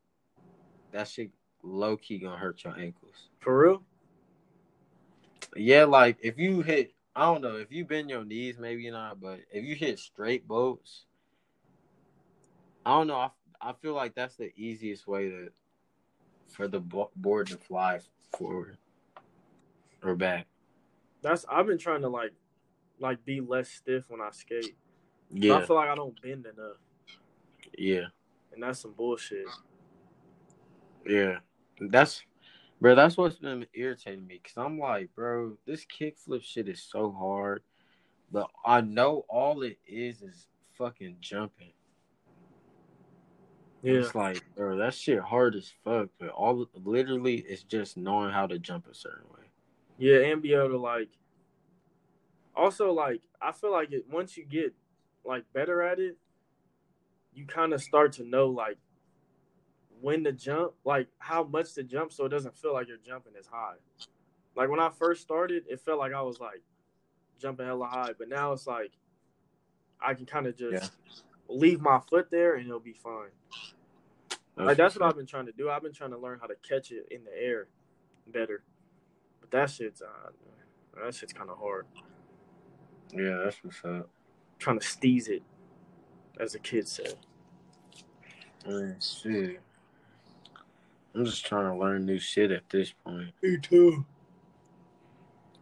[0.93, 1.31] that shit
[1.61, 3.27] low key gonna hurt your ankles.
[3.41, 3.83] For real?
[5.53, 9.19] Yeah, like if you hit, I don't know, if you bend your knees, maybe not,
[9.19, 11.03] but if you hit straight bolts,
[12.85, 13.17] I don't know.
[13.17, 13.29] I,
[13.59, 15.49] I feel like that's the easiest way to
[16.47, 17.99] for the board to fly
[18.37, 18.77] forward
[20.01, 20.47] or back.
[21.21, 21.45] That's.
[21.49, 22.31] I've been trying to like,
[22.99, 24.75] like be less stiff when I skate.
[25.31, 26.77] Yeah, I feel like I don't bend enough,
[27.77, 28.05] yeah,
[28.53, 29.45] and that's some bullshit.
[31.05, 31.37] yeah.
[31.79, 32.23] That's,
[32.79, 32.95] bro.
[32.95, 37.63] That's what's been irritating me because I'm like, bro, this kickflip shit is so hard,
[38.31, 40.47] but I know all it is is
[40.77, 41.73] fucking jumping.
[43.83, 43.95] Yeah.
[43.95, 48.47] It's like, bro, that shit hard as fuck, but all literally it's just knowing how
[48.47, 49.43] to jump a certain way.
[49.97, 51.09] Yeah, and be able to like.
[52.55, 54.73] Also, like I feel like it once you get
[55.25, 56.17] like better at it,
[57.33, 58.77] you kind of start to know like
[60.01, 63.33] when to jump, like how much to jump, so it doesn't feel like you're jumping
[63.39, 63.75] as high.
[64.55, 66.61] Like when I first started, it felt like I was like
[67.39, 68.91] jumping hella high, but now it's like
[70.01, 70.93] I can kind of just
[71.47, 73.29] leave my foot there and it'll be fine.
[74.57, 75.69] Like that's what I've been trying to do.
[75.69, 77.67] I've been trying to learn how to catch it in the air
[78.27, 78.63] better.
[79.41, 80.29] But that shit's uh,
[81.03, 81.85] that shit's kind of hard.
[83.15, 84.09] Yeah, that's what's up.
[84.59, 85.43] Trying to steeze it,
[86.39, 87.15] as the kid said.
[88.67, 89.61] Man, shit.
[91.13, 93.29] I'm just trying to learn new shit at this point.
[93.41, 94.05] Me too.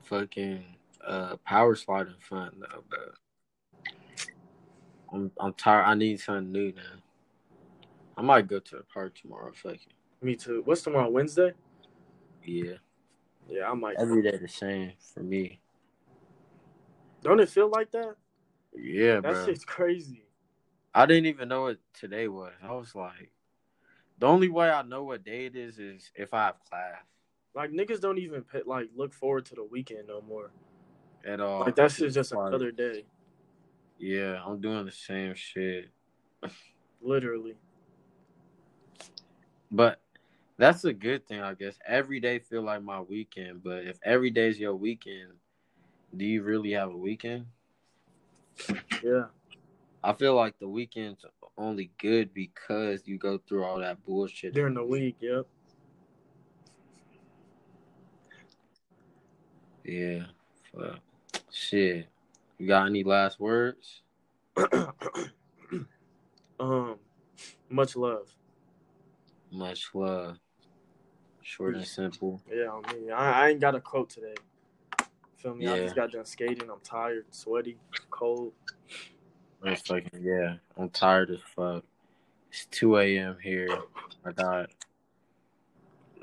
[0.04, 0.64] Fucking
[1.06, 3.14] uh power sliding fun though, but
[5.12, 5.84] I'm I'm tired.
[5.84, 7.02] I need something new now.
[8.18, 9.52] I might go to the park tomorrow.
[9.54, 10.62] Fucking Me too.
[10.66, 11.10] What's tomorrow?
[11.10, 11.54] Wednesday?
[12.44, 12.74] yeah.
[13.50, 13.98] Yeah, I might.
[14.00, 15.60] Every day the same for me.
[17.24, 18.16] Don't it feel like that?
[18.76, 19.46] Yeah, That bro.
[19.46, 20.26] shit's crazy.
[20.94, 22.54] I didn't even know what today was.
[22.64, 23.32] I was like,
[24.20, 26.98] the only way I know what day it is is if I have class
[27.56, 30.52] Like niggas don't even pay, like look forward to the weekend no more.
[31.26, 31.62] at all.
[31.62, 33.06] Like that shit's just Like, another day,
[33.98, 35.90] Yeah, I'm doing the same shit.
[37.02, 37.56] literally.
[39.72, 40.00] But
[40.58, 41.76] that's a good thing, I guess.
[41.88, 45.32] Every day feel like my weekend, but if every day's your weekend,
[46.16, 47.46] do you really have a weekend?
[49.04, 49.26] Yeah.
[50.04, 51.26] I feel like the weekend's
[51.58, 54.54] only good because you go through all that bullshit.
[54.54, 55.46] During the week, yep.
[59.84, 60.26] Yeah.
[60.74, 61.00] Fuck.
[61.52, 62.08] Shit.
[62.58, 64.02] You got any last words?
[66.60, 66.96] um,
[67.70, 68.28] much love.
[69.52, 70.38] Much love.
[71.42, 72.42] Short and simple.
[72.52, 74.36] Yeah, I mean, I, I ain't got a quote today.
[75.44, 75.68] Feel me?
[75.68, 76.70] I just got done skating.
[76.70, 77.78] I'm tired, sweaty,
[78.10, 78.54] cold.
[79.62, 80.56] I'm fucking yeah.
[80.78, 81.84] I'm tired as fuck.
[82.50, 83.36] It's two a.m.
[83.44, 83.68] here.
[84.26, 84.70] I got,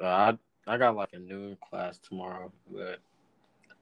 [0.02, 3.00] uh, I I got like a noon class tomorrow, but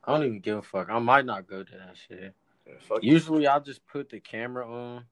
[0.02, 0.88] I don't even give a fuck.
[0.90, 2.34] I might not go to that shit.
[2.66, 2.98] Yeah.
[3.00, 5.04] Usually, I'll just put the camera on,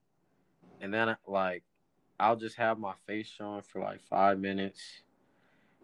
[0.81, 1.63] and then like
[2.19, 4.81] I'll just have my face showing for like five minutes.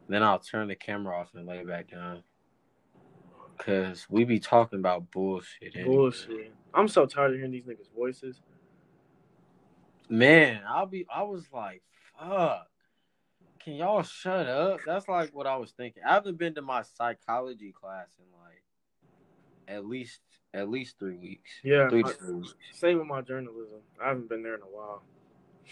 [0.09, 2.23] Then I'll turn the camera off and lay back down.
[3.57, 5.75] Cause we be talking about bullshit.
[5.75, 5.95] anyway.
[5.95, 6.53] Bullshit.
[6.73, 8.41] I'm so tired of hearing these niggas' voices.
[10.09, 11.05] Man, I'll be.
[11.13, 11.81] I was like,
[12.19, 12.67] fuck.
[13.63, 14.81] Can y'all shut up?
[14.85, 16.03] That's like what I was thinking.
[16.05, 18.61] I haven't been to my psychology class in like
[19.67, 20.19] at least
[20.53, 21.49] at least three weeks.
[21.63, 22.55] Yeah, three I- four weeks.
[22.73, 23.79] Same with my journalism.
[24.03, 25.03] I haven't been there in a while.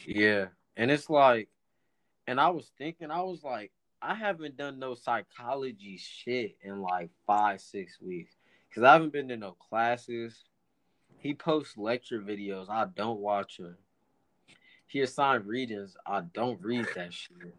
[0.06, 0.46] Yeah,
[0.78, 1.50] and it's like,
[2.28, 3.72] and I was thinking, I was like,
[4.02, 8.36] I haven't done no psychology shit in like five, six weeks.
[8.74, 10.46] Cause I haven't been to no classes.
[11.18, 12.70] He posts lecture videos.
[12.70, 13.76] I don't watch them.
[14.88, 15.96] He assigned readings.
[16.06, 17.56] I don't read that shit.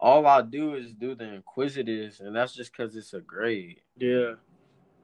[0.00, 3.80] All I do is do the inquisitives, and that's just cause it's a grade.
[3.96, 4.34] Yeah.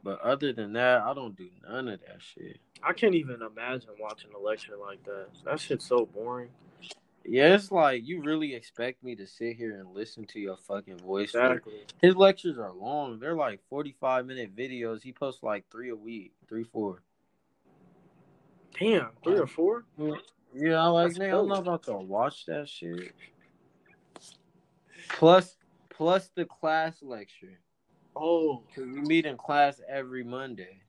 [0.03, 2.59] But other than that, I don't do none of that shit.
[2.83, 5.27] I can't even imagine watching a lecture like that.
[5.45, 6.49] That shit's so boring.
[7.31, 10.99] Yeah, it's like you really expect me to sit here and listen to your fucking
[10.99, 11.29] voice.
[11.29, 11.85] Exactly.
[12.03, 13.21] His lectures are long.
[13.21, 15.01] They're like forty-five minute videos.
[15.01, 17.05] He posts like three a week, three, four.
[18.81, 19.85] Damn, three or four?
[20.53, 23.15] Yeah, I like man, I'm not about to watch that shit.
[25.11, 25.57] Plus,
[25.89, 27.61] plus the class lecture.
[28.17, 30.83] Oh, Cause we meet in class every Monday.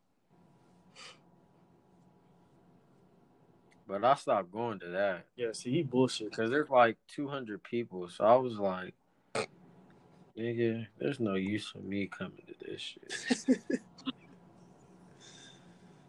[3.92, 5.52] But I stopped going to that yeah.
[5.52, 6.30] See, he bullshit.
[6.30, 8.08] because there's like 200 people.
[8.08, 8.94] So I was like,
[10.38, 13.60] nigga, there's no use for me coming to this shit.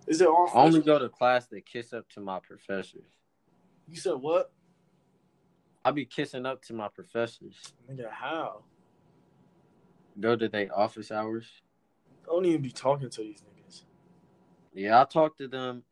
[0.06, 0.48] Is it all?
[0.54, 3.18] I only go to class to kiss up to my professors.
[3.88, 4.52] You said what?
[5.84, 7.72] I be kissing up to my professors.
[7.90, 8.62] Nigga, how?
[10.20, 11.48] Go to their office hours.
[12.22, 13.82] I don't even be talking to these niggas.
[14.72, 15.82] Yeah, I talked to them.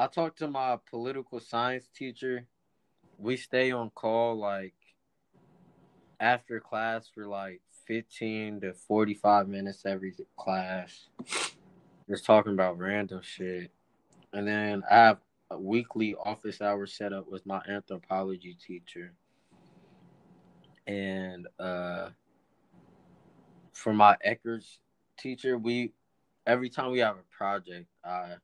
[0.00, 2.46] I talk to my political science teacher.
[3.18, 4.76] We stay on call like
[6.20, 11.08] after class for like 15 to 45 minutes every class.
[12.08, 13.72] Just talking about random shit.
[14.32, 15.18] And then I have
[15.50, 19.14] a weekly office hour set up with my anthropology teacher.
[20.86, 22.10] And uh
[23.72, 24.76] for my Eckers
[25.18, 25.92] teacher, we
[26.46, 28.36] every time we have a project, I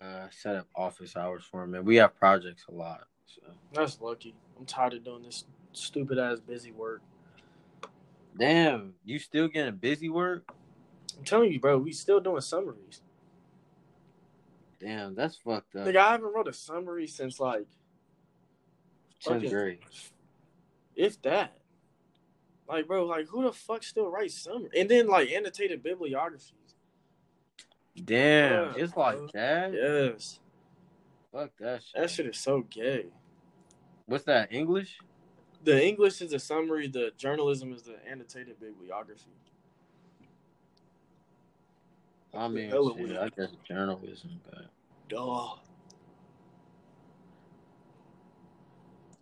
[0.00, 3.04] uh, set up office hours for him, and we have projects a lot.
[3.26, 3.42] So
[3.72, 4.34] That's lucky.
[4.58, 7.02] I'm tired of doing this stupid ass busy work.
[8.36, 10.52] damn, you still getting busy work?
[11.18, 13.00] I'm telling you, bro, we still doing summaries.
[14.78, 15.86] Damn, that's fucked up.
[15.86, 17.66] Nigga, I haven't wrote a summary since like
[19.20, 19.78] Tenth grade.
[20.94, 21.56] if that.
[22.68, 24.70] Like, bro, like who the fuck still writes summary?
[24.76, 26.65] And then like annotated bibliographies.
[28.04, 29.72] Damn, Yeah, it's like that.
[29.72, 30.40] Yes.
[31.32, 32.00] Fuck that shit.
[32.00, 33.06] That shit is so gay.
[34.06, 34.52] What's that?
[34.52, 34.98] English?
[35.64, 39.32] The English is a summary, the journalism is the annotated bibliography.
[42.32, 43.16] I mean, shit.
[43.18, 44.66] I guess journalism, but
[45.08, 45.56] Duh.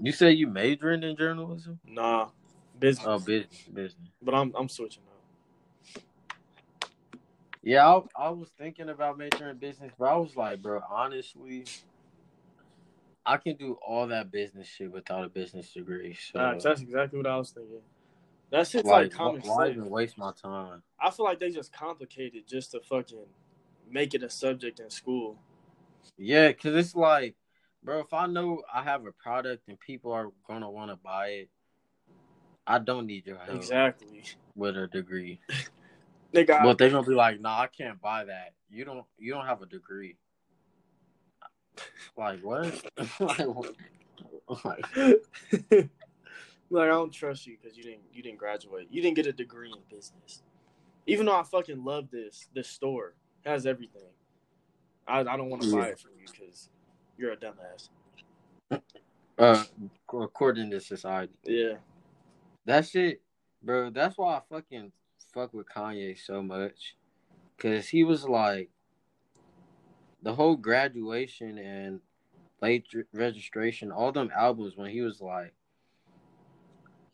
[0.00, 1.78] you say you majoring in journalism?
[1.86, 2.28] Nah.
[2.78, 3.06] Business.
[3.08, 4.08] Oh, business, business.
[4.20, 5.13] But I'm I'm switching up.
[7.64, 11.64] Yeah, I, I was thinking about majoring in business, but I was like, bro, honestly,
[13.24, 16.14] I can do all that business shit without a business degree.
[16.14, 16.64] So, Facts.
[16.64, 17.80] That's exactly what I was thinking.
[18.50, 20.82] That shit's like, like, common why, why even waste my time?
[21.00, 23.24] I feel like they just complicated just to fucking
[23.90, 25.38] make it a subject in school.
[26.18, 27.34] Yeah, because it's like,
[27.82, 31.28] bro, if I know I have a product and people are gonna want to buy
[31.28, 31.50] it,
[32.66, 34.22] I don't need your help Exactly.
[34.54, 35.40] with a degree.
[36.34, 38.54] Nigga, But they're gonna be like, nah, I can't buy that.
[38.68, 40.16] You don't, you don't have a degree.
[42.16, 42.82] Like what?
[43.20, 43.74] like, what?
[44.64, 44.84] Like,
[46.70, 48.88] like I don't trust you because you didn't you didn't graduate.
[48.90, 50.42] You didn't get a degree in business.
[51.06, 54.02] Even though I fucking love this this store it has everything.
[55.06, 56.68] I I don't want to buy it from you because
[57.16, 57.88] you're a dumbass.
[59.38, 59.64] uh,
[60.08, 61.34] according to society.
[61.44, 61.74] Yeah.
[62.66, 63.20] That shit,
[63.62, 63.90] bro.
[63.90, 64.92] That's why I fucking
[65.34, 66.94] fuck with Kanye so much,
[67.58, 68.70] cause he was like,
[70.22, 72.00] the whole graduation and
[72.62, 75.52] late registration, all them albums when he was like,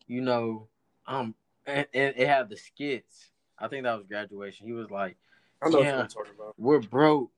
[0.07, 0.67] you know,
[1.07, 1.33] um,
[1.65, 3.31] and, and it had the skits.
[3.59, 4.65] I think that was graduation.
[4.67, 5.17] He was like,
[5.61, 5.97] I know Yeah.
[5.97, 6.55] what I'm talking about.
[6.57, 7.31] we're broke,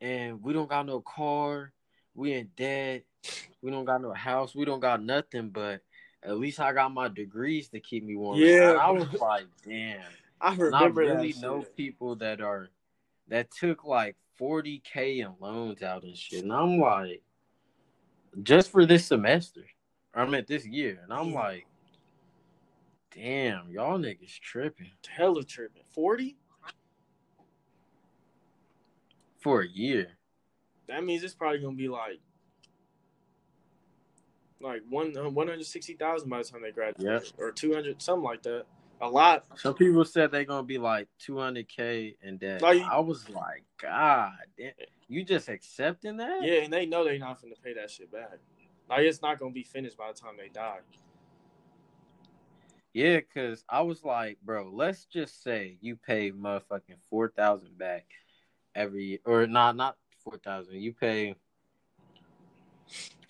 [0.00, 1.72] and we don't got no car,
[2.14, 3.04] we in debt,
[3.62, 5.80] we don't got no house, we don't got nothing, but
[6.24, 8.40] at least I got my degrees to keep me warm.
[8.40, 10.00] Yeah, And I was like, damn.
[10.40, 12.68] I And I remember really that know people that are
[13.28, 16.42] that took like 40k in loans out and shit.
[16.42, 17.22] And I'm like,
[18.42, 19.62] just for this semester.
[20.14, 21.00] I meant this year.
[21.02, 21.40] And I'm Yeah.
[21.40, 21.66] like,
[23.14, 24.90] damn, y'all niggas tripping.
[25.08, 25.84] Hella tripping.
[25.94, 26.36] Forty?
[29.38, 30.08] For a year.
[30.88, 32.20] That means it's probably gonna be like
[34.62, 37.04] like one uh, one hundred sixty thousand by the time they graduate,
[37.38, 38.64] or two hundred, something like that.
[39.00, 39.44] A lot.
[39.56, 42.62] Some people said they're gonna be like 200k in debt.
[42.62, 44.70] Like- I was like, God, damn,
[45.08, 46.42] you just accepting that?
[46.44, 48.38] Yeah, and they know they're not gonna pay that shit back.
[48.88, 50.78] Like it's not gonna be finished by the time they die.
[52.94, 58.04] Yeah, cause I was like, bro, let's just say you pay motherfucking four thousand back
[58.74, 60.76] every year, or not, not four thousand.
[60.80, 61.34] You pay,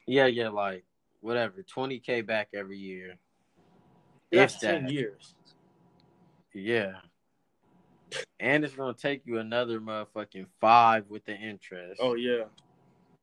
[0.06, 0.84] yeah, yeah, like
[1.22, 3.16] whatever, twenty k back every year.
[4.30, 4.92] That's If ten that.
[4.92, 5.34] years.
[6.54, 6.96] Yeah,
[8.38, 12.00] and it's gonna take you another motherfucking five with the interest.
[12.02, 12.44] Oh yeah.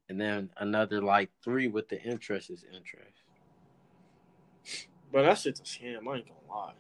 [0.10, 3.22] and then another like three with the interest is interest.
[5.12, 6.74] But that shit's a scam, I ain't gonna lie.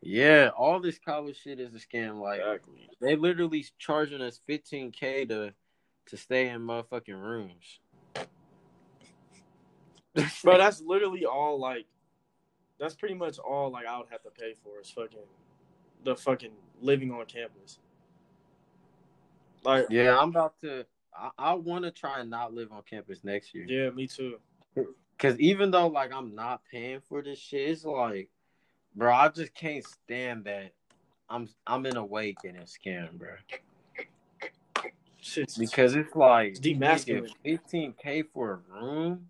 [0.00, 2.20] Yeah, all this college shit is a scam.
[2.20, 2.90] Like Exactly.
[3.00, 5.52] they literally charging us fifteen k to
[6.06, 7.78] to stay in motherfucking rooms.
[10.44, 11.86] Bro, that's literally all like
[12.78, 15.18] that's pretty much all like I would have to pay for is fucking
[16.04, 17.78] the fucking living on campus.
[19.64, 20.84] Like yeah, I'm about to.
[21.14, 23.66] I, I want to try and not live on campus next year.
[23.68, 24.38] yeah, me too.
[25.18, 28.28] Cause even though like I'm not paying for this shit, it's like,
[28.96, 30.72] bro, I just can't stand that.
[31.30, 33.28] I'm I'm in a way getting scammed, bro.
[35.20, 37.30] Shit's Because it's like It's demasculating.
[37.44, 39.28] fifteen k for a room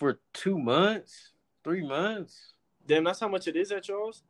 [0.00, 2.54] for two months, three months.
[2.86, 4.22] damn that's how much it is at y'all's?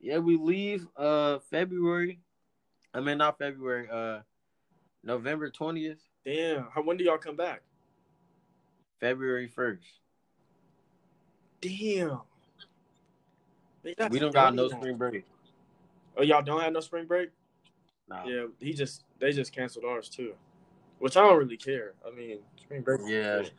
[0.00, 2.20] Yeah, we leave uh February.
[2.92, 4.22] I mean not February, uh
[5.04, 6.66] November twentieth, Damn.
[6.74, 7.62] How when do y'all come back?
[8.98, 9.86] February first.
[11.60, 12.20] Damn.
[13.84, 15.24] Man, We don't got no spring break.
[16.16, 17.30] Oh, y'all don't have no spring break?
[18.08, 18.24] Nah.
[18.26, 20.34] Yeah, he just they just canceled ours too.
[20.98, 21.92] Which I don't really care.
[22.06, 23.00] I mean, spring break.
[23.06, 23.42] Yeah.
[23.42, 23.50] cool.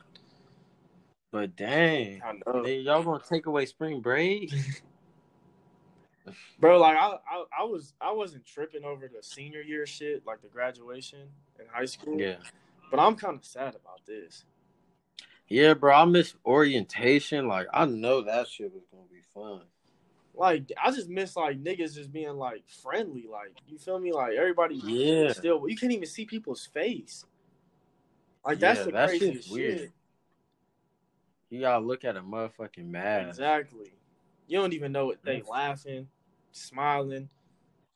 [1.36, 2.22] But dang.
[2.24, 2.64] I know.
[2.64, 4.54] Y'all gonna take away spring break?
[6.58, 10.40] Bro, like I, I, I was, I wasn't tripping over the senior year shit, like
[10.40, 11.28] the graduation
[11.60, 12.18] in high school.
[12.18, 12.36] yeah.
[12.90, 14.46] But I'm kind of sad about this.
[15.48, 15.94] Yeah, bro.
[15.94, 17.48] I miss orientation.
[17.48, 19.60] Like I know that shit was gonna be fun.
[20.34, 23.26] Like I just miss like niggas just being like friendly.
[23.30, 24.10] Like you feel me?
[24.10, 25.34] Like everybody Yeah.
[25.34, 27.26] still, you can't even see people's face.
[28.42, 29.78] Like that's Yeah, the that craziest weird.
[29.80, 29.92] shit.
[31.50, 33.28] You gotta look at a motherfucking mask.
[33.28, 33.92] Exactly.
[34.48, 36.08] You don't even know what they laughing,
[36.52, 37.28] smiling.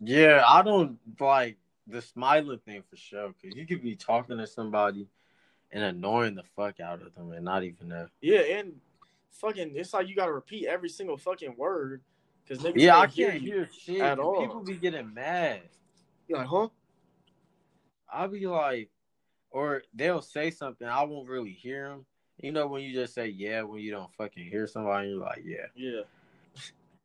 [0.00, 1.56] Yeah, I don't like
[1.86, 3.28] the smiling thing for sure.
[3.42, 5.08] Cause you could be talking to somebody
[5.72, 8.06] and annoying the fuck out of them and not even know.
[8.20, 8.74] Yeah, and
[9.32, 12.02] fucking, it's like you gotta repeat every single fucking word
[12.44, 13.52] because niggas Yeah, I can't hear can't you.
[13.52, 14.00] hear shit.
[14.00, 14.40] at all.
[14.40, 15.62] People be getting mad.
[16.28, 16.68] You're like, huh?
[18.12, 18.90] I'll be like,
[19.50, 22.06] or they'll say something, I won't really hear them.
[22.42, 25.42] You know when you just say yeah when you don't fucking hear somebody, you're like
[25.44, 25.66] yeah.
[25.74, 26.02] Yeah.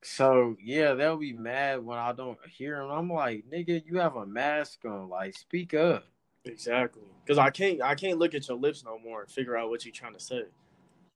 [0.01, 2.91] So yeah, they'll be mad when I don't hear them.
[2.91, 5.09] I'm like, nigga, you have a mask on.
[5.09, 6.05] Like, speak up.
[6.45, 7.01] Exactly.
[7.23, 9.83] Because I can't I can't look at your lips no more and figure out what
[9.83, 10.43] you're trying to say.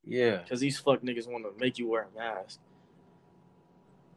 [0.03, 0.37] Yeah.
[0.37, 2.59] Because these fuck niggas want to make you wear a mask.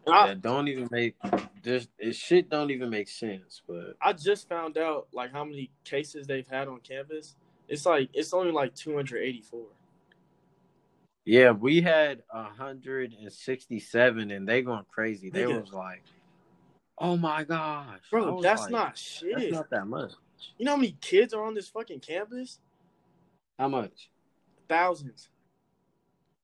[0.06, 1.14] And I, that don't even make
[1.62, 3.62] this, it shit don't even make sense.
[3.68, 7.36] But I just found out like how many cases they've had on campus.
[7.68, 9.60] It's like it's only like 284.
[11.24, 15.30] Yeah, we had hundred and sixty seven, and they going crazy.
[15.30, 15.60] They Nigga.
[15.60, 16.02] was like,
[16.98, 19.36] "Oh my gosh, Bro, that's like, not shit.
[19.36, 20.12] that's not that much.
[20.58, 22.58] you know how many kids are on this fucking campus?
[23.58, 24.10] How much?
[24.68, 25.28] Thousands.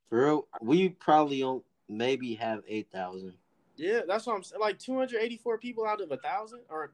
[0.09, 3.35] For real, we probably don't maybe have eight thousand.
[3.77, 4.61] Yeah, that's what I'm saying.
[4.61, 6.93] Like 284 people out of a thousand or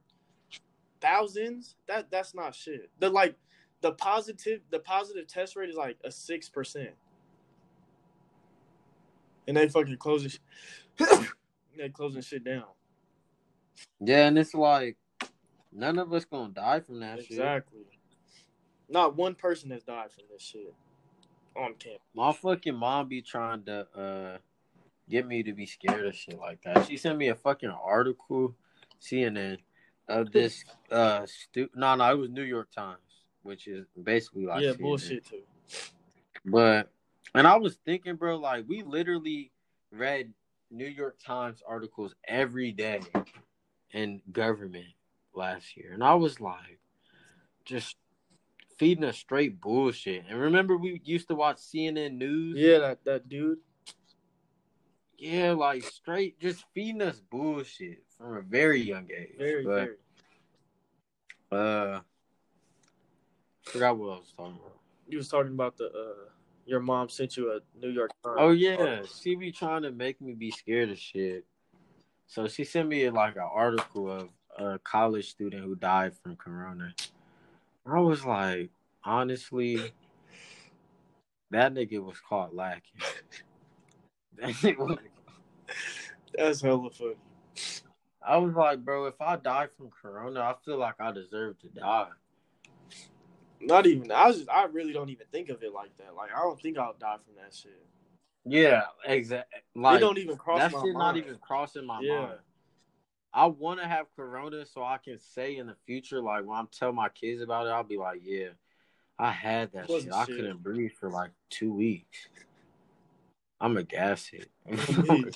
[1.01, 1.77] thousands.
[1.87, 2.91] That that's not shit.
[2.99, 3.37] The like
[3.81, 6.91] the positive the positive test rate is like a six percent.
[9.47, 10.33] And they fucking closing
[11.77, 12.65] they closing shit down.
[14.01, 14.97] Yeah, and it's like
[15.73, 17.31] none of us gonna die from that shit.
[17.31, 17.81] Exactly.
[18.89, 20.75] Not one person has died from this shit
[21.57, 22.01] on campus.
[22.15, 24.39] My fucking mom be trying to uh
[25.09, 26.87] get me to be scared of shit like that.
[26.87, 28.55] She sent me a fucking article,
[29.01, 29.59] CNN,
[30.09, 32.99] of this uh stu no no it was New York Times,
[33.43, 34.81] which is basically like yeah, CNN.
[34.81, 35.43] bullshit too.
[36.45, 36.91] But
[37.35, 39.53] and I was thinking, bro, like we literally
[39.91, 40.33] read
[40.71, 43.01] New York Times articles every day
[43.93, 44.87] in government
[45.35, 46.81] last year, and I was like,
[47.65, 47.97] just
[48.77, 50.25] feeding us straight bullshit.
[50.29, 52.59] And remember, we used to watch CNN News.
[52.59, 53.59] Yeah, that, that dude.
[55.17, 59.37] yeah, like straight, just feeding us bullshit from a very young age.
[59.39, 59.97] Very, but, very.
[61.53, 62.01] Uh,
[63.63, 64.79] forgot what I was talking about.
[65.09, 66.31] You was talking about the uh
[66.67, 68.37] your mom sent you a New York Times.
[68.39, 71.45] Oh yeah, she be trying to make me be scared of shit.
[72.27, 74.29] So she sent me like an article of
[74.59, 76.95] a college student who died from corona.
[77.87, 78.71] I was like,
[79.05, 79.93] honestly,
[81.55, 83.01] That nigga was caught lacking.
[84.39, 84.99] that nigga was,
[86.37, 87.15] That's hella funny.
[88.27, 91.69] I was like, bro, if I die from corona, I feel like I deserve to
[91.69, 92.09] die.
[93.61, 94.11] Not even.
[94.11, 94.39] I was.
[94.39, 96.15] Just, I really don't even think of it like that.
[96.15, 97.83] Like I don't think I'll die from that shit.
[98.45, 99.61] Yeah, exactly.
[99.75, 100.99] Like it don't even cross that my shit mind.
[100.99, 102.21] not even crossing my Yeah.
[102.21, 102.39] mind.
[103.33, 106.69] I want to have corona so I can say in the future, like when I'm
[106.69, 108.51] telling my kids about it, I'll be like, yeah,
[109.19, 110.21] I had that Wasn't shit.
[110.21, 112.29] I couldn't breathe for like two weeks.
[113.61, 114.51] I'm a gas hit.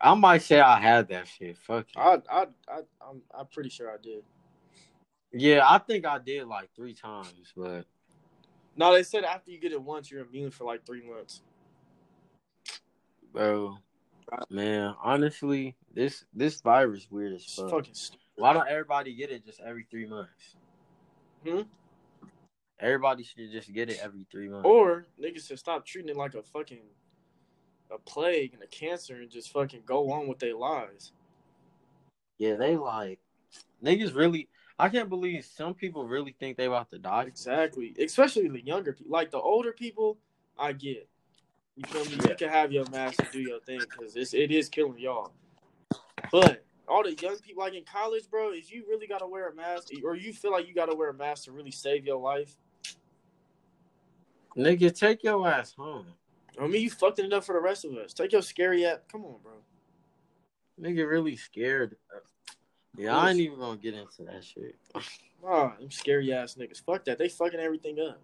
[0.00, 1.58] I might say I had that shit.
[1.58, 1.98] Fuck it.
[1.98, 4.22] I, I, I, I'm, I'm pretty sure I did.
[5.32, 7.84] Yeah, I think I did like three times, but
[8.76, 11.42] No, they said after you get it once, you're immune for like three months.
[13.32, 13.78] bro,
[14.50, 17.70] man, honestly, this this virus weird as fuck.
[17.70, 18.20] fucking stupid.
[18.36, 20.56] Why don't everybody get it just every three months?
[21.44, 21.62] Hmm?
[22.80, 24.64] Everybody should just get it every three months.
[24.66, 26.82] Or niggas should stop treating it like a fucking
[27.90, 31.12] a plague and a cancer and just fucking go on with their lives.
[32.38, 33.18] yeah, they like
[33.82, 34.48] niggas really.
[34.78, 37.24] I can't believe some people really think they about to die.
[37.24, 37.94] Exactly.
[37.98, 39.12] Especially the younger people.
[39.12, 40.18] Like the older people,
[40.58, 41.08] I get.
[41.76, 42.18] You feel me?
[42.22, 42.30] Yeah.
[42.30, 45.32] You can have your mask and do your thing because it's it is killing y'all.
[46.30, 49.54] But all the young people, like in college, bro, if you really gotta wear a
[49.54, 52.56] mask, or you feel like you gotta wear a mask to really save your life,
[54.58, 56.06] Nigga, take your ass home.
[56.60, 58.12] I mean, you fucked it up for the rest of us.
[58.12, 58.98] Take your scary ass.
[59.10, 59.52] Come on, bro.
[60.80, 61.96] Nigga, really scared.
[62.96, 64.76] Yeah, I ain't even gonna get into that shit.
[65.46, 66.82] Ah, them scary ass niggas.
[66.82, 67.16] Fuck that.
[67.16, 68.20] They fucking everything up.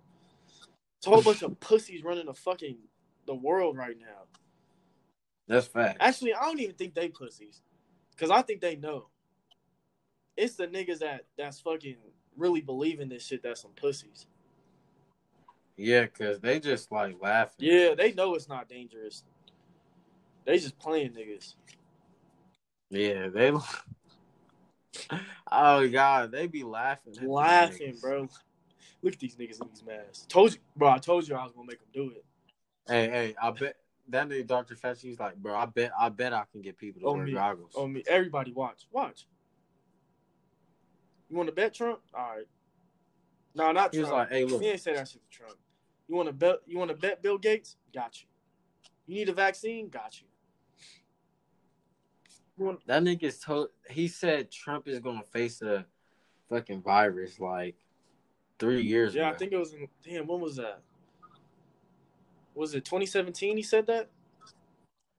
[0.99, 2.77] It's a whole bunch of pussies running the fucking
[3.27, 4.25] the world right now.
[5.47, 5.99] That's fact.
[6.01, 7.63] Actually, I don't even think they pussies,
[8.17, 9.07] cause I think they know.
[10.37, 11.99] It's the niggas that that's fucking
[12.37, 13.43] really believing this shit.
[13.43, 14.27] That's some pussies.
[15.77, 17.67] Yeah, cause they just like laughing.
[17.67, 19.23] Yeah, they know it's not dangerous.
[20.45, 21.55] They just playing niggas.
[22.91, 23.53] Yeah, they.
[25.53, 27.15] oh god, they be laughing.
[27.23, 28.29] Laughing, bro.
[29.03, 30.27] Look at these niggas in these masks.
[30.29, 30.91] Told you, bro.
[30.91, 32.25] I told you I was gonna make them do it.
[32.87, 33.77] Hey, hey, I bet
[34.09, 34.75] that nigga Dr.
[34.75, 37.33] Fauci's like, bro, I bet, I bet I can get people to On wear me.
[37.33, 37.75] goggles.
[37.75, 39.27] On me, everybody watch, watch.
[41.31, 42.01] You want to bet Trump?
[42.15, 42.47] All right.
[43.55, 44.31] No, not he was Trump.
[44.31, 45.57] like, hey, look, He ain't say that shit to Trump.
[46.09, 46.57] You want to bet?
[46.67, 47.77] You want to bet Bill Gates?
[47.95, 48.29] Got you.
[49.07, 49.89] You need a vaccine?
[49.89, 50.27] Got you.
[52.59, 53.69] That nigga's told.
[53.91, 55.85] He said Trump is gonna face a
[56.49, 57.77] fucking virus like
[58.59, 59.89] three years yeah, I think it was in.
[60.05, 60.81] Damn, when was that?
[62.55, 63.57] Was it 2017?
[63.57, 64.09] He said that.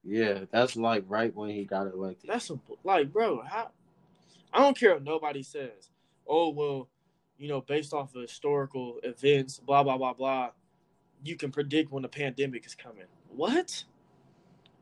[0.04, 2.30] yeah, that's like right when he got elected.
[2.30, 3.42] That's some like, bro.
[3.42, 3.72] How?
[4.54, 5.90] I don't care what nobody says.
[6.26, 6.88] Oh well,
[7.38, 10.52] you know, based off of historical events, blah blah blah blah.
[11.24, 13.08] You can predict when a pandemic is coming.
[13.28, 13.84] What?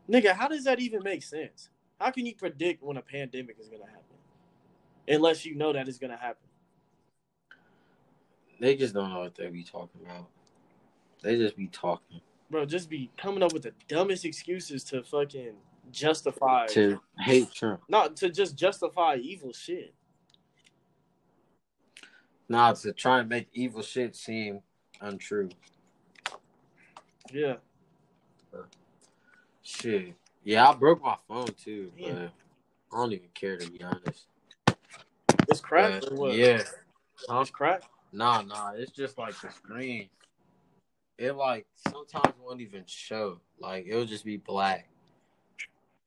[0.08, 1.70] Nigga, how does that even make sense?
[2.00, 4.16] How can you predict when a pandemic is gonna happen?
[5.08, 6.48] Unless you know that it's gonna happen.
[8.60, 10.28] They just don't know what they be talking about.
[11.22, 15.54] They just be talking Bro, just be coming up with the dumbest excuses to fucking
[15.90, 17.80] justify to hate Trump.
[17.88, 19.94] not to just justify evil shit.
[22.48, 24.60] Nah, to try and make evil shit seem
[25.00, 25.48] untrue.
[27.32, 27.56] Yeah.
[29.62, 30.14] Shit.
[30.44, 32.30] Yeah, I broke my phone too, but
[32.92, 34.26] I don't even care to be honest.
[35.48, 36.34] It's cracked But, or what?
[36.34, 36.62] yeah.
[37.28, 37.40] Huh?
[37.40, 37.86] It's cracked.
[38.12, 40.08] Nah, nah, it's just like the screen.
[41.18, 43.40] It like sometimes won't even show.
[43.58, 44.88] Like it'll just be black.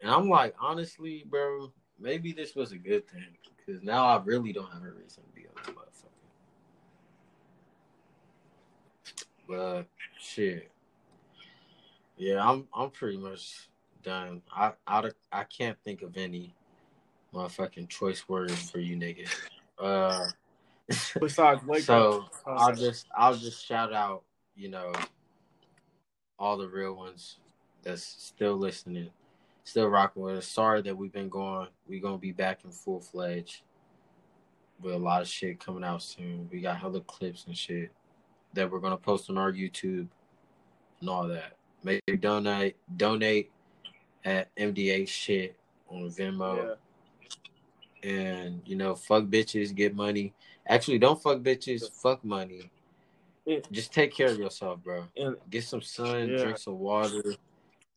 [0.02, 4.54] And I'm like, honestly, bro, maybe this was a good thing because now I really
[4.54, 6.14] don't have a reason to be on the motherfucker.
[9.48, 9.88] But
[10.20, 10.72] shit,
[12.18, 13.70] yeah, I'm I'm pretty much
[14.04, 14.42] done.
[14.52, 16.56] I I I can't think of any
[17.34, 19.32] motherfucking choice words for you niggas.
[19.80, 20.26] Uh.
[21.20, 22.34] Besides wake so up.
[22.46, 24.24] I'll just I'll just shout out,
[24.56, 24.94] you know,
[26.40, 27.38] all the real ones
[27.84, 29.10] that's still listening,
[29.66, 30.48] still rocking with us.
[30.48, 31.68] Sorry that we've been gone.
[31.88, 33.62] We're gonna be back in full fledged
[34.82, 36.48] with a lot of shit coming out soon.
[36.52, 37.92] We got hella clips and shit
[38.54, 40.08] that we're gonna post on our YouTube
[41.02, 41.58] and all that.
[41.84, 43.52] Make sure donate donate
[44.28, 45.56] at MDA shit
[45.88, 46.76] on Venmo
[48.04, 48.10] Yeah.
[48.10, 50.34] and you know, fuck bitches, get money.
[50.68, 52.70] Actually, don't fuck bitches, fuck money.
[53.46, 53.60] Yeah.
[53.72, 55.06] Just take care of yourself, bro.
[55.16, 56.44] And Get some sun, Yeah.
[56.44, 57.24] drink some water,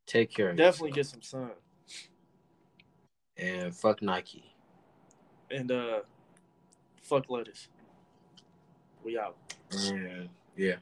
[0.07, 1.51] take care of definitely get some sun.
[3.37, 4.55] and fuck Nike.
[5.51, 6.01] And uh
[7.03, 7.67] fuck lettuce.
[9.03, 9.37] We out.
[9.73, 10.77] And yeah.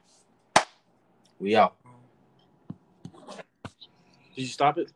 [1.39, 1.75] We out.
[4.35, 4.91] Did you stop it?